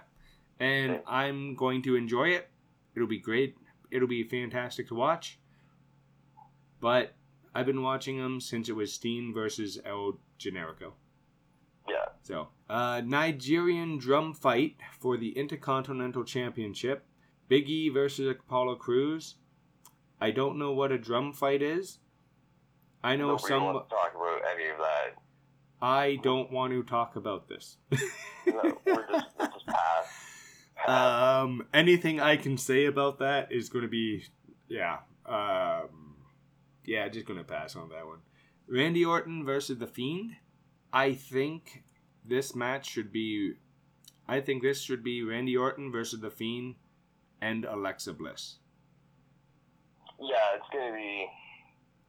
and 0.60 1.02
I'm 1.08 1.56
going 1.56 1.82
to 1.84 1.96
enjoy 1.96 2.30
it. 2.30 2.50
It'll 2.96 3.08
be 3.08 3.20
great. 3.20 3.56
It'll 3.92 4.08
be 4.08 4.24
fantastic 4.24 4.88
to 4.90 4.96
watch. 4.96 5.40
But 6.80 7.14
I've 7.54 7.66
been 7.66 7.82
watching 7.82 8.18
them 8.18 8.40
since 8.40 8.70
it 8.70 8.76
was 8.76 8.94
Steen 8.94 9.34
versus 9.34 9.80
El 9.86 10.20
Generico. 10.40 10.94
Yeah. 11.88 12.06
So, 12.22 12.50
uh, 12.70 13.02
Nigerian 13.04 13.98
drum 13.98 14.34
fight 14.34 14.78
for 15.00 15.18
the 15.18 15.30
Intercontinental 15.38 16.24
Championship. 16.24 17.06
Big 17.48 17.68
E 17.68 17.90
versus 17.90 18.28
Apollo 18.30 18.76
Crews. 18.76 19.36
I 20.22 20.32
don't 20.32 20.58
know 20.60 20.72
what 20.72 20.92
a 20.92 20.98
drum 20.98 21.34
fight 21.34 21.62
is. 21.62 21.98
I 23.04 23.16
know 23.16 23.30
Nobody 23.30 23.48
some. 23.48 23.64
wants 23.64 23.90
to 23.90 23.96
talk 23.96 24.12
about 24.16 24.42
any 24.54 24.70
of 24.70 24.78
that. 24.78 25.16
I 25.82 26.18
don't 26.22 26.52
want 26.52 26.74
to 26.74 26.84
talk 26.84 27.16
about 27.16 27.48
this. 27.48 27.78
No, 28.46 28.78
we're 28.86 29.08
just, 29.08 29.28
we're 29.40 29.48
just 29.48 29.66
pass. 29.68 30.06
pass. 30.76 31.42
um, 31.44 31.68
anything 31.74 32.20
I 32.20 32.36
can 32.38 32.58
say 32.58 32.86
about 32.86 33.20
that 33.20 33.52
is 33.52 33.70
going 33.70 33.84
to 33.84 33.90
be, 33.90 34.26
yeah, 34.68 34.98
um, 35.26 36.16
yeah, 36.86 37.08
just 37.08 37.26
going 37.26 37.38
to 37.40 37.46
pass 37.46 37.76
on 37.76 37.90
that 37.90 38.06
one. 38.06 38.20
Randy 38.68 39.06
Orton 39.06 39.46
versus 39.46 39.78
the 39.78 39.88
Fiend. 39.88 40.32
I 40.92 41.14
think 41.14 41.84
this 42.26 42.56
match 42.56 42.90
should 42.90 43.12
be, 43.12 43.54
I 44.28 44.42
think 44.42 44.62
this 44.64 44.82
should 44.82 45.04
be 45.04 45.24
Randy 45.24 45.56
Orton 45.56 45.92
versus 45.92 46.20
the 46.20 46.30
Fiend 46.32 46.76
and 47.42 47.64
Alexa 47.66 48.14
Bliss. 48.14 48.58
yeah, 50.20 50.56
it's 50.56 50.66
gonna 50.74 50.94
be. 50.96 51.28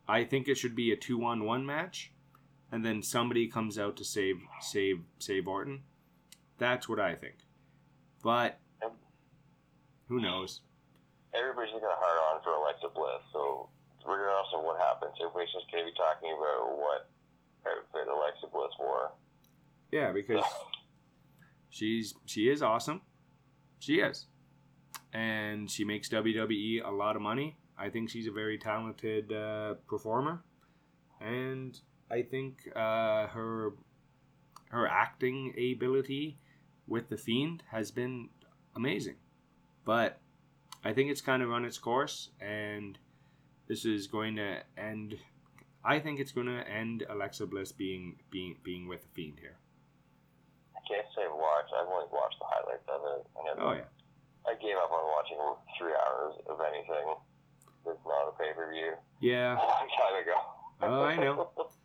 I 0.09 0.25
think 0.25 0.49
it 0.49 0.57
should 0.57 0.75
be 0.75 0.91
a 0.93 0.97
two 0.97 1.25
on 1.25 1.45
one 1.45 1.65
match, 1.65 2.13
and 2.73 2.85
then 2.85 3.03
somebody 3.03 3.49
comes 3.49 3.79
out 3.79 3.97
to 3.97 4.05
save 4.05 4.37
save 4.61 5.01
save 5.19 5.49
Orton. 5.49 5.83
That's 6.59 6.89
what 6.89 7.01
I 7.01 7.15
think. 7.15 7.37
But 8.23 8.59
who 10.09 10.21
knows? 10.21 10.61
Everybody's 11.35 11.73
looking 11.73 11.89
hard 11.89 12.37
on 12.37 12.43
for 12.43 12.51
Alexa 12.51 12.89
Bliss, 12.95 13.23
so 13.33 13.69
regardless 14.05 14.53
of 14.57 14.65
what 14.65 14.79
happens, 14.79 15.15
everybody's 15.21 15.53
just 15.53 15.71
gonna 15.71 15.85
be 15.85 15.93
talking 15.97 16.31
about 16.37 16.77
what 16.77 17.09
outfit 17.67 18.09
Alexa 18.09 18.47
Bliss 18.53 18.73
wore. 18.79 19.13
Yeah, 19.93 20.13
because 20.13 20.45
she's 21.71 22.15
she 22.27 22.49
is 22.49 22.63
awesome. 22.63 23.03
She 23.79 24.01
is. 24.01 24.27
And 25.13 25.69
she 25.71 25.85
makes 25.85 26.09
WWE 26.09 26.87
a 26.87 26.91
lot 26.91 27.17
of 27.17 27.23
money. 27.23 27.57
I 27.77 27.89
think 27.89 28.11
she's 28.11 28.29
a 28.29 28.31
very 28.31 28.59
talented 28.59 29.33
uh, 29.33 29.75
performer. 29.89 30.45
And 31.21 31.79
I 32.11 32.23
think 32.23 32.69
uh, 32.75 33.29
her 33.29 33.73
her 34.71 34.87
acting 34.87 35.55
ability 35.59 36.39
with 36.87 37.09
the 37.09 37.17
Fiend 37.17 37.63
has 37.71 37.91
been 37.91 38.29
amazing. 38.77 39.17
But 39.85 40.21
I 40.85 40.93
think 40.93 41.11
it's 41.11 41.21
kind 41.21 41.43
of 41.43 41.49
run 41.49 41.65
its 41.65 41.79
course 41.79 42.31
and 42.41 42.99
this 43.69 43.85
is 43.85 44.07
going 44.07 44.37
to 44.37 44.59
end 44.77 45.17
I 45.85 45.99
think 45.99 46.21
it's 46.21 46.33
going 46.33 46.47
to 46.47 46.69
end 46.69 47.05
Alexa 47.09 47.47
Bliss 47.47 47.73
being 47.73 48.17
being 48.31 48.57
being 48.63 48.87
with 48.89 49.03
the 49.03 49.09
Fiend 49.15 49.39
here. 49.41 49.57
I 50.77 50.81
can't 50.87 51.07
say 51.17 51.23
watch. 51.31 51.71
I've 51.75 51.89
only 51.89 52.07
watched 52.13 52.39
the 52.39 52.47
highlights 52.47 52.87
of 52.89 53.01
it. 53.05 53.27
I. 53.39 53.65
Oh 53.65 53.73
yeah. 53.73 53.91
I 54.47 54.55
gave 54.55 54.77
up 54.77 54.91
on 54.91 55.05
watching 55.15 55.39
three 55.79 55.93
hours 55.93 56.35
of 56.49 56.59
anything 56.61 57.15
It's 57.87 58.01
not 58.07 58.29
a 58.29 58.33
pay 58.39 58.53
per 58.55 58.71
view. 58.73 58.93
Yeah. 59.21 59.55
A 59.55 59.61
long 59.61 59.89
time 59.99 60.23
ago. 60.23 60.37
Oh, 60.83 61.03
I 61.03 61.17
know. 61.17 61.51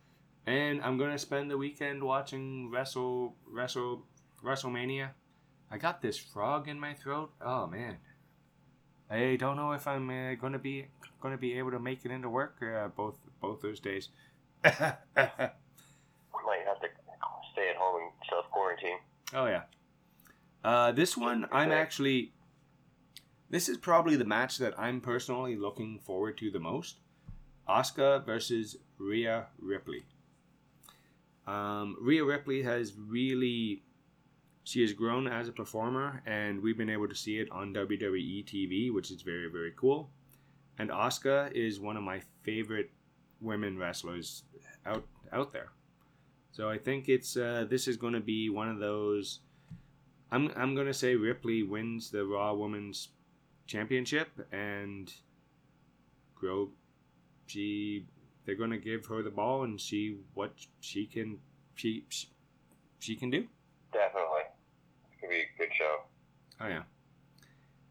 And 0.46 0.80
I'm 0.82 0.96
gonna 0.96 1.18
spend 1.18 1.50
the 1.50 1.58
weekend 1.58 2.02
watching 2.02 2.70
Wrestle 2.70 3.34
Wrestle 3.50 4.04
WrestleMania. 4.44 5.10
I 5.70 5.78
got 5.78 6.00
this 6.00 6.16
frog 6.16 6.68
in 6.68 6.78
my 6.78 6.94
throat. 6.94 7.32
Oh 7.40 7.66
man. 7.66 7.96
I 9.10 9.36
don't 9.36 9.56
know 9.56 9.72
if 9.72 9.86
I'm 9.88 10.08
uh, 10.08 10.34
gonna 10.34 10.60
be 10.60 10.86
gonna 11.20 11.36
be 11.36 11.58
able 11.58 11.72
to 11.72 11.80
make 11.80 12.04
it 12.04 12.12
into 12.12 12.28
work 12.28 12.62
uh, 12.62 12.88
both 12.88 13.18
both 13.40 13.60
those 13.60 13.80
days. 13.80 14.10
we 14.64 14.70
might 14.70 15.02
have 16.64 16.80
to 16.80 16.88
stay 17.52 17.70
at 17.70 17.76
home 17.76 18.02
and 18.02 18.12
self 18.30 18.48
quarantine. 18.52 18.98
Oh 19.34 19.46
yeah. 19.46 19.62
Uh, 20.62 20.92
this 20.92 21.16
one 21.16 21.46
I'm 21.50 21.72
actually. 21.72 22.32
This 23.48 23.68
is 23.68 23.78
probably 23.78 24.16
the 24.16 24.24
match 24.24 24.58
that 24.58 24.78
I'm 24.78 25.00
personally 25.00 25.56
looking 25.56 26.00
forward 26.00 26.36
to 26.38 26.50
the 26.50 26.58
most. 26.58 26.98
Asuka 27.68 28.24
versus 28.24 28.76
Rhea 28.98 29.46
Ripley. 29.60 30.04
Um, 31.46 31.96
Rhea 32.00 32.24
Ripley 32.24 32.62
has 32.62 32.94
really, 32.96 33.82
she 34.64 34.80
has 34.82 34.92
grown 34.92 35.26
as 35.28 35.48
a 35.48 35.52
performer, 35.52 36.22
and 36.26 36.62
we've 36.62 36.76
been 36.76 36.90
able 36.90 37.08
to 37.08 37.14
see 37.14 37.38
it 37.38 37.50
on 37.52 37.72
WWE 37.72 38.44
TV, 38.44 38.92
which 38.92 39.10
is 39.10 39.22
very 39.22 39.48
very 39.50 39.72
cool. 39.76 40.10
And 40.78 40.90
Asuka 40.90 41.52
is 41.52 41.80
one 41.80 41.96
of 41.96 42.02
my 42.02 42.20
favorite 42.42 42.90
women 43.40 43.78
wrestlers 43.78 44.42
out 44.84 45.04
out 45.32 45.52
there. 45.52 45.70
So 46.52 46.70
I 46.70 46.78
think 46.78 47.08
it's 47.08 47.36
uh, 47.36 47.66
this 47.68 47.86
is 47.86 47.96
going 47.96 48.14
to 48.14 48.20
be 48.20 48.50
one 48.50 48.68
of 48.68 48.78
those. 48.78 49.40
I'm 50.32 50.50
I'm 50.56 50.74
going 50.74 50.86
to 50.86 50.94
say 50.94 51.14
Ripley 51.14 51.62
wins 51.62 52.10
the 52.10 52.24
Raw 52.24 52.54
Women's 52.54 53.08
Championship 53.66 54.28
and 54.52 55.12
grow. 56.34 56.70
She 57.46 58.06
they're 58.46 58.54
going 58.54 58.70
to 58.70 58.78
give 58.78 59.04
her 59.06 59.22
the 59.22 59.30
ball 59.30 59.64
and 59.64 59.78
see 59.78 60.16
what 60.34 60.52
she 60.80 61.04
can 61.04 61.38
she 61.74 62.04
she, 62.98 63.14
can 63.16 63.30
do. 63.30 63.46
Definitely. 63.92 64.40
It's 65.12 65.20
going 65.20 65.32
to 65.32 65.36
be 65.36 65.42
a 65.42 65.58
good 65.58 65.74
show. 65.76 65.96
Oh 66.60 66.68
yeah. 66.68 66.82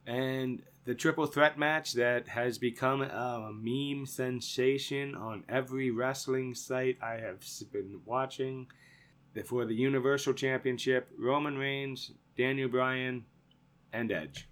And 0.08 0.63
the 0.86 0.96
triple 0.96 1.28
threat 1.28 1.60
match 1.60 1.94
that 1.94 2.28
has 2.30 2.58
become 2.58 3.02
a 3.02 3.52
meme 3.54 4.06
sensation 4.06 5.15
on 5.15 5.44
every 5.48 5.91
wrestling 5.91 6.56
site 6.56 6.98
I 7.02 7.13
have 7.13 7.41
been 7.72 8.02
watching. 8.06 8.68
For 9.46 9.65
the 9.65 9.76
Universal 9.76 10.34
Championship, 10.34 11.10
Roman 11.20 11.58
Reigns, 11.58 12.12
Daniel 12.38 12.70
Bryan, 12.70 13.26
and 13.91 14.10
Edge. 14.10 14.48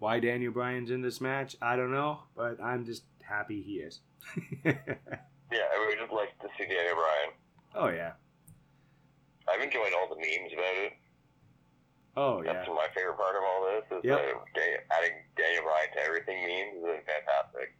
Why 0.00 0.18
Daniel 0.18 0.52
Bryan's 0.52 0.90
in 0.90 1.02
this 1.02 1.20
match, 1.20 1.56
I 1.62 1.76
don't 1.76 1.92
know, 1.92 2.24
but 2.36 2.60
I'm 2.60 2.84
just 2.84 3.04
happy 3.28 3.62
he 3.62 3.74
is. 3.74 4.00
Yeah, 5.50 5.64
I 5.74 5.86
would 5.88 5.98
just 5.98 6.12
like 6.12 6.38
to 6.40 6.48
see 6.58 6.64
Daniel 6.66 6.94
Bryan. 6.94 7.30
oh 7.74 7.88
yeah. 7.88 8.12
I'm 9.48 9.62
enjoying 9.62 9.92
all 9.98 10.06
the 10.10 10.16
memes 10.20 10.52
about 10.52 10.76
it. 10.84 10.92
Oh 12.18 12.42
yeah. 12.42 12.52
That's 12.52 12.68
my 12.68 12.86
favorite 12.94 13.16
part 13.16 13.34
of 13.34 13.42
all 13.42 13.66
this 13.66 13.98
is 13.98 14.04
Yep. 14.04 14.18
uh, 14.18 14.94
adding 14.94 15.12
Daniel 15.38 15.62
Bryan 15.62 15.88
to 15.94 16.00
everything 16.04 16.42
memes 16.42 16.84
is 16.84 17.04
fantastic. 17.06 17.74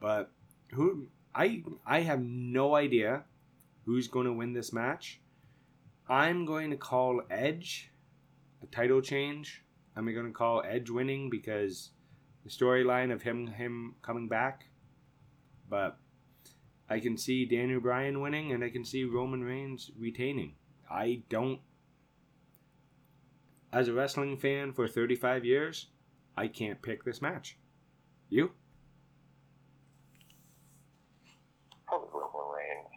But 0.00 0.30
who 0.72 1.08
I 1.34 1.62
I 1.86 2.00
have 2.00 2.22
no 2.22 2.74
idea 2.74 3.24
who's 3.84 4.08
going 4.08 4.26
to 4.26 4.32
win 4.32 4.54
this 4.54 4.72
match. 4.72 5.20
I'm 6.08 6.46
going 6.46 6.70
to 6.70 6.76
call 6.78 7.20
Edge 7.30 7.92
a 8.62 8.66
title 8.66 9.02
change. 9.02 9.62
I'm 9.94 10.06
going 10.10 10.24
to 10.26 10.32
call 10.32 10.62
Edge 10.66 10.88
winning 10.88 11.28
because 11.28 11.90
the 12.44 12.50
storyline 12.50 13.12
of 13.12 13.20
him 13.20 13.46
him 13.48 13.96
coming 14.00 14.26
back. 14.26 14.64
But 15.68 15.98
I 16.88 17.00
can 17.00 17.16
see 17.16 17.44
Daniel 17.44 17.80
Bryan 17.80 18.20
winning 18.20 18.52
and 18.52 18.62
I 18.62 18.70
can 18.70 18.84
see 18.84 19.04
Roman 19.04 19.42
Reigns 19.42 19.90
retaining. 19.98 20.54
I 20.90 21.22
don't 21.28 21.60
as 23.74 23.88
a 23.88 23.92
wrestling 23.92 24.36
fan 24.36 24.72
for 24.72 24.86
35 24.86 25.44
years, 25.44 25.88
I 26.36 26.46
can't 26.46 26.80
pick 26.80 27.04
this 27.04 27.20
match. 27.20 27.58
You? 28.28 28.52
Probably 31.88 32.08
Roman 32.12 32.54
Reigns. 32.56 32.88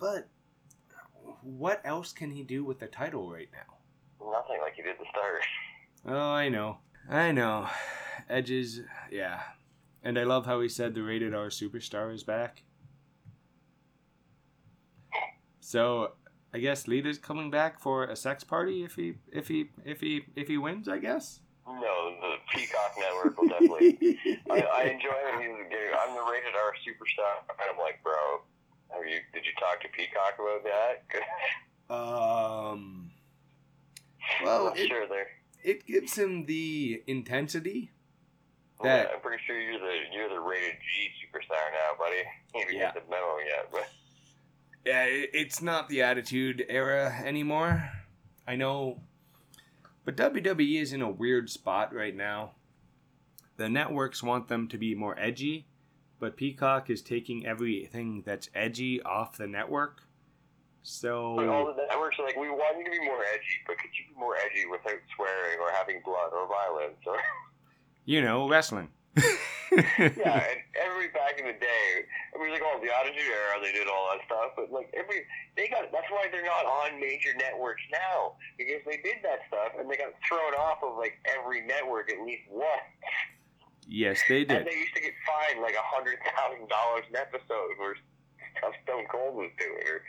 But 0.00 0.28
what 1.42 1.80
else 1.84 2.12
can 2.12 2.32
he 2.32 2.42
do 2.42 2.64
with 2.64 2.80
the 2.80 2.88
title 2.88 3.30
right 3.30 3.48
now? 3.52 3.76
Nothing 4.32 4.58
like 4.62 4.74
he 4.74 4.82
did 4.82 4.96
the 4.98 5.06
start. 5.10 5.42
Oh, 6.06 6.32
I 6.32 6.48
know. 6.48 6.78
I 7.08 7.30
know. 7.30 7.68
Edges, 8.28 8.80
yeah. 9.12 9.42
And 10.02 10.18
I 10.18 10.24
love 10.24 10.46
how 10.46 10.60
he 10.60 10.68
said 10.68 10.94
the 10.94 11.02
rated 11.02 11.34
R 11.34 11.48
superstar 11.48 12.12
is 12.14 12.24
back. 12.24 12.62
So 15.60 16.12
I 16.52 16.58
guess 16.58 16.88
Lita's 16.88 17.18
coming 17.18 17.50
back 17.50 17.80
for 17.80 18.04
a 18.04 18.16
sex 18.16 18.42
party 18.42 18.82
if 18.84 18.94
he 18.96 19.14
if 19.32 19.48
he 19.48 19.70
if 19.84 20.00
he 20.00 20.22
if 20.34 20.48
he 20.48 20.56
wins, 20.58 20.88
I 20.88 20.98
guess. 20.98 21.40
No, 21.66 22.14
the 22.20 22.34
Peacock 22.52 22.92
Network 22.98 23.40
will 23.40 23.48
definitely. 23.48 24.18
I, 24.50 24.60
I 24.60 24.82
enjoy 24.84 25.14
when 25.30 25.40
he's 25.40 25.68
getting. 25.70 25.92
I'm 26.00 26.14
the 26.16 26.22
rated 26.22 26.54
R 26.56 26.72
superstar, 26.84 27.44
and 27.48 27.70
I'm 27.70 27.78
like, 27.78 28.02
bro, 28.02 28.40
have 28.90 29.06
you? 29.06 29.20
Did 29.32 29.44
you 29.44 29.52
talk 29.60 29.80
to 29.82 29.88
Peacock 29.88 30.34
about 30.38 30.64
that? 30.64 31.04
Um 31.90 33.10
well, 34.44 34.72
it, 34.76 34.86
sure 34.86 35.08
they're. 35.08 35.26
it 35.64 35.84
gives 35.88 36.16
him 36.16 36.46
the 36.46 37.02
intensity. 37.08 37.90
Oh, 38.82 38.86
yeah, 38.86 38.96
that- 39.04 39.12
I'm 39.14 39.20
pretty 39.20 39.42
sure 39.46 39.58
you're 39.60 39.78
the 39.78 39.96
you're 40.12 40.28
the 40.28 40.40
rated 40.40 40.76
G 40.80 41.10
superstar 41.26 41.50
now, 41.72 41.96
buddy. 41.98 42.22
You 42.54 42.60
haven't 42.60 42.76
Yeah. 42.76 42.92
get 42.92 43.04
the 43.04 43.10
memo 43.10 43.38
yet, 43.46 43.68
but 43.70 43.88
Yeah, 44.84 45.04
it- 45.04 45.30
it's 45.34 45.60
not 45.62 45.88
the 45.88 46.02
attitude 46.02 46.64
era 46.68 47.20
anymore. 47.24 47.90
I 48.46 48.56
know. 48.56 49.00
But 50.04 50.16
WWE 50.16 50.80
is 50.80 50.92
in 50.92 51.02
a 51.02 51.10
weird 51.10 51.50
spot 51.50 51.94
right 51.94 52.14
now. 52.16 52.52
The 53.58 53.68
networks 53.68 54.22
want 54.22 54.48
them 54.48 54.66
to 54.68 54.78
be 54.78 54.94
more 54.94 55.16
edgy, 55.18 55.66
but 56.18 56.36
Peacock 56.36 56.88
is 56.88 57.02
taking 57.02 57.46
everything 57.46 58.22
that's 58.22 58.48
edgy 58.54 59.02
off 59.02 59.36
the 59.36 59.46
network 59.46 60.02
So 60.82 61.36
But 61.36 61.48
all 61.48 61.66
the 61.66 61.76
networks 61.86 62.18
are 62.18 62.24
like, 62.24 62.36
we 62.36 62.48
want 62.48 62.78
you 62.78 62.84
to 62.86 62.90
be 62.90 63.04
more 63.04 63.22
edgy, 63.22 63.60
but 63.66 63.76
could 63.76 63.90
you 63.98 64.14
be 64.14 64.18
more 64.18 64.34
edgy 64.36 64.64
without 64.64 64.98
swearing 65.14 65.60
or 65.60 65.70
having 65.72 66.00
blood 66.02 66.32
or 66.32 66.48
violence? 66.48 66.96
Or 67.06 67.18
you 68.04 68.22
know, 68.22 68.48
wrestling. 68.48 68.88
yeah, 69.16 70.42
and 70.50 70.58
every 70.74 71.08
back 71.14 71.38
in 71.38 71.46
the 71.46 71.54
day, 71.54 71.86
I 72.34 72.42
mean, 72.42 72.50
like, 72.50 72.62
oh, 72.64 72.78
the 72.82 72.90
Attitude 72.90 73.22
Era, 73.26 73.58
they 73.62 73.70
did 73.70 73.86
all 73.86 74.10
that 74.10 74.24
stuff, 74.26 74.54
but 74.56 74.70
like 74.72 74.90
every, 74.98 75.22
they 75.56 75.68
got. 75.68 75.90
That's 75.92 76.10
why 76.10 76.26
they're 76.30 76.44
not 76.46 76.66
on 76.66 76.98
major 76.98 77.30
networks 77.38 77.82
now 77.92 78.34
because 78.58 78.82
they 78.86 78.98
did 79.02 79.22
that 79.22 79.46
stuff 79.46 79.78
and 79.78 79.86
they 79.90 79.96
got 79.96 80.10
thrown 80.26 80.54
off 80.58 80.82
of 80.82 80.96
like 80.98 81.18
every 81.26 81.62
network 81.66 82.10
at 82.10 82.18
least 82.26 82.42
once. 82.50 82.66
yes, 83.86 84.18
they 84.28 84.40
And 84.46 84.48
did. 84.48 84.66
they 84.66 84.74
used 84.78 84.94
to 84.94 85.02
get 85.02 85.14
fined 85.26 85.62
like 85.62 85.74
a 85.78 85.86
hundred 85.86 86.18
thousand 86.34 86.66
dollars 86.70 87.04
an 87.10 87.16
episode 87.22 87.70
for 87.78 87.94
stuff 88.58 88.74
Stone 88.82 89.06
Cold 89.10 89.34
was 89.38 89.50
doing 89.58 89.86
or 89.86 90.02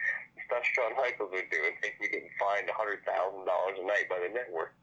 stuff 0.50 0.66
Shawn 0.74 0.98
Michaels 0.98 1.30
was 1.34 1.46
doing. 1.54 1.74
They 1.86 1.94
were 2.02 2.10
getting 2.10 2.34
fined 2.42 2.66
a 2.70 2.74
hundred 2.74 3.06
thousand 3.06 3.46
dollars 3.46 3.78
a 3.78 3.86
night 3.86 4.10
by 4.10 4.18
the 4.26 4.34
network. 4.34 4.74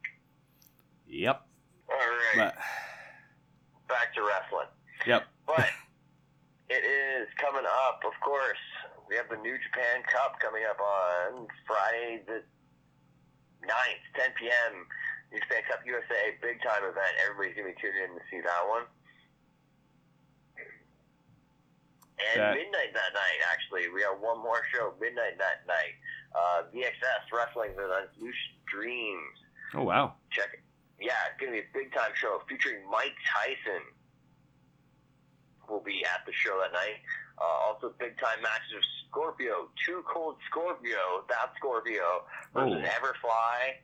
Yep. 1.11 1.43
All 1.91 1.97
right, 1.99 2.37
But 2.37 2.55
back 3.89 4.15
to 4.15 4.21
wrestling. 4.23 4.69
yep. 5.07 5.25
But 5.47 5.69
it 6.71 6.85
is 6.85 7.29
coming 7.41 7.65
up, 7.65 8.01
of 8.05 8.13
course. 8.21 8.61
We 9.09 9.17
have 9.17 9.29
the 9.33 9.41
New 9.41 9.57
Japan 9.57 10.05
Cup 10.05 10.37
coming 10.39 10.65
up 10.69 10.77
on 10.81 11.49
Friday 11.67 12.21
the 12.29 12.45
9th, 13.65 14.05
10 14.21 14.31
p.m. 14.37 14.85
New 15.33 15.41
Japan 15.41 15.65
Cup 15.69 15.81
USA, 15.89 16.37
big 16.45 16.61
time 16.61 16.85
event. 16.85 17.13
Everybody's 17.25 17.57
going 17.57 17.69
to 17.69 17.75
be 17.75 17.81
tuning 17.81 18.05
in 18.05 18.13
to 18.17 18.25
see 18.29 18.41
that 18.45 18.63
one. 18.69 18.85
And 22.19 22.41
That- 22.43 22.55
midnight 22.55 22.93
that 22.93 23.13
night, 23.15 23.41
actually, 23.53 23.89
we 23.95 24.03
have 24.03 24.19
one 24.21 24.43
more 24.43 24.61
show, 24.75 24.93
midnight 25.01 25.39
that 25.39 25.65
night. 25.67 25.95
Uh, 26.35 26.63
VXS 26.75 27.25
Wrestling 27.33 27.73
event, 27.73 28.11
Lucid 28.21 28.59
Dreams. 28.69 29.37
Oh 29.75 29.83
wow. 29.85 30.15
Check 30.31 30.51
it. 30.53 30.61
Yeah, 31.01 31.15
it's 31.31 31.39
going 31.41 31.53
to 31.55 31.59
be 31.63 31.65
a 31.65 31.71
big 31.73 31.93
time 31.95 32.11
show 32.15 32.41
featuring 32.49 32.83
Mike 32.91 33.15
Tyson. 33.23 33.83
Will 35.69 35.81
be 35.85 36.05
at 36.05 36.25
the 36.27 36.33
show 36.33 36.59
that 36.61 36.73
night. 36.73 36.99
Uh, 37.39 37.45
also, 37.71 37.93
big 38.01 38.19
time 38.19 38.43
matches 38.43 38.73
of 38.75 38.83
Scorpio, 39.07 39.69
Too 39.85 40.03
Cold 40.09 40.37
Scorpio, 40.51 41.23
that 41.29 41.53
Scorpio 41.57 42.25
versus 42.55 42.83
Oh. 42.83 42.89
Everfly. 42.99 43.77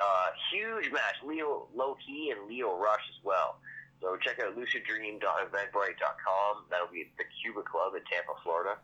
Uh, 0.00 0.30
huge 0.50 0.90
match. 0.90 1.22
Leo 1.22 1.68
Loki 1.74 2.30
and 2.32 2.48
Lio 2.48 2.74
Rush 2.78 3.06
as 3.10 3.20
well. 3.22 3.60
So 4.00 4.16
check 4.16 4.40
out 4.40 4.56
luciddream.eventbrite.com. 4.56 6.64
That'll 6.70 6.88
be 6.88 7.02
at 7.02 7.08
the 7.18 7.24
Cuba 7.42 7.62
Club 7.62 7.94
in 7.94 8.02
Tampa, 8.10 8.32
Florida. 8.42 8.78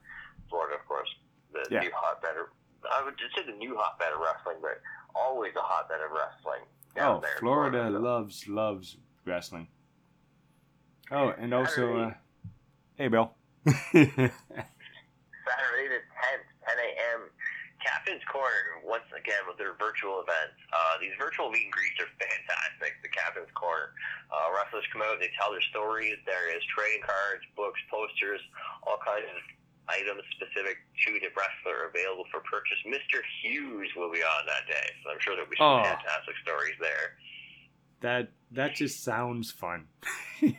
Florida, 0.50 0.76
of 0.76 0.84
course, 0.86 1.08
the 1.52 1.66
Yeah. 1.70 1.80
new 1.80 1.90
hotbed. 1.96 2.36
Of, 2.36 2.50
I 2.92 3.02
would 3.02 3.16
just 3.16 3.34
say 3.34 3.42
the 3.44 3.52
new 3.56 3.74
hotbed 3.76 4.12
of 4.12 4.20
wrestling, 4.20 4.58
but 4.60 4.82
always 5.14 5.56
a 5.56 5.62
hotbed 5.62 6.02
of 6.02 6.10
wrestling. 6.12 6.66
Oh, 6.98 7.20
there 7.20 7.36
Florida 7.40 7.90
So- 7.92 7.98
loves 8.00 8.48
loves 8.48 8.96
wrestling. 9.24 9.68
Oh, 11.10 11.30
and 11.38 11.54
also, 11.54 11.96
uh, 11.98 12.10
hey, 12.96 13.06
Bill. 13.08 13.30
Saturday 13.66 14.26
the 14.26 16.02
10th, 16.02 16.46
10 16.66 16.78
a.m. 16.82 17.20
Captain's 17.78 18.24
Corner, 18.26 18.82
once 18.82 19.06
again, 19.14 19.46
with 19.46 19.54
their 19.58 19.78
virtual 19.78 20.18
events. 20.18 20.58
Uh, 20.74 20.98
these 20.98 21.14
virtual 21.14 21.50
meet 21.54 21.62
and 21.62 21.70
greets 21.70 21.94
are 22.02 22.10
fantastic. 22.18 22.98
The 23.06 23.12
Captain's 23.14 23.50
Corner. 23.54 23.94
Uh, 24.34 24.50
wrestlers 24.50 24.82
come 24.90 25.02
out, 25.06 25.22
they 25.22 25.30
tell 25.38 25.54
their 25.54 25.62
stories. 25.70 26.18
There 26.26 26.50
is 26.50 26.62
trading 26.74 27.06
cards, 27.06 27.46
books, 27.54 27.78
posters, 27.86 28.42
all 28.82 28.98
kinds 28.98 29.30
of 29.30 29.38
items 29.88 30.22
specific 30.34 30.78
to 31.06 31.12
the 31.20 31.28
wrestler 31.36 31.88
available 31.88 32.24
for 32.30 32.40
purchase. 32.40 32.78
Mr. 32.86 33.20
Hughes 33.42 33.88
will 33.96 34.10
be 34.10 34.22
on 34.22 34.46
that 34.46 34.66
day, 34.66 34.90
so 35.04 35.10
I'm 35.10 35.18
sure 35.20 35.34
there'll 35.36 35.50
be 35.50 35.56
some 35.56 35.80
Oh. 35.80 35.84
fantastic 35.84 36.34
stories 36.42 36.74
there. 36.80 37.16
that 38.00 38.32
that 38.52 38.74
just 38.74 39.02
sounds 39.04 39.50
fun. 39.50 39.86
yeah. 40.42 40.54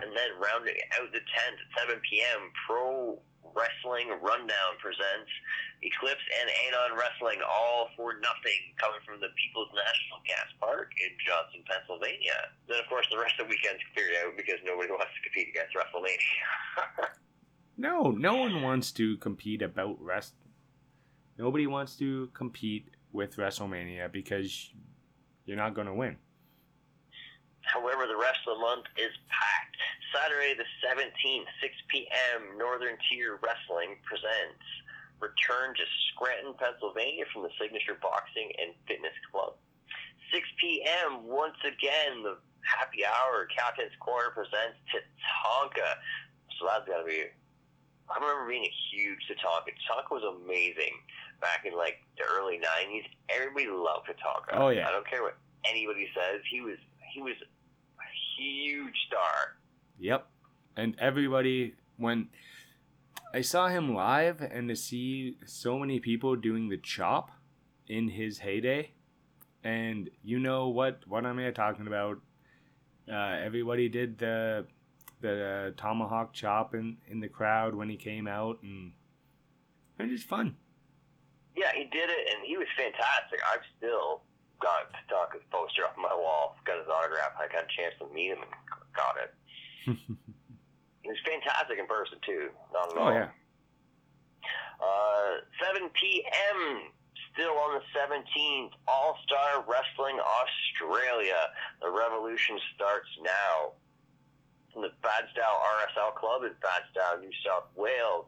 And 0.00 0.12
then 0.12 0.30
rounding 0.38 0.76
out 1.00 1.10
the 1.12 1.18
10th 1.18 1.60
at 1.60 1.88
7 1.88 2.00
p.m., 2.08 2.50
Pro 2.66 3.18
Wrestling 3.54 4.12
Rundown 4.22 4.72
presents 4.78 5.30
Eclipse 5.82 6.22
and 6.40 6.48
Anon 6.68 6.98
Wrestling 6.98 7.40
all 7.42 7.90
for 7.96 8.20
nothing 8.20 8.60
coming 8.76 9.00
from 9.02 9.18
the 9.18 9.32
People's 9.36 9.72
National 9.72 10.20
Gas 10.26 10.48
Park 10.60 10.92
in 11.00 11.10
Johnstown, 11.22 11.64
Pennsylvania. 11.66 12.54
Then, 12.68 12.78
of 12.80 12.86
course, 12.86 13.08
the 13.10 13.18
rest 13.18 13.38
of 13.40 13.46
the 13.46 13.50
weekend's 13.50 13.82
cleared 13.96 14.14
out 14.22 14.32
uh, 14.32 14.38
because 14.38 14.60
nobody 14.62 14.90
wants 14.92 15.12
to 15.16 15.20
compete 15.24 15.48
against 15.50 15.72
WrestleMania. 15.74 17.16
No, 17.80 18.10
no 18.10 18.36
one 18.36 18.60
wants 18.60 18.92
to 18.92 19.16
compete 19.16 19.62
about 19.62 19.96
rest. 20.02 20.34
Nobody 21.38 21.66
wants 21.66 21.96
to 21.96 22.28
compete 22.34 22.90
with 23.10 23.36
WrestleMania 23.36 24.12
because 24.12 24.70
you're 25.46 25.56
not 25.56 25.72
going 25.72 25.86
to 25.86 25.94
win. 25.94 26.18
However, 27.62 28.06
the 28.06 28.18
rest 28.18 28.40
of 28.46 28.56
the 28.56 28.60
month 28.60 28.84
is 28.98 29.12
packed. 29.30 29.69
Saturday 30.14 30.54
the 30.54 30.66
17th, 30.82 31.48
6 31.62 31.74
p.m., 31.88 32.58
Northern 32.58 32.98
Tier 33.08 33.38
Wrestling 33.42 33.98
presents 34.02 34.62
Return 35.20 35.76
to 35.76 35.84
Scranton, 36.10 36.54
Pennsylvania 36.56 37.24
from 37.32 37.44
the 37.44 37.52
Signature 37.60 37.98
Boxing 38.00 38.50
and 38.58 38.72
Fitness 38.88 39.14
Club. 39.30 39.54
6 40.32 40.46
p.m., 40.60 41.26
once 41.26 41.58
again, 41.62 42.22
the 42.22 42.38
happy 42.64 43.04
hour, 43.04 43.46
Captain's 43.52 43.94
Corner 44.00 44.30
presents 44.30 44.78
Tatanka. 44.88 46.00
So 46.58 46.66
that's 46.66 46.86
got 46.88 47.02
to 47.02 47.06
be. 47.06 47.28
I 48.10 48.18
remember 48.18 48.48
being 48.48 48.66
a 48.66 48.74
huge 48.90 49.22
Tatanka. 49.30 49.70
Tatanka 49.86 50.10
was 50.10 50.26
amazing 50.26 50.94
back 51.40 51.64
in 51.64 51.76
like 51.76 52.02
the 52.16 52.24
early 52.24 52.58
90s. 52.58 53.06
Everybody 53.28 53.68
loved 53.68 54.08
Tatanka. 54.08 54.56
Oh, 54.58 54.68
yeah. 54.70 54.88
I 54.88 54.90
don't 54.90 55.06
care 55.06 55.22
what 55.22 55.36
anybody 55.64 56.08
says. 56.14 56.40
He 56.50 56.60
was 56.60 56.78
he 57.12 57.22
was 57.22 57.36
a 57.42 58.08
huge 58.38 58.96
star. 59.06 59.59
Yep. 60.00 60.26
And 60.76 60.96
everybody, 60.98 61.74
when 61.98 62.28
I 63.34 63.42
saw 63.42 63.68
him 63.68 63.94
live 63.94 64.40
and 64.40 64.68
to 64.68 64.76
see 64.76 65.36
so 65.44 65.78
many 65.78 66.00
people 66.00 66.36
doing 66.36 66.70
the 66.70 66.78
chop 66.78 67.30
in 67.86 68.08
his 68.08 68.38
heyday, 68.38 68.92
and 69.62 70.08
you 70.24 70.38
know 70.38 70.68
what, 70.68 71.00
what 71.06 71.26
I'm 71.26 71.52
talking 71.52 71.86
about? 71.86 72.18
Uh, 73.10 73.36
everybody 73.44 73.88
did 73.88 74.18
the 74.18 74.66
the 75.20 75.74
tomahawk 75.76 76.32
chop 76.32 76.74
in, 76.74 76.96
in 77.06 77.20
the 77.20 77.28
crowd 77.28 77.74
when 77.74 77.90
he 77.90 77.96
came 77.96 78.26
out, 78.26 78.62
and 78.62 78.92
it 79.98 80.04
was 80.04 80.12
just 80.12 80.26
fun. 80.26 80.56
Yeah, 81.54 81.72
he 81.74 81.84
did 81.84 82.08
it, 82.08 82.28
and 82.32 82.46
he 82.46 82.56
was 82.56 82.68
fantastic. 82.74 83.38
I've 83.52 83.60
still 83.76 84.22
got 84.60 84.88
Tatanka's 84.92 85.44
poster 85.50 85.84
up 85.84 85.94
on 85.98 86.02
my 86.02 86.14
wall. 86.14 86.56
Got 86.64 86.78
his 86.78 86.88
autograph. 86.88 87.32
I 87.36 87.52
got 87.52 87.64
a 87.64 87.76
chance 87.76 87.94
to 88.00 88.08
meet 88.14 88.32
him 88.32 88.38
and 88.40 88.52
got 88.96 89.16
it. 89.22 89.34
He 89.84 91.08
was 91.08 91.18
fantastic 91.24 91.78
in 91.78 91.86
person 91.86 92.18
too. 92.24 92.50
Not 92.72 92.92
at 92.92 92.98
all. 92.98 93.08
Oh 93.08 93.12
yeah. 93.12 93.28
Uh, 94.80 95.44
7 95.62 95.88
p.m. 96.00 96.92
Still 97.34 97.52
on 97.52 97.78
the 97.78 97.84
17th, 97.94 98.70
All 98.88 99.16
Star 99.24 99.64
Wrestling 99.68 100.18
Australia. 100.18 101.52
The 101.80 101.90
revolution 101.90 102.58
starts 102.74 103.08
now. 103.22 103.72
From 104.72 104.82
the 104.82 104.92
Badstow 105.02 105.50
RSL 105.82 106.14
Club 106.14 106.42
in 106.44 106.50
Badstow, 106.62 107.20
New 107.20 107.30
South 107.44 107.66
Wales. 107.76 108.26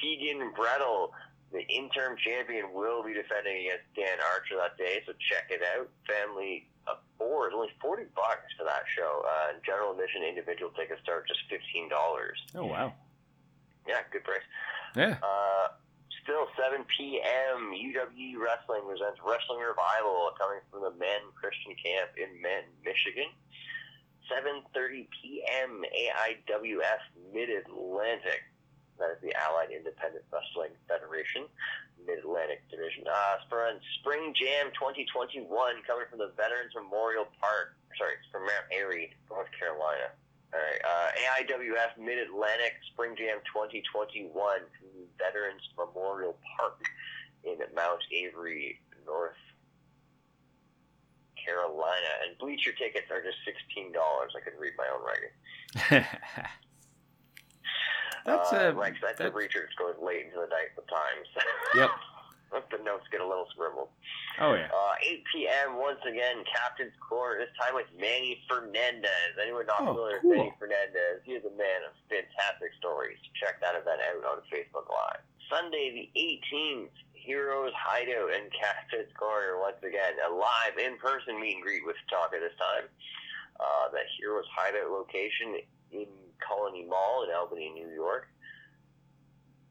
Keegan 0.00 0.52
Brettle, 0.54 1.10
the 1.52 1.62
interim 1.68 2.16
champion, 2.16 2.72
will 2.72 3.02
be 3.02 3.12
defending 3.14 3.66
against 3.66 3.86
Dan 3.94 4.18
Archer 4.32 4.56
that 4.58 4.78
day, 4.78 5.02
so 5.06 5.12
check 5.30 5.50
it 5.50 5.60
out. 5.76 5.88
Family 6.06 6.68
of 6.86 6.98
four 7.18 7.48
is 7.48 7.54
only 7.54 7.68
40 7.80 8.04
bucks 8.14 8.50
for 8.58 8.64
that 8.64 8.84
show. 8.96 9.22
Uh, 9.26 9.58
general 9.64 9.92
admission 9.92 10.22
individual 10.22 10.70
tickets 10.72 11.00
start 11.02 11.28
just 11.28 11.40
$15. 11.50 11.90
Oh 12.54 12.66
wow. 12.66 12.92
Yeah, 13.86 14.00
good 14.12 14.24
price. 14.24 14.46
Yeah. 14.96 15.16
Uh, 15.22 15.74
still 16.22 16.46
7 16.54 16.84
p.m. 16.96 17.74
UW 17.74 18.38
Wrestling 18.38 18.82
presents 18.86 19.18
Wrestling 19.24 19.58
Revival 19.58 20.30
coming 20.38 20.62
from 20.70 20.82
the 20.82 20.94
Men 20.94 21.34
Christian 21.34 21.74
Camp 21.82 22.14
in 22.16 22.40
Men, 22.40 22.62
Michigan. 22.84 23.30
7:30 24.30 25.08
p.m. 25.10 25.82
AIWF 25.82 27.02
Mid 27.34 27.50
Atlantic. 27.50 28.42
That 28.98 29.10
is 29.10 29.20
the 29.20 29.34
Allied 29.34 29.70
Independent 29.74 30.24
Wrestling 30.30 30.70
Federation, 30.86 31.44
Mid 32.06 32.18
Atlantic 32.20 32.66
Division. 32.70 33.04
Uh, 33.06 33.38
Spring, 33.46 33.78
Spring 34.00 34.34
Jam 34.34 34.72
2021 34.74 35.46
coming 35.86 36.06
from 36.10 36.18
the 36.18 36.32
Veterans 36.36 36.74
Memorial 36.74 37.26
Park. 37.40 37.78
Sorry, 37.98 38.18
it's 38.18 38.28
from 38.30 38.48
Mount 38.48 38.66
Airy, 38.72 39.14
North 39.30 39.50
Carolina. 39.54 40.12
All 40.52 40.60
right. 40.60 40.82
Uh, 40.84 41.08
AIWF 41.40 41.96
Mid 41.96 42.18
Atlantic 42.18 42.76
Spring 42.92 43.16
Jam 43.16 43.40
2021 43.48 44.28
from 44.32 44.90
Veterans 45.16 45.64
Memorial 45.78 46.36
Park 46.56 46.84
in 47.44 47.56
Mount 47.74 48.02
Airy, 48.12 48.80
North 49.06 49.40
Carolina. 51.40 52.12
And 52.26 52.38
bleacher 52.38 52.72
tickets 52.72 53.08
are 53.10 53.22
just 53.22 53.40
$16. 53.48 53.92
I 53.96 54.40
could 54.44 54.58
read 54.58 54.74
my 54.76 54.88
own 54.92 55.02
writing. 55.04 56.06
That's 58.26 58.52
uh, 58.52 58.70
a- 58.70 58.72
my 58.74 58.88
expensive 58.88 59.32
that- 59.32 59.34
research 59.34 59.70
goes 59.78 59.94
late 60.02 60.26
into 60.26 60.36
the 60.40 60.48
night 60.48 60.70
sometimes. 60.74 61.26
Yep. 61.74 61.90
Let 62.52 62.68
the 62.68 62.84
notes 62.84 63.08
get 63.10 63.22
a 63.22 63.26
little 63.26 63.48
scribbled. 63.48 63.88
Oh 64.38 64.52
yeah. 64.52 64.68
Uh, 64.68 64.92
8 65.00 65.24
p.m. 65.32 65.80
once 65.80 66.04
again, 66.04 66.44
Captain's 66.44 66.92
Corner. 67.00 67.40
This 67.40 67.48
time 67.56 67.72
with 67.72 67.88
Manny 67.96 68.44
Fernandez. 68.44 69.32
Anyone 69.40 69.64
not 69.64 69.80
Oh, 69.80 69.96
familiar 69.96 70.20
cool. 70.20 70.36
with 70.36 70.52
Manny 70.52 70.54
Fernandez? 70.60 71.24
He 71.24 71.32
is 71.32 71.40
a 71.48 71.54
man 71.56 71.80
of 71.88 71.96
fantastic 72.12 72.76
stories. 72.76 73.16
Check 73.40 73.56
that 73.64 73.72
event 73.72 74.04
out 74.04 74.20
on 74.36 74.44
Facebook 74.52 74.84
Live. 74.92 75.24
Sunday 75.48 75.96
the 75.96 76.06
18th, 76.12 76.92
Heroes 77.16 77.72
Hideout 77.72 78.36
and 78.36 78.52
Captain's 78.52 79.08
Corner 79.16 79.56
once 79.56 79.80
again. 79.80 80.20
A 80.20 80.28
live 80.28 80.76
in-person 80.76 81.40
meet 81.40 81.56
and 81.56 81.64
greet 81.64 81.88
with 81.88 81.96
Taka 82.12 82.36
this 82.36 82.52
time. 82.60 82.84
Uh, 83.56 83.88
the 83.96 84.04
Heroes 84.20 84.44
Hideout 84.52 84.92
location 84.92 85.56
in 85.88 86.04
Colony 86.42 86.84
Mall 86.84 87.24
in 87.24 87.34
Albany, 87.34 87.70
New 87.70 87.88
York. 87.94 88.28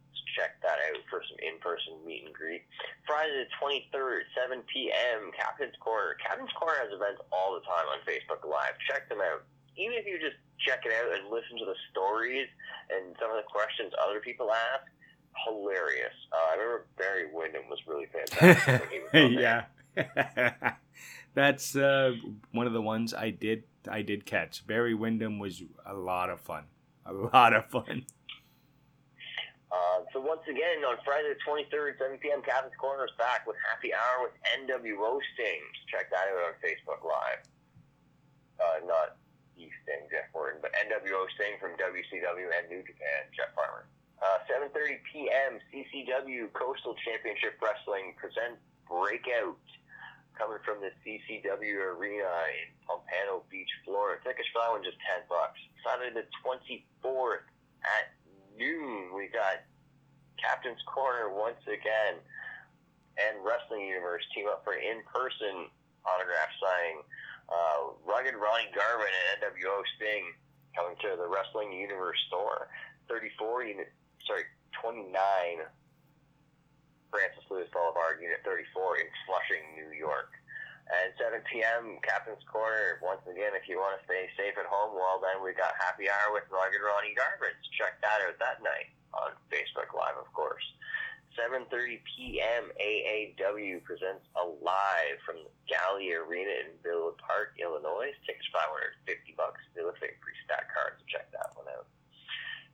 Let's 0.10 0.24
check 0.36 0.60
that 0.64 0.80
out 0.92 1.04
for 1.10 1.22
some 1.28 1.40
in-person 1.40 2.02
meet 2.08 2.26
and 2.26 2.34
greet. 2.34 2.64
Friday 3.06 3.46
the 3.46 3.50
23rd, 3.60 4.28
7 4.36 4.64
p.m., 4.72 5.32
Captain's 5.36 5.76
Corner. 5.80 6.16
Captain's 6.24 6.52
Corner 6.56 6.80
has 6.80 6.92
events 6.94 7.22
all 7.32 7.56
the 7.56 7.64
time 7.68 7.88
on 7.92 8.00
Facebook 8.08 8.44
Live. 8.48 8.76
Check 8.88 9.08
them 9.10 9.20
out. 9.20 9.44
Even 9.76 9.96
if 9.96 10.06
you 10.06 10.20
just 10.20 10.40
check 10.60 10.84
it 10.86 10.94
out 10.94 11.12
and 11.12 11.32
listen 11.32 11.58
to 11.58 11.66
the 11.66 11.78
stories 11.90 12.48
and 12.92 13.16
some 13.20 13.32
of 13.32 13.38
the 13.38 13.48
questions 13.48 13.92
other 13.98 14.20
people 14.20 14.52
ask, 14.52 14.86
hilarious. 15.48 16.14
Uh, 16.32 16.36
I 16.36 16.56
remember 16.56 16.86
Barry 16.98 17.26
Windham 17.34 17.64
was 17.70 17.80
really 17.88 18.08
fantastic. 18.12 18.92
was 19.14 19.32
yeah. 19.32 19.66
That's 21.34 21.76
uh, 21.76 22.14
one 22.52 22.68
of 22.68 22.74
the 22.74 22.82
ones 22.82 23.14
I 23.14 23.30
did 23.30 23.64
I 23.90 24.02
did 24.02 24.26
catch. 24.26 24.66
Barry 24.68 24.94
Windham 24.94 25.40
was 25.40 25.64
a 25.86 25.94
lot 25.94 26.30
of 26.30 26.40
fun. 26.42 26.66
A 27.06 27.14
lot 27.34 27.54
of 27.54 27.66
fun. 27.66 28.06
Uh, 29.72 30.04
so 30.12 30.20
once 30.20 30.44
again, 30.52 30.84
on 30.84 31.00
Friday 31.08 31.32
the 31.32 31.40
23rd, 31.48 31.98
7 31.98 32.20
p.m., 32.20 32.44
Captain's 32.44 32.76
Corner 32.76 33.08
is 33.08 33.16
back 33.18 33.48
with 33.48 33.56
Happy 33.64 33.96
Hour 33.96 34.28
with 34.28 34.36
NW 34.52 35.00
Stings. 35.34 35.76
Check 35.88 36.12
that 36.12 36.28
out 36.28 36.52
on 36.52 36.54
Facebook 36.60 37.00
Live. 37.08 37.40
Uh, 38.60 38.84
not 38.86 39.16
the 39.56 39.72
Sting, 39.82 40.06
Jeff 40.12 40.28
Gordon, 40.36 40.60
but 40.60 40.76
NWO 40.76 41.24
Sting 41.40 41.56
from 41.58 41.72
WCW 41.80 42.52
and 42.52 42.68
New 42.68 42.84
Japan, 42.84 43.32
Jeff 43.32 43.56
Farmer. 43.56 43.88
Uh, 44.22 44.44
7.30 44.46 45.02
p.m., 45.08 45.58
CCW 45.72 46.52
Coastal 46.54 46.94
Championship 47.02 47.58
Wrestling 47.58 48.14
presents 48.20 48.62
Breakout. 48.86 49.58
Coming 50.42 50.58
from 50.66 50.82
the 50.82 50.90
CCW 51.06 51.94
Arena 51.94 52.34
in 52.50 52.74
Pompano 52.90 53.46
Beach, 53.54 53.70
Florida. 53.86 54.18
Tickets 54.26 54.50
for 54.50 54.66
that 54.66 54.74
one 54.74 54.82
just 54.82 54.98
10 55.22 55.30
bucks. 55.30 55.62
Saturday 55.86 56.18
the 56.18 56.26
24th 56.42 57.46
at 57.86 58.10
noon, 58.58 59.14
we 59.14 59.30
got 59.30 59.62
Captain's 60.42 60.82
Corner 60.90 61.30
once 61.30 61.62
again 61.70 62.18
and 63.22 63.38
Wrestling 63.46 63.86
Universe 63.86 64.26
team 64.34 64.50
up 64.50 64.66
for 64.66 64.74
in-person 64.74 65.70
autograph 66.10 66.50
signing. 66.58 67.06
Uh, 67.46 67.94
Rugged 68.02 68.34
Ronnie 68.34 68.74
Garvin 68.74 69.14
and 69.14 69.46
NWO 69.46 69.86
Sting 69.94 70.26
coming 70.74 70.98
to 71.06 71.22
the 71.22 71.30
Wrestling 71.30 71.70
Universe 71.70 72.18
store. 72.34 72.66
34 73.14 73.78
unit, 73.78 73.94
sorry, 74.26 74.50
29 74.74 75.06
Francis 77.12 77.44
Lewis 77.52 77.68
Boulevard, 77.76 78.24
Unit 78.24 78.40
34 78.48 79.04
in 79.04 79.08
Flushing, 79.28 79.64
New 79.76 79.92
York. 79.92 80.32
And 80.92 81.14
7 81.16 81.40
p.m., 81.48 82.04
Captain's 82.04 82.44
Corner. 82.52 83.00
Once 83.00 83.24
again, 83.24 83.56
if 83.56 83.70
you 83.70 83.80
want 83.80 83.96
to 83.96 84.04
stay 84.04 84.28
safe 84.36 84.60
at 84.60 84.68
home, 84.68 84.92
well, 84.92 85.24
then 85.24 85.40
we 85.40 85.56
got 85.56 85.72
Happy 85.80 86.12
Hour 86.12 86.36
with 86.36 86.50
Rugged 86.52 86.84
Ronnie 86.84 87.16
Garvin. 87.16 87.56
Check 87.72 88.00
that 88.04 88.20
out 88.28 88.36
that 88.44 88.60
night 88.60 88.92
on 89.16 89.32
Facebook 89.48 89.92
Live, 89.96 90.20
of 90.20 90.28
course. 90.36 90.64
7.30 91.40 92.04
p.m., 92.04 92.76
AAW 92.76 93.80
presents 93.88 94.28
Alive 94.36 95.16
from 95.24 95.40
the 95.48 95.52
Galley 95.64 96.12
Arena 96.12 96.68
in 96.68 96.76
Villa 96.84 97.16
Park, 97.24 97.56
Illinois. 97.56 98.12
Tickets 98.28 98.52
550 98.52 99.40
bucks. 99.40 99.64
They 99.72 99.84
look 99.88 99.96
like 100.04 100.20
pre-stack 100.20 100.68
cards, 100.76 101.00
so 101.00 101.08
check 101.08 101.32
that 101.32 101.56
one 101.56 101.72
out. 101.72 101.88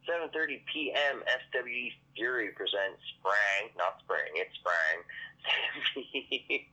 7.30 0.08 0.64
p.m., 0.72 1.22
SWE 1.52 1.92
Fury 2.16 2.50
presents 2.56 3.04
Sprang, 3.20 3.76
not 3.78 4.00
Spring, 4.00 4.32
it's 4.40 4.56
Sprang. 4.56 5.04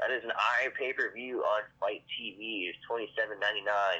that 0.00 0.10
is 0.10 0.24
an 0.24 0.32
eye 0.32 0.72
pay-per-view 0.76 1.44
on 1.44 1.62
FITE 1.78 2.02
TV. 2.08 2.72
It's 2.72 2.80
$27.99. 2.88 3.36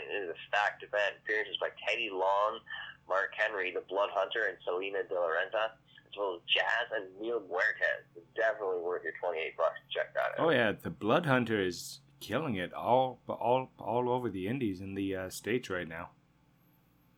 It 0.08 0.24
is 0.24 0.30
a 0.32 0.38
stacked 0.48 0.82
event. 0.82 1.20
Appearances 1.22 1.56
by 1.60 1.68
Teddy 1.86 2.08
Long, 2.10 2.60
Mark 3.08 3.32
Henry, 3.36 3.70
the 3.72 3.84
Blood 3.88 4.10
Hunter, 4.12 4.48
and 4.48 4.56
Salina 4.64 5.04
De 5.08 5.14
La 5.14 5.28
Renta, 5.28 5.76
as 6.08 6.14
well 6.16 6.40
as 6.40 6.42
Jazz 6.48 6.88
and 6.96 7.06
Mil 7.20 7.44
Muertes. 7.44 8.08
Definitely 8.34 8.80
worth 8.80 9.04
your 9.04 9.14
28 9.20 9.56
bucks 9.56 9.78
to 9.84 9.88
check 9.92 10.14
that 10.14 10.40
out. 10.40 10.46
Oh 10.46 10.50
yeah, 10.50 10.72
the 10.72 10.90
Blood 10.90 11.26
Hunter 11.26 11.60
is 11.60 12.00
killing 12.20 12.56
it 12.56 12.72
all 12.72 13.18
all 13.28 13.70
all 13.78 14.08
over 14.10 14.28
the 14.28 14.46
indies 14.46 14.80
in 14.80 14.94
the 14.94 15.16
uh, 15.16 15.30
states 15.30 15.70
right 15.70 15.88
now. 15.88 16.10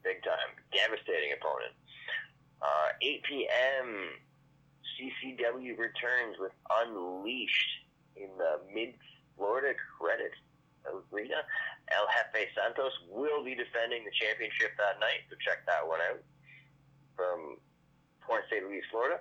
Big 0.02 0.22
time, 0.22 0.50
devastating 0.74 1.32
opponent. 1.32 1.74
Uh, 2.60 2.94
8 3.00 3.22
p.m. 3.22 3.86
CCW 4.94 5.78
returns 5.78 6.38
with 6.38 6.52
Unleashed 6.70 7.86
in 8.16 8.28
the 8.38 8.60
Mid 8.72 8.94
Florida 9.36 9.74
Credit 9.98 10.30
Arena. 10.86 11.42
El 11.90 12.06
Jefe 12.10 12.48
Santos 12.54 12.92
will 13.10 13.44
be 13.44 13.54
defending 13.54 14.04
the 14.04 14.14
championship 14.14 14.74
that 14.78 14.98
night, 15.00 15.26
so 15.30 15.36
check 15.42 15.66
that 15.66 15.86
one 15.86 16.00
out 16.10 16.22
from 17.16 17.58
Port 18.22 18.44
St. 18.50 18.64
Lucie, 18.64 18.82
Florida. 18.90 19.20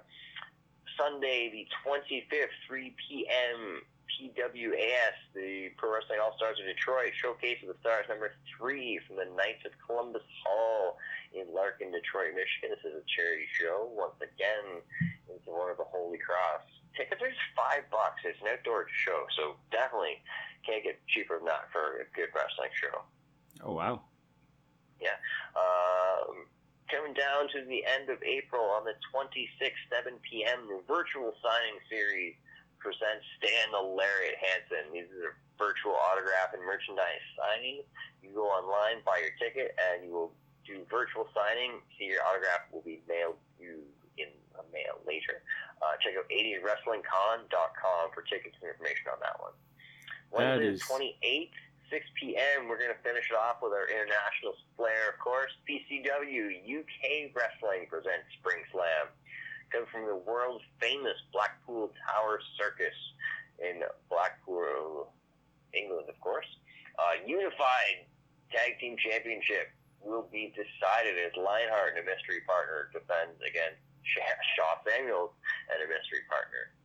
Sunday, 0.97 1.49
the 1.49 1.65
25th, 1.81 2.53
3 2.67 2.95
p.m. 3.07 3.81
PWAS, 4.11 5.15
the 5.33 5.71
Pro 5.77 5.95
Wrestling 5.95 6.19
All 6.19 6.35
Stars 6.35 6.59
of 6.59 6.65
Detroit, 6.65 7.13
Showcase 7.15 7.63
of 7.63 7.69
the 7.71 7.79
Stars 7.79 8.05
number 8.09 8.33
three 8.51 8.99
from 9.07 9.15
the 9.17 9.29
Knights 9.35 9.63
of 9.65 9.71
Columbus 9.85 10.25
Hall 10.43 10.97
in 11.31 11.47
Larkin, 11.53 11.91
Detroit, 11.91 12.35
Michigan. 12.35 12.75
This 12.75 12.83
is 12.83 12.99
a 12.99 13.05
charity 13.07 13.47
show. 13.55 13.87
Once 13.95 14.19
again, 14.19 14.83
it's 15.31 15.47
in 15.47 15.53
honor 15.53 15.71
of 15.71 15.79
the 15.79 15.89
Holy 15.89 16.19
Cross. 16.19 16.67
Tickets 16.97 17.21
are 17.23 17.31
just 17.31 17.47
five 17.55 17.87
bucks. 17.87 18.19
It's 18.27 18.39
an 18.43 18.51
outdoor 18.51 18.91
show, 18.91 19.23
so 19.39 19.55
definitely 19.71 20.19
can't 20.67 20.83
get 20.83 20.99
cheaper 21.07 21.39
than 21.39 21.47
that 21.47 21.71
for 21.71 22.03
a 22.03 22.07
good 22.11 22.29
wrestling 22.35 22.73
show. 22.75 23.01
Oh 23.63 23.73
wow. 23.73 24.03
Um, 25.55 26.45
coming 26.91 27.13
down 27.13 27.47
to 27.55 27.65
the 27.65 27.83
end 27.87 28.09
of 28.09 28.21
April 28.23 28.63
on 28.63 28.83
the 28.83 28.95
26th, 29.11 29.79
7 29.91 30.19
p.m., 30.23 30.67
the 30.67 30.81
virtual 30.87 31.33
signing 31.43 31.79
series 31.89 32.35
presents 32.81 33.23
Stan 33.37 33.69
the 33.71 33.79
Lariat 33.79 34.35
Hansen. 34.41 34.89
These 34.89 35.07
are 35.21 35.37
virtual 35.61 35.93
autograph 35.93 36.57
and 36.57 36.65
merchandise 36.65 37.21
signings. 37.37 37.85
You 38.25 38.33
go 38.33 38.49
online, 38.49 39.05
buy 39.05 39.21
your 39.21 39.33
ticket, 39.37 39.77
and 39.77 40.03
you 40.03 40.11
will 40.11 40.33
do 40.65 40.81
virtual 40.89 41.29
signing. 41.31 41.79
See 41.97 42.09
your 42.09 42.25
autograph 42.25 42.65
will 42.73 42.85
be 42.85 43.01
mailed 43.05 43.37
to 43.37 43.61
you 43.61 43.77
in 44.17 44.29
a 44.57 44.65
mail 44.73 44.97
later. 45.05 45.45
Uh, 45.81 45.97
check 46.01 46.17
out 46.17 46.25
80wrestlingcon.com 46.29 48.03
for 48.13 48.21
tickets 48.25 48.57
and 48.61 48.69
information 48.73 49.13
on 49.13 49.21
that 49.21 49.37
one. 49.37 49.53
That 50.33 50.57
Wednesday, 50.61 50.73
is- 50.77 50.81
the 50.81 50.89
28th, 51.21 51.57
6 51.89 52.05
p.m. 52.17 52.69
We're 52.69 52.79
going 52.81 52.93
to 52.93 53.03
finish 53.03 53.29
it 53.29 53.35
off 53.37 53.59
with 53.61 53.73
our 53.73 53.85
international 53.89 54.55
flair, 54.77 55.11
of 55.11 55.19
course. 55.19 55.51
PCW 55.67 56.63
UK 56.63 57.33
Wrestling 57.35 57.85
presents 57.89 58.29
Spring 58.39 58.63
Slam. 58.71 59.11
Comes 59.71 59.87
from 59.87 60.05
the 60.05 60.19
world 60.19 60.61
famous 60.79 61.15
Blackpool 61.31 61.91
Tower 62.03 62.39
Circus 62.59 62.97
in 63.63 63.79
Blackpool, 64.11 65.07
England, 65.71 66.11
of 66.11 66.19
course. 66.19 66.47
Uh, 66.99 67.23
unified 67.25 68.03
Tag 68.51 68.75
Team 68.83 68.99
Championship 68.99 69.71
will 70.03 70.27
be 70.27 70.51
decided 70.51 71.15
as 71.23 71.31
Lionheart 71.39 71.95
and 71.95 72.03
a 72.03 72.05
mystery 72.05 72.43
partner 72.43 72.91
defends 72.91 73.39
against 73.39 73.79
Shaw 74.03 74.75
Samuels 74.83 75.31
and 75.71 75.79
a 75.79 75.87
mystery 75.87 76.25
partner. 76.27 76.75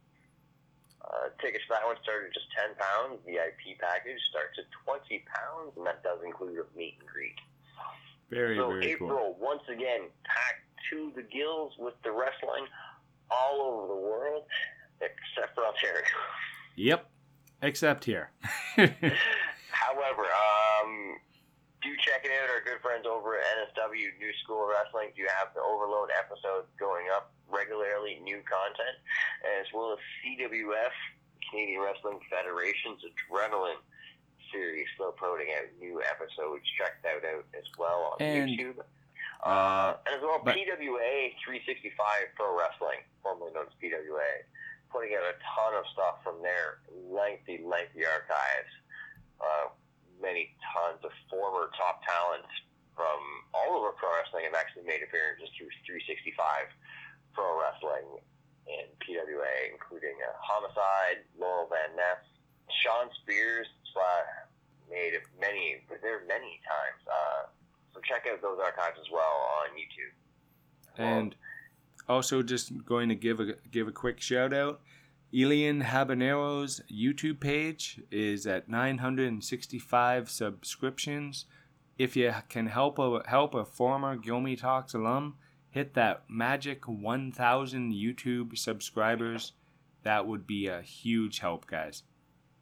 Uh, 1.03 1.31
tickets 1.43 1.63
for 1.67 1.79
that 1.79 1.87
one 1.87 1.97
start 2.03 2.27
at 2.27 2.35
just 2.35 2.51
ten 2.55 2.75
pounds. 2.75 3.23
VIP 3.27 3.79
package 3.79 4.19
starts 4.31 4.59
at 4.59 4.67
twenty 4.83 5.23
pounds, 5.31 5.75
and 5.79 5.87
that 5.87 6.03
does 6.03 6.19
include 6.27 6.59
a 6.59 6.67
meet 6.77 6.99
and 6.99 7.09
greet. 7.09 7.39
Very 8.31 8.59
so 8.59 8.75
very 8.75 8.95
April 8.95 9.35
cool. 9.35 9.39
once 9.39 9.63
again 9.71 10.11
packed 10.27 10.66
to 10.91 11.13
the 11.15 11.23
gills 11.23 11.73
with 11.79 11.95
the 12.05 12.11
wrestling 12.11 12.67
all 13.31 13.61
over 13.61 13.87
the 13.89 14.01
world, 14.01 14.45
except 15.01 15.55
for 15.55 15.65
Ontario. 15.67 16.05
Yep. 16.77 17.11
Except 17.63 18.05
here. 18.05 18.31
However, 18.77 20.25
um, 20.29 21.17
do 21.83 21.89
check 22.05 22.25
it 22.25 22.31
out. 22.43 22.51
Our 22.53 22.61
good 22.65 22.81
friends 22.83 23.07
over 23.09 23.37
at 23.39 23.45
NSW 23.73 24.13
New 24.21 24.33
School 24.45 24.65
of 24.65 24.71
Wrestling 24.77 25.11
do 25.17 25.25
have 25.41 25.53
the 25.55 25.61
Overload 25.65 26.11
episodes 26.13 26.69
going 26.79 27.07
up 27.15 27.33
regularly, 27.49 28.21
new 28.23 28.41
content, 28.45 28.97
as 29.61 29.67
well 29.73 29.93
as 29.97 30.01
CWF, 30.21 30.95
Canadian 31.51 31.81
Wrestling 31.81 32.21
Federation's 32.29 33.01
Adrenaline 33.07 33.81
series, 34.53 34.87
still 34.95 35.13
putting 35.13 35.49
out 35.57 35.67
new 35.81 36.03
episodes. 36.03 36.63
Check 36.79 37.01
that 37.03 37.25
out 37.27 37.45
as 37.57 37.65
well 37.79 38.15
on 38.15 38.23
And- 38.23 38.51
YouTube. 38.51 38.79
Uh, 39.45 39.97
and 40.07 40.17
as 40.17 40.23
well, 40.23 40.41
but- 40.43 40.55
PWA 40.55 41.35
365 41.45 41.93
Pro 42.35 42.57
Wrestling, 42.57 43.01
formerly 43.23 43.53
known 43.53 43.67
as 43.67 43.77
PWA, 43.81 44.45
putting 44.91 45.15
out 45.15 45.25
a 45.25 45.37
ton 45.43 45.75
of 45.75 45.85
stuff 45.93 46.23
from 46.23 46.43
their 46.43 46.81
lengthy, 47.11 47.61
lengthy 47.65 48.07
archives. 48.07 48.73
Uh, 49.41 49.69
many 50.23 50.57
tons 50.73 51.05
of 51.05 51.13
former 51.29 51.69
top 51.77 52.01
talents 52.01 52.49
from 52.97 53.21
all 53.53 53.77
over 53.77 53.93
pro 53.93 54.09
wrestling 54.17 54.49
have 54.49 54.57
actually 54.57 54.89
made 54.89 55.05
appearances 55.05 55.53
through 55.53 55.69
365 55.85 56.73
Pro 57.37 57.61
Wrestling 57.61 58.09
and 58.67 58.89
PWA, 59.05 59.69
including 59.69 60.17
uh, 60.25 60.33
Homicide, 60.41 61.23
Laurel 61.37 61.69
Van 61.69 61.93
Ness, 61.95 62.25
Shawn 62.83 63.13
Spears, 63.23 63.69
slash, 63.93 64.49
made 64.89 65.13
it 65.15 65.23
many, 65.39 65.85
there 66.03 66.25
many 66.27 66.59
times. 66.65 67.01
Uh, 67.05 67.43
so 67.97 68.01
check 68.05 68.27
out 68.31 68.43
those 68.43 68.59
archives 68.63 68.99
as 69.01 69.11
well 69.11 69.23
on 69.23 69.69
YouTube. 69.77 70.13
And 70.99 71.35
also, 72.09 72.43
just 72.43 72.85
going 72.85 73.09
to 73.09 73.15
give 73.15 73.41
a 73.41 73.55
give 73.71 73.89
a 73.89 73.93
quick 73.93 74.21
shout 74.21 74.53
out. 74.53 74.81
Elian 75.35 75.83
Habanero's 75.83 76.81
YouTube 76.91 77.41
page 77.41 78.01
is 78.11 78.47
at 78.47 78.69
965 78.69 80.31
subscriptions. 80.31 81.47
If 81.99 82.17
you 82.17 82.33
can 82.49 82.67
help 82.67 82.99
a 82.99 83.23
help 83.27 83.55
a 83.55 83.65
former 83.65 84.17
Gilmy 84.17 84.59
Talks 84.59 84.95
alum 84.95 85.37
hit 85.71 85.93
that 85.93 86.25
magic 86.27 86.89
1,000 86.89 87.93
YouTube 87.93 88.57
subscribers, 88.57 89.53
that 90.05 90.27
would 90.27 90.47
be 90.47 90.69
a 90.69 90.81
huge 90.81 91.41
help, 91.41 91.67
guys. 91.67 92.03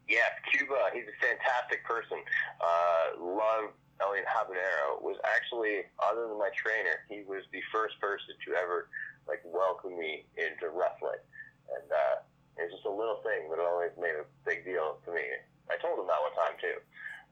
Yeah, 0.09 0.19
Cuba. 0.51 0.75
He's 0.93 1.05
a 1.05 1.25
fantastic 1.25 1.85
person. 1.85 2.19
Uh, 2.61 3.23
love 3.25 3.71
Elliot 4.01 4.27
Habanero. 4.27 5.01
Was 5.03 5.19
actually, 5.25 5.87
other 6.03 6.29
than 6.29 6.39
my 6.39 6.51
trainer, 6.55 7.05
he 7.09 7.23
was 7.27 7.45
the 7.53 7.63
first 7.71 7.99
person 8.01 8.35
to 8.47 8.49
ever 8.57 8.89
like 9.29 9.41
welcome 9.45 9.97
me 9.99 10.27
into 10.37 10.69
wrestling, 10.73 11.21
and 11.73 11.87
uh, 11.89 12.17
it 12.61 12.69
was 12.69 12.75
just 12.79 12.89
a 12.89 12.93
little 12.93 13.21
thing, 13.25 13.49
but 13.49 13.59
it 13.59 13.67
always 13.67 13.95
made 13.97 14.17
a 14.17 14.27
big 14.45 14.65
deal 14.65 15.01
to 15.05 15.11
me. 15.13 15.25
I 15.73 15.81
told 15.81 15.97
him 15.97 16.09
that 16.09 16.21
one 16.21 16.37
time 16.37 16.57
too. 16.61 16.79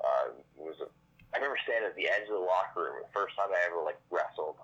Uh, 0.00 0.26
it 0.58 0.64
was 0.64 0.80
a, 0.80 0.88
I 1.32 1.40
remember 1.40 1.60
standing 1.62 1.92
at 1.92 1.96
the 1.96 2.08
edge 2.08 2.26
of 2.26 2.36
the 2.36 2.46
locker 2.46 2.88
room 2.88 3.04
the 3.04 3.12
first 3.12 3.36
time 3.36 3.52
I 3.52 3.60
ever 3.68 3.84
like 3.84 4.00
wrestled, 4.08 4.56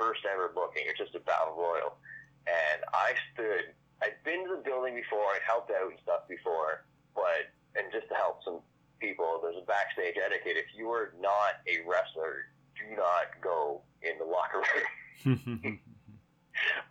first 0.00 0.24
ever 0.24 0.50
booking. 0.50 0.88
It's 0.88 0.98
just 0.98 1.18
a 1.18 1.22
battle 1.22 1.54
royal, 1.56 2.00
and 2.48 2.80
I 2.92 3.14
stood. 3.32 3.76
I'd 4.02 4.18
been 4.26 4.44
to 4.44 4.58
the 4.58 4.64
building 4.66 4.98
before. 4.98 5.32
I'd 5.32 5.46
helped 5.46 5.70
out 5.70 5.88
and 5.88 6.00
stuff 6.02 6.26
before 6.28 6.84
but 7.14 7.54
and 7.78 7.90
just 7.94 8.10
to 8.10 8.14
help 8.14 8.42
some 8.44 8.60
people, 9.04 9.36
there's 9.44 9.60
a 9.60 9.66
backstage 9.68 10.16
etiquette. 10.16 10.56
If 10.56 10.72
you 10.72 10.88
are 10.88 11.12
not 11.20 11.60
a 11.68 11.84
wrestler, 11.84 12.48
do 12.72 12.88
not 12.96 13.36
go 13.44 13.84
in 14.00 14.16
the 14.16 14.24
locker 14.24 14.64
room. 14.64 15.76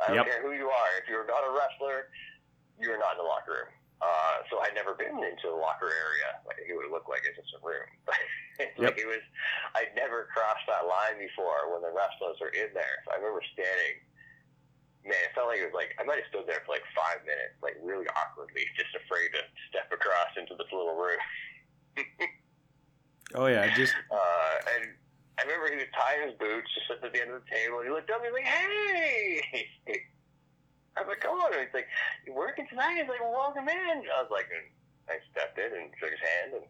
I 0.03 0.13
don't 0.13 0.21
Yep. 0.21 0.25
care 0.29 0.41
who 0.45 0.53
you 0.53 0.69
are. 0.69 0.91
If 1.01 1.09
you're 1.09 1.25
not 1.25 1.41
a 1.41 1.49
wrestler, 1.49 2.11
you're 2.77 2.99
not 3.01 3.17
in 3.17 3.25
the 3.25 3.29
locker 3.29 3.65
room. 3.65 3.71
Uh, 4.03 4.43
so 4.51 4.59
I'd 4.59 4.75
never 4.75 4.93
been 4.93 5.15
into 5.15 5.47
the 5.47 5.55
locker 5.55 5.87
area. 5.87 6.37
Like 6.45 6.59
it 6.59 6.75
would 6.75 6.91
look 6.91 7.07
like 7.07 7.23
it's 7.23 7.39
just 7.39 7.55
a 7.55 7.61
room. 7.63 7.87
like 8.77 8.99
it 8.99 9.07
was, 9.07 9.23
I'd 9.79 9.95
never 9.95 10.27
crossed 10.35 10.67
that 10.67 10.83
line 10.85 11.15
before 11.17 11.71
when 11.71 11.79
the 11.81 11.89
wrestlers 11.89 12.37
are 12.43 12.51
in 12.51 12.69
there. 12.75 12.99
So 13.07 13.15
I 13.15 13.23
remember 13.23 13.41
standing. 13.55 14.03
Man, 15.07 15.19
it 15.19 15.31
felt 15.35 15.47
like 15.51 15.59
it 15.59 15.67
was 15.67 15.75
like 15.75 15.91
I 15.99 16.03
might 16.07 16.19
have 16.23 16.27
stood 16.31 16.47
there 16.47 16.63
for 16.67 16.75
like 16.75 16.83
five 16.95 17.23
minutes, 17.27 17.55
like 17.63 17.75
really 17.83 18.07
awkwardly, 18.15 18.63
just 18.75 18.91
afraid 18.95 19.31
to 19.35 19.41
step 19.71 19.87
across 19.91 20.31
into 20.35 20.55
this 20.59 20.67
little 20.71 20.95
room. 20.99 21.19
Oh 23.35 23.47
yeah, 23.47 23.73
just 23.75 23.93
Uh, 24.11 24.55
and 24.75 24.91
I 25.39 25.43
remember 25.43 25.69
he 25.71 25.77
was 25.77 25.89
tying 25.97 26.27
his 26.29 26.37
boots, 26.37 26.67
just 26.75 26.87
sitting 26.87 27.05
at 27.05 27.13
the 27.13 27.21
end 27.21 27.31
of 27.31 27.41
the 27.43 27.49
table. 27.49 27.79
And 27.79 27.87
he 27.87 27.91
looked 27.93 28.09
up 28.11 28.17
and 28.21 28.25
he 28.25 28.31
was 28.31 28.39
like, 28.41 28.49
"Hey!" 28.49 29.67
I 30.97 31.01
was 31.01 31.07
like, 31.09 31.21
"Come 31.21 31.39
on!" 31.41 31.53
And 31.53 31.61
he's 31.65 31.73
like, 31.73 31.87
"You 32.27 32.33
working 32.33 32.67
tonight?" 32.69 32.97
He's 33.01 33.09
like, 33.09 33.19
well, 33.21 33.33
"Welcome 33.33 33.67
in." 33.67 33.97
I 34.05 34.21
was 34.21 34.29
like, 34.31 34.45
and 34.53 34.65
I 35.09 35.17
stepped 35.31 35.57
in 35.57 35.65
and 35.73 35.89
shook 35.99 36.11
his 36.11 36.21
hand, 36.21 36.53
and 36.61 36.65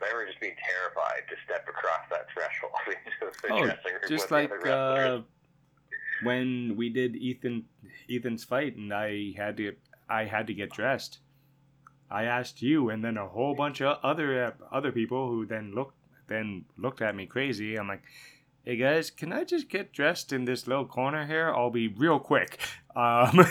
I 0.00 0.06
remember 0.08 0.26
just 0.32 0.40
being 0.40 0.56
terrified 0.64 1.28
to 1.28 1.36
step 1.44 1.68
across 1.68 2.04
that 2.10 2.26
threshold 2.32 2.72
into 2.88 3.12
the 3.20 3.52
Oh, 3.52 3.64
dressing 3.64 3.92
room 3.92 4.08
just 4.08 4.30
like 4.30 4.48
the 4.48 4.56
other 4.56 4.64
wrestlers. 4.64 5.20
uh, 5.20 6.24
when 6.24 6.74
we 6.76 6.88
did 6.88 7.16
Ethan 7.16 7.64
Ethan's 8.10 8.44
fight, 8.44 8.76
and 8.76 8.92
I 8.92 9.32
had 9.36 9.56
to 9.58 9.76
I 10.08 10.24
had 10.24 10.46
to 10.48 10.54
get 10.54 10.70
dressed. 10.72 11.18
I 12.10 12.24
asked 12.24 12.62
you, 12.62 12.88
and 12.90 13.04
then 13.04 13.16
a 13.18 13.28
whole 13.28 13.54
bunch 13.54 13.80
of 13.82 13.98
other 14.02 14.44
uh, 14.46 14.52
other 14.72 14.92
people 14.92 15.28
who 15.28 15.44
then 15.44 15.74
looked 15.74 15.95
then 16.28 16.64
looked 16.76 17.02
at 17.02 17.14
me 17.14 17.26
crazy. 17.26 17.76
I'm 17.76 17.88
like, 17.88 18.02
"Hey 18.64 18.76
guys, 18.76 19.10
can 19.10 19.32
I 19.32 19.44
just 19.44 19.68
get 19.68 19.92
dressed 19.92 20.32
in 20.32 20.44
this 20.44 20.66
little 20.66 20.86
corner 20.86 21.26
here? 21.26 21.52
I'll 21.54 21.70
be 21.70 21.88
real 21.88 22.18
quick." 22.18 22.58
Um, 22.94 23.44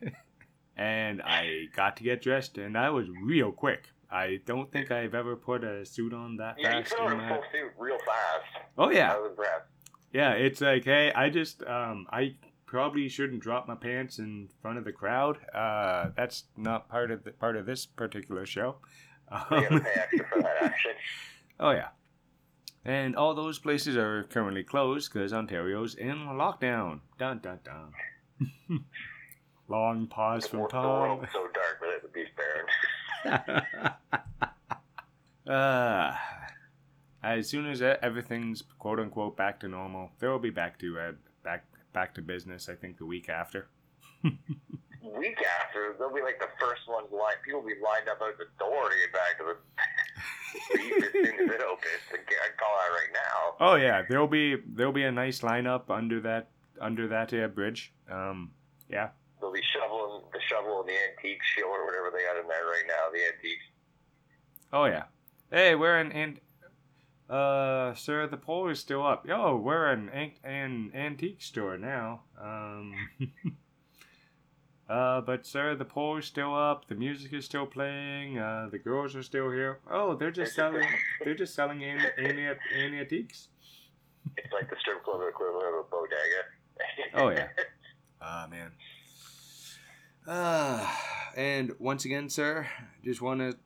and 0.76 1.22
I 1.22 1.64
got 1.74 1.96
to 1.98 2.04
get 2.04 2.22
dressed, 2.22 2.58
and 2.58 2.76
I 2.76 2.90
was 2.90 3.06
real 3.22 3.52
quick. 3.52 3.88
I 4.10 4.40
don't 4.46 4.70
think 4.70 4.90
I've 4.90 5.14
ever 5.14 5.34
put 5.36 5.64
a 5.64 5.84
suit 5.84 6.12
on 6.14 6.36
that 6.36 6.56
yeah, 6.58 6.78
you 6.78 6.84
fast. 6.84 6.94
put 6.96 7.06
on 7.06 7.12
in 7.14 7.18
a 7.18 7.22
my- 7.22 7.28
full 7.28 7.42
suit 7.52 7.72
real 7.78 7.98
fast. 7.98 8.64
Oh 8.78 8.90
yeah, 8.90 9.14
I 9.14 9.18
was 9.18 9.30
impressed. 9.30 9.64
yeah, 10.12 10.32
it's 10.32 10.60
like, 10.60 10.84
hey, 10.84 11.12
I 11.12 11.28
just, 11.30 11.62
um, 11.64 12.06
I 12.10 12.36
probably 12.66 13.08
shouldn't 13.08 13.40
drop 13.42 13.66
my 13.66 13.74
pants 13.74 14.18
in 14.18 14.48
front 14.62 14.78
of 14.78 14.84
the 14.84 14.92
crowd. 14.92 15.38
Uh, 15.54 16.10
that's 16.16 16.44
not 16.56 16.88
part 16.88 17.10
of 17.10 17.24
the 17.24 17.32
part 17.32 17.56
of 17.56 17.66
this 17.66 17.86
particular 17.86 18.46
show. 18.46 18.76
Um, 19.28 19.40
pay 19.50 19.90
extra 19.96 20.26
for 20.28 20.42
that 20.42 20.56
action. 20.62 20.92
oh 21.60 21.70
yeah, 21.72 21.88
and 22.86 23.16
all 23.16 23.34
those 23.34 23.58
places 23.58 23.96
are 23.96 24.22
currently 24.24 24.62
closed 24.62 25.12
because 25.12 25.32
Ontario's 25.32 25.96
in 25.96 26.18
lockdown. 26.18 27.00
Dun 27.18 27.40
dun 27.40 27.58
dun. 27.64 27.92
Long 29.68 30.06
pause 30.06 30.46
from 30.46 30.60
wor- 30.60 30.68
the 30.68 31.28
so 31.32 31.48
dark 31.52 31.80
without 31.80 32.02
the 32.02 32.08
Beast 32.14 32.30
Baron. 35.46 35.58
uh, 35.58 36.16
as 37.24 37.48
soon 37.48 37.66
as 37.66 37.82
everything's 37.82 38.62
quote 38.78 39.00
unquote 39.00 39.36
back 39.36 39.58
to 39.60 39.68
normal, 39.68 40.12
there 40.20 40.30
will 40.30 40.38
be 40.38 40.50
back 40.50 40.78
to 40.78 40.96
uh, 41.00 41.12
back 41.42 41.64
back 41.92 42.14
to 42.14 42.22
business. 42.22 42.68
I 42.68 42.76
think 42.76 42.98
the 42.98 43.06
week 43.06 43.28
after. 43.28 43.66
week 44.22 45.38
after, 45.60 45.96
they'll 45.98 46.14
be 46.14 46.22
like 46.22 46.38
the 46.38 46.48
first 46.60 46.82
ones 46.88 47.08
lined. 47.10 47.38
People 47.44 47.62
will 47.62 47.68
be 47.68 47.74
lined 47.82 48.08
up 48.08 48.22
out 48.22 48.38
the 48.38 48.46
door 48.60 48.90
to 48.90 48.96
get 48.96 49.12
back 49.12 49.38
to 49.38 49.44
the 49.44 49.56
beach 50.74 51.04
as 51.04 51.12
soon 51.12 51.48
as 51.48 51.54
it 51.54 51.62
opens. 51.62 52.02
I'd 52.12 52.56
call 52.56 52.74
that 52.76 52.92
right 52.92 53.12
now. 53.12 53.56
Oh 53.60 53.74
yeah, 53.76 54.02
there'll 54.08 54.28
be 54.28 54.56
there'll 54.74 54.92
be 54.92 55.04
a 55.04 55.12
nice 55.12 55.40
lineup 55.40 55.90
under 55.90 56.20
that 56.20 56.48
under 56.80 57.08
that 57.08 57.32
uh, 57.32 57.48
bridge. 57.48 57.92
Um, 58.10 58.50
yeah. 58.88 59.08
They'll 59.40 59.52
be 59.52 59.62
shoveling 59.72 60.22
the 60.32 60.40
shovel 60.48 60.80
and 60.80 60.88
the 60.88 60.94
antique 61.10 61.40
shield 61.54 61.70
or 61.70 61.84
whatever 61.84 62.10
they 62.10 62.24
got 62.24 62.40
in 62.40 62.48
there 62.48 62.66
right 62.66 62.84
now. 62.86 63.10
The 63.12 63.26
antiques. 63.26 63.64
Oh 64.72 64.84
yeah. 64.86 65.04
Hey, 65.50 65.74
we're 65.74 65.98
an 65.98 66.12
and 66.12 66.40
uh, 67.28 67.94
sir, 67.94 68.26
the 68.26 68.36
pole 68.36 68.68
is 68.68 68.78
still 68.78 69.04
up. 69.04 69.26
Yo, 69.26 69.56
we're 69.56 69.86
an 69.86 70.08
an, 70.10 70.32
an 70.44 70.92
antique 70.94 71.42
store 71.42 71.76
now. 71.76 72.22
Um. 72.40 72.94
Uh, 74.88 75.20
but 75.20 75.44
sir, 75.44 75.74
the 75.74 75.84
pole 75.84 76.16
is 76.16 76.26
still 76.26 76.54
up. 76.54 76.86
The 76.86 76.94
music 76.94 77.32
is 77.32 77.44
still 77.44 77.66
playing. 77.66 78.38
Uh, 78.38 78.68
the 78.70 78.78
girls 78.78 79.16
are 79.16 79.22
still 79.22 79.50
here. 79.50 79.80
Oh, 79.90 80.14
they're 80.14 80.30
just 80.30 80.54
selling. 80.54 80.86
They're 81.24 81.34
just 81.34 81.54
selling 81.54 81.82
an, 81.82 81.98
an, 82.16 82.38
an 82.38 82.94
antiques. 82.94 83.48
It's 84.36 84.52
like 84.52 84.70
the 84.70 84.76
strip 84.80 85.02
club 85.04 85.20
equivalent 85.28 85.66
of 85.66 85.86
a 85.86 85.90
bodega. 85.90 87.14
Oh 87.14 87.28
yeah. 87.30 87.48
Ah 88.18 88.48
man. 88.50 88.72
Ah, 90.26 91.00
and 91.36 91.72
once 91.78 92.06
again, 92.06 92.30
sir, 92.30 92.66
just 93.04 93.20
want 93.20 93.40
to 93.40 93.56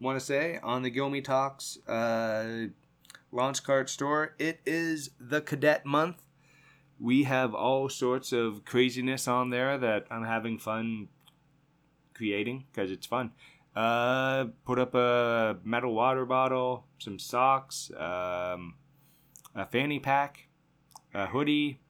want 0.00 0.18
to 0.18 0.24
say 0.24 0.58
on 0.62 0.82
the 0.82 0.90
Gilmy 0.90 1.22
Talks 1.22 1.78
uh, 1.86 2.68
launch 3.30 3.62
cart 3.62 3.90
store, 3.90 4.34
it 4.38 4.60
is 4.64 5.10
the 5.20 5.40
Cadet 5.42 5.84
Month. 5.84 6.22
We 7.02 7.24
have 7.24 7.52
all 7.52 7.88
sorts 7.88 8.30
of 8.32 8.64
craziness 8.64 9.26
on 9.26 9.50
there 9.50 9.76
that 9.76 10.06
I'm 10.08 10.24
having 10.24 10.58
fun 10.60 11.08
creating 12.14 12.64
because 12.70 12.92
it's 12.92 13.06
fun. 13.06 13.32
Uh, 13.74 14.44
put 14.64 14.78
up 14.78 14.94
a 14.94 15.56
metal 15.64 15.94
water 15.94 16.24
bottle, 16.24 16.84
some 16.98 17.18
socks, 17.18 17.90
um, 17.98 18.74
a 19.56 19.66
fanny 19.66 19.98
pack, 19.98 20.46
a 21.12 21.26
hoodie, 21.26 21.80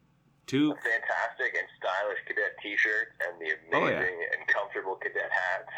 two 0.47 0.71
A 0.73 0.75
fantastic 0.77 1.55
and 1.59 1.69
stylish 1.79 2.19
cadet 2.27 2.53
T-shirt 2.63 3.09
and 3.29 3.39
the 3.39 3.77
Oh, 3.77 3.83
amazing 3.83 4.19
yeah. 4.19 4.39
and 4.39 4.49
comfortable 4.49 4.95
cadet 4.97 5.31
hats 5.31 5.69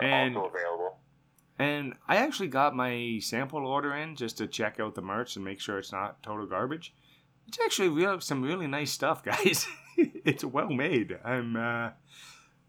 are 0.00 0.06
And- 0.06 0.36
also 0.36 0.48
available. 0.50 0.98
And 1.58 1.94
I 2.06 2.18
actually 2.18 2.46
got 2.48 2.76
my 2.76 3.18
sample 3.20 3.66
order 3.66 3.92
in 3.92 4.14
just 4.14 4.38
to 4.38 4.46
check 4.46 4.78
out 4.78 4.94
the 4.94 5.02
merch 5.02 5.34
and 5.34 5.44
make 5.44 5.58
sure 5.60 5.76
it's 5.80 5.90
not 5.90 6.22
total 6.22 6.46
garbage. 6.46 6.94
It's 7.48 7.58
actually 7.64 7.88
real 7.88 8.20
some 8.20 8.42
really 8.42 8.66
nice 8.66 8.92
stuff, 8.92 9.24
guys. 9.32 9.66
it's 9.96 10.44
well 10.44 10.70
made. 10.70 11.18
I'm 11.24 11.56
uh 11.56 11.90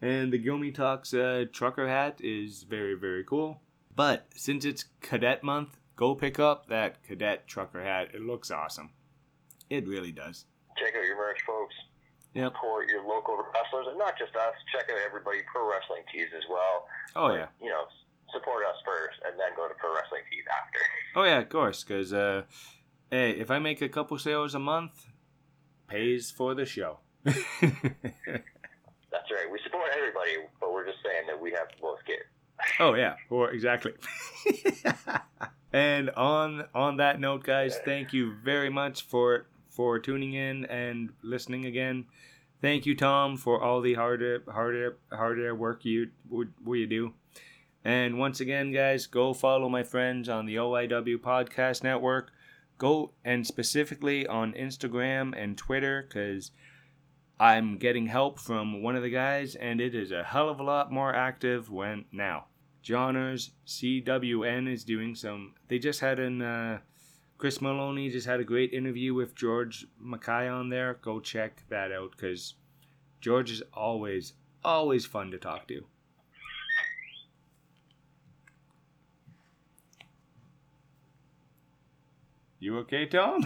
and 0.02 0.32
the 0.32 0.42
Gilmy 0.42 0.74
Talks 0.74 1.14
uh, 1.14 1.44
trucker 1.52 1.88
hat 1.88 2.20
is 2.24 2.64
very 2.64 2.96
very 2.96 3.24
cool. 3.24 3.62
But 3.96 4.28
since 4.36 4.64
it's 4.64 4.86
cadet 5.02 5.44
month, 5.44 5.78
go 5.98 6.16
pick 6.16 6.40
up 6.40 6.68
that 6.70 7.04
cadet 7.04 7.48
trucker 7.48 7.84
hat. 7.84 8.10
It 8.14 8.22
looks 8.22 8.50
awesome. 8.50 8.92
It 9.70 9.86
really 9.88 10.14
does. 10.14 10.46
Check 10.78 10.96
out 10.98 11.06
your 11.06 11.18
merch, 11.18 11.42
folks. 11.46 11.76
Yep. 12.34 12.54
Support 12.54 12.88
your 12.88 13.04
local 13.06 13.36
wrestlers, 13.36 13.88
and 13.90 13.98
not 13.98 14.18
just 14.18 14.36
us. 14.36 14.54
Check 14.72 14.90
out 14.90 14.98
everybody 15.06 15.40
pro 15.52 15.70
wrestling 15.70 16.04
tees 16.14 16.30
as 16.38 16.44
well. 16.50 16.86
Oh 17.16 17.34
yeah. 17.34 17.48
You 17.62 17.70
know, 17.70 17.84
support 18.32 18.64
us 18.66 18.78
first, 18.86 19.20
and 19.28 19.38
then 19.38 19.50
go 19.58 19.68
to 19.68 19.74
pro 19.76 19.94
wrestling 19.94 20.22
tees 20.32 20.46
after. 20.48 20.80
Oh 21.16 21.24
yeah, 21.24 21.40
of 21.40 21.50
course. 21.50 21.84
Because 21.84 22.14
uh, 22.14 22.44
hey, 23.12 23.32
if 23.32 23.52
I 23.52 23.60
make 23.60 23.82
a 23.82 23.90
couple 23.90 24.18
sales 24.18 24.56
a 24.56 24.60
month, 24.60 25.08
pays 25.88 26.32
for 26.32 26.54
the 26.54 26.66
show. 26.66 27.00
That's 27.24 27.36
right. 29.32 29.52
We 29.52 29.60
support 29.64 29.90
everybody, 29.96 30.32
but 30.60 30.72
we're 30.72 30.86
just 30.86 31.00
saying 31.04 31.28
that 31.28 31.40
we 31.40 31.52
have 31.52 31.70
to 31.70 31.82
both 31.82 32.00
get. 32.06 32.20
oh 32.80 32.94
yeah, 32.94 33.16
or 33.30 33.52
exactly. 33.52 33.94
and 35.74 36.10
on 36.12 36.66
on 36.74 36.98
that 36.98 37.20
note, 37.20 37.44
guys, 37.44 37.78
thank 37.84 38.14
you 38.14 38.34
very 38.44 38.70
much 38.70 39.04
for 39.04 39.48
for 39.70 40.00
tuning 40.00 40.34
in 40.34 40.66
and 40.66 41.12
listening 41.22 41.66
again. 41.66 42.06
Thank 42.62 42.86
you, 42.86 42.96
Tom, 42.96 43.38
for 43.38 43.62
all 43.62 43.82
the 43.82 43.94
harder 43.96 44.44
harder 44.48 44.98
harder 45.12 45.56
work 45.56 45.86
you 45.86 46.10
you 46.32 46.88
do. 46.88 47.14
And 47.84 48.20
once 48.20 48.42
again, 48.42 48.72
guys, 48.74 49.08
go 49.08 49.34
follow 49.34 49.70
my 49.70 49.84
friends 49.84 50.28
on 50.28 50.46
the 50.46 50.56
OIW 50.56 51.18
Podcast 51.18 51.82
Network. 51.82 52.32
Go 52.80 53.12
and 53.24 53.46
specifically 53.46 54.26
on 54.26 54.54
Instagram 54.54 55.34
and 55.38 55.56
Twitter 55.56 56.08
because 56.08 56.50
I'm 57.40 57.78
getting 57.78 58.08
help 58.08 58.40
from 58.40 58.82
one 58.82 58.96
of 58.96 59.04
the 59.04 59.10
guys, 59.10 59.54
and 59.56 59.80
it 59.80 59.94
is 59.94 60.12
a 60.12 60.24
hell 60.24 60.50
of 60.50 60.60
a 60.60 60.64
lot 60.64 60.92
more 60.92 61.14
active 61.14 61.70
when 61.70 62.06
now. 62.12 62.46
Johners 62.82 63.52
CWN 63.68 64.72
is 64.72 64.84
doing 64.84 65.14
some. 65.14 65.54
They 65.68 65.78
just 65.78 66.00
had 66.00 66.20
an. 66.20 66.42
Uh, 66.42 66.80
Chris 67.38 67.62
Maloney 67.62 68.10
just 68.10 68.28
had 68.28 68.40
a 68.40 68.46
great 68.46 68.74
interview 68.74 69.14
with 69.14 69.36
George 69.36 69.86
Mackay 69.98 70.48
on 70.48 70.70
there. 70.70 70.96
Go 71.02 71.20
check 71.20 71.64
that 71.70 71.92
out 71.92 72.12
because 72.12 72.56
George 73.22 73.52
is 73.52 73.62
always, 73.74 74.34
always 74.64 75.06
fun 75.06 75.32
to 75.32 75.38
talk 75.38 75.68
to. 75.68 75.86
You 82.62 82.80
okay, 82.80 83.06
Tom? 83.06 83.42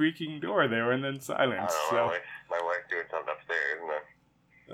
creaking 0.00 0.40
door 0.40 0.64
there, 0.66 0.92
and 0.92 1.04
then 1.04 1.20
silence. 1.20 1.74
know. 1.74 1.78
So 1.90 1.96
My 1.96 2.06
wife, 2.06 2.22
my 2.48 2.58
wife 2.64 2.78
doing 2.88 3.04
something 3.10 3.34
upstairs, 3.36 3.78
and 3.82 3.90
then 3.90 4.00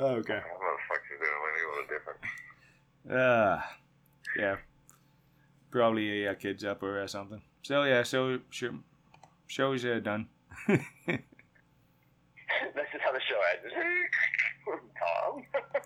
oh, 0.05 0.15
okay. 0.23 0.35
I 0.35 0.37
don't 0.39 0.47
know 0.47 0.55
what 0.55 0.79
the 0.79 0.87
fuck 0.87 1.03
she's 1.09 1.19
doing. 1.19 1.39
Maybe 1.43 1.63
a 1.67 1.69
little 1.75 1.91
different. 1.91 2.23
Uh, 3.11 3.59
yeah. 4.39 4.55
Probably 5.73 6.29
uh, 6.29 6.35
kids 6.35 6.63
up 6.65 6.85
or 6.85 7.01
uh, 7.03 7.09
something. 7.09 7.43
So 7.63 7.83
yeah, 7.83 8.05
so 8.05 8.39
sure, 8.51 8.75
show's 9.49 9.85
uh, 9.85 9.99
done. 9.99 10.29
this 10.69 10.79
is 10.79 10.85
how 13.03 13.11
the 13.11 13.21
show 13.27 13.41
ends. 13.51 13.75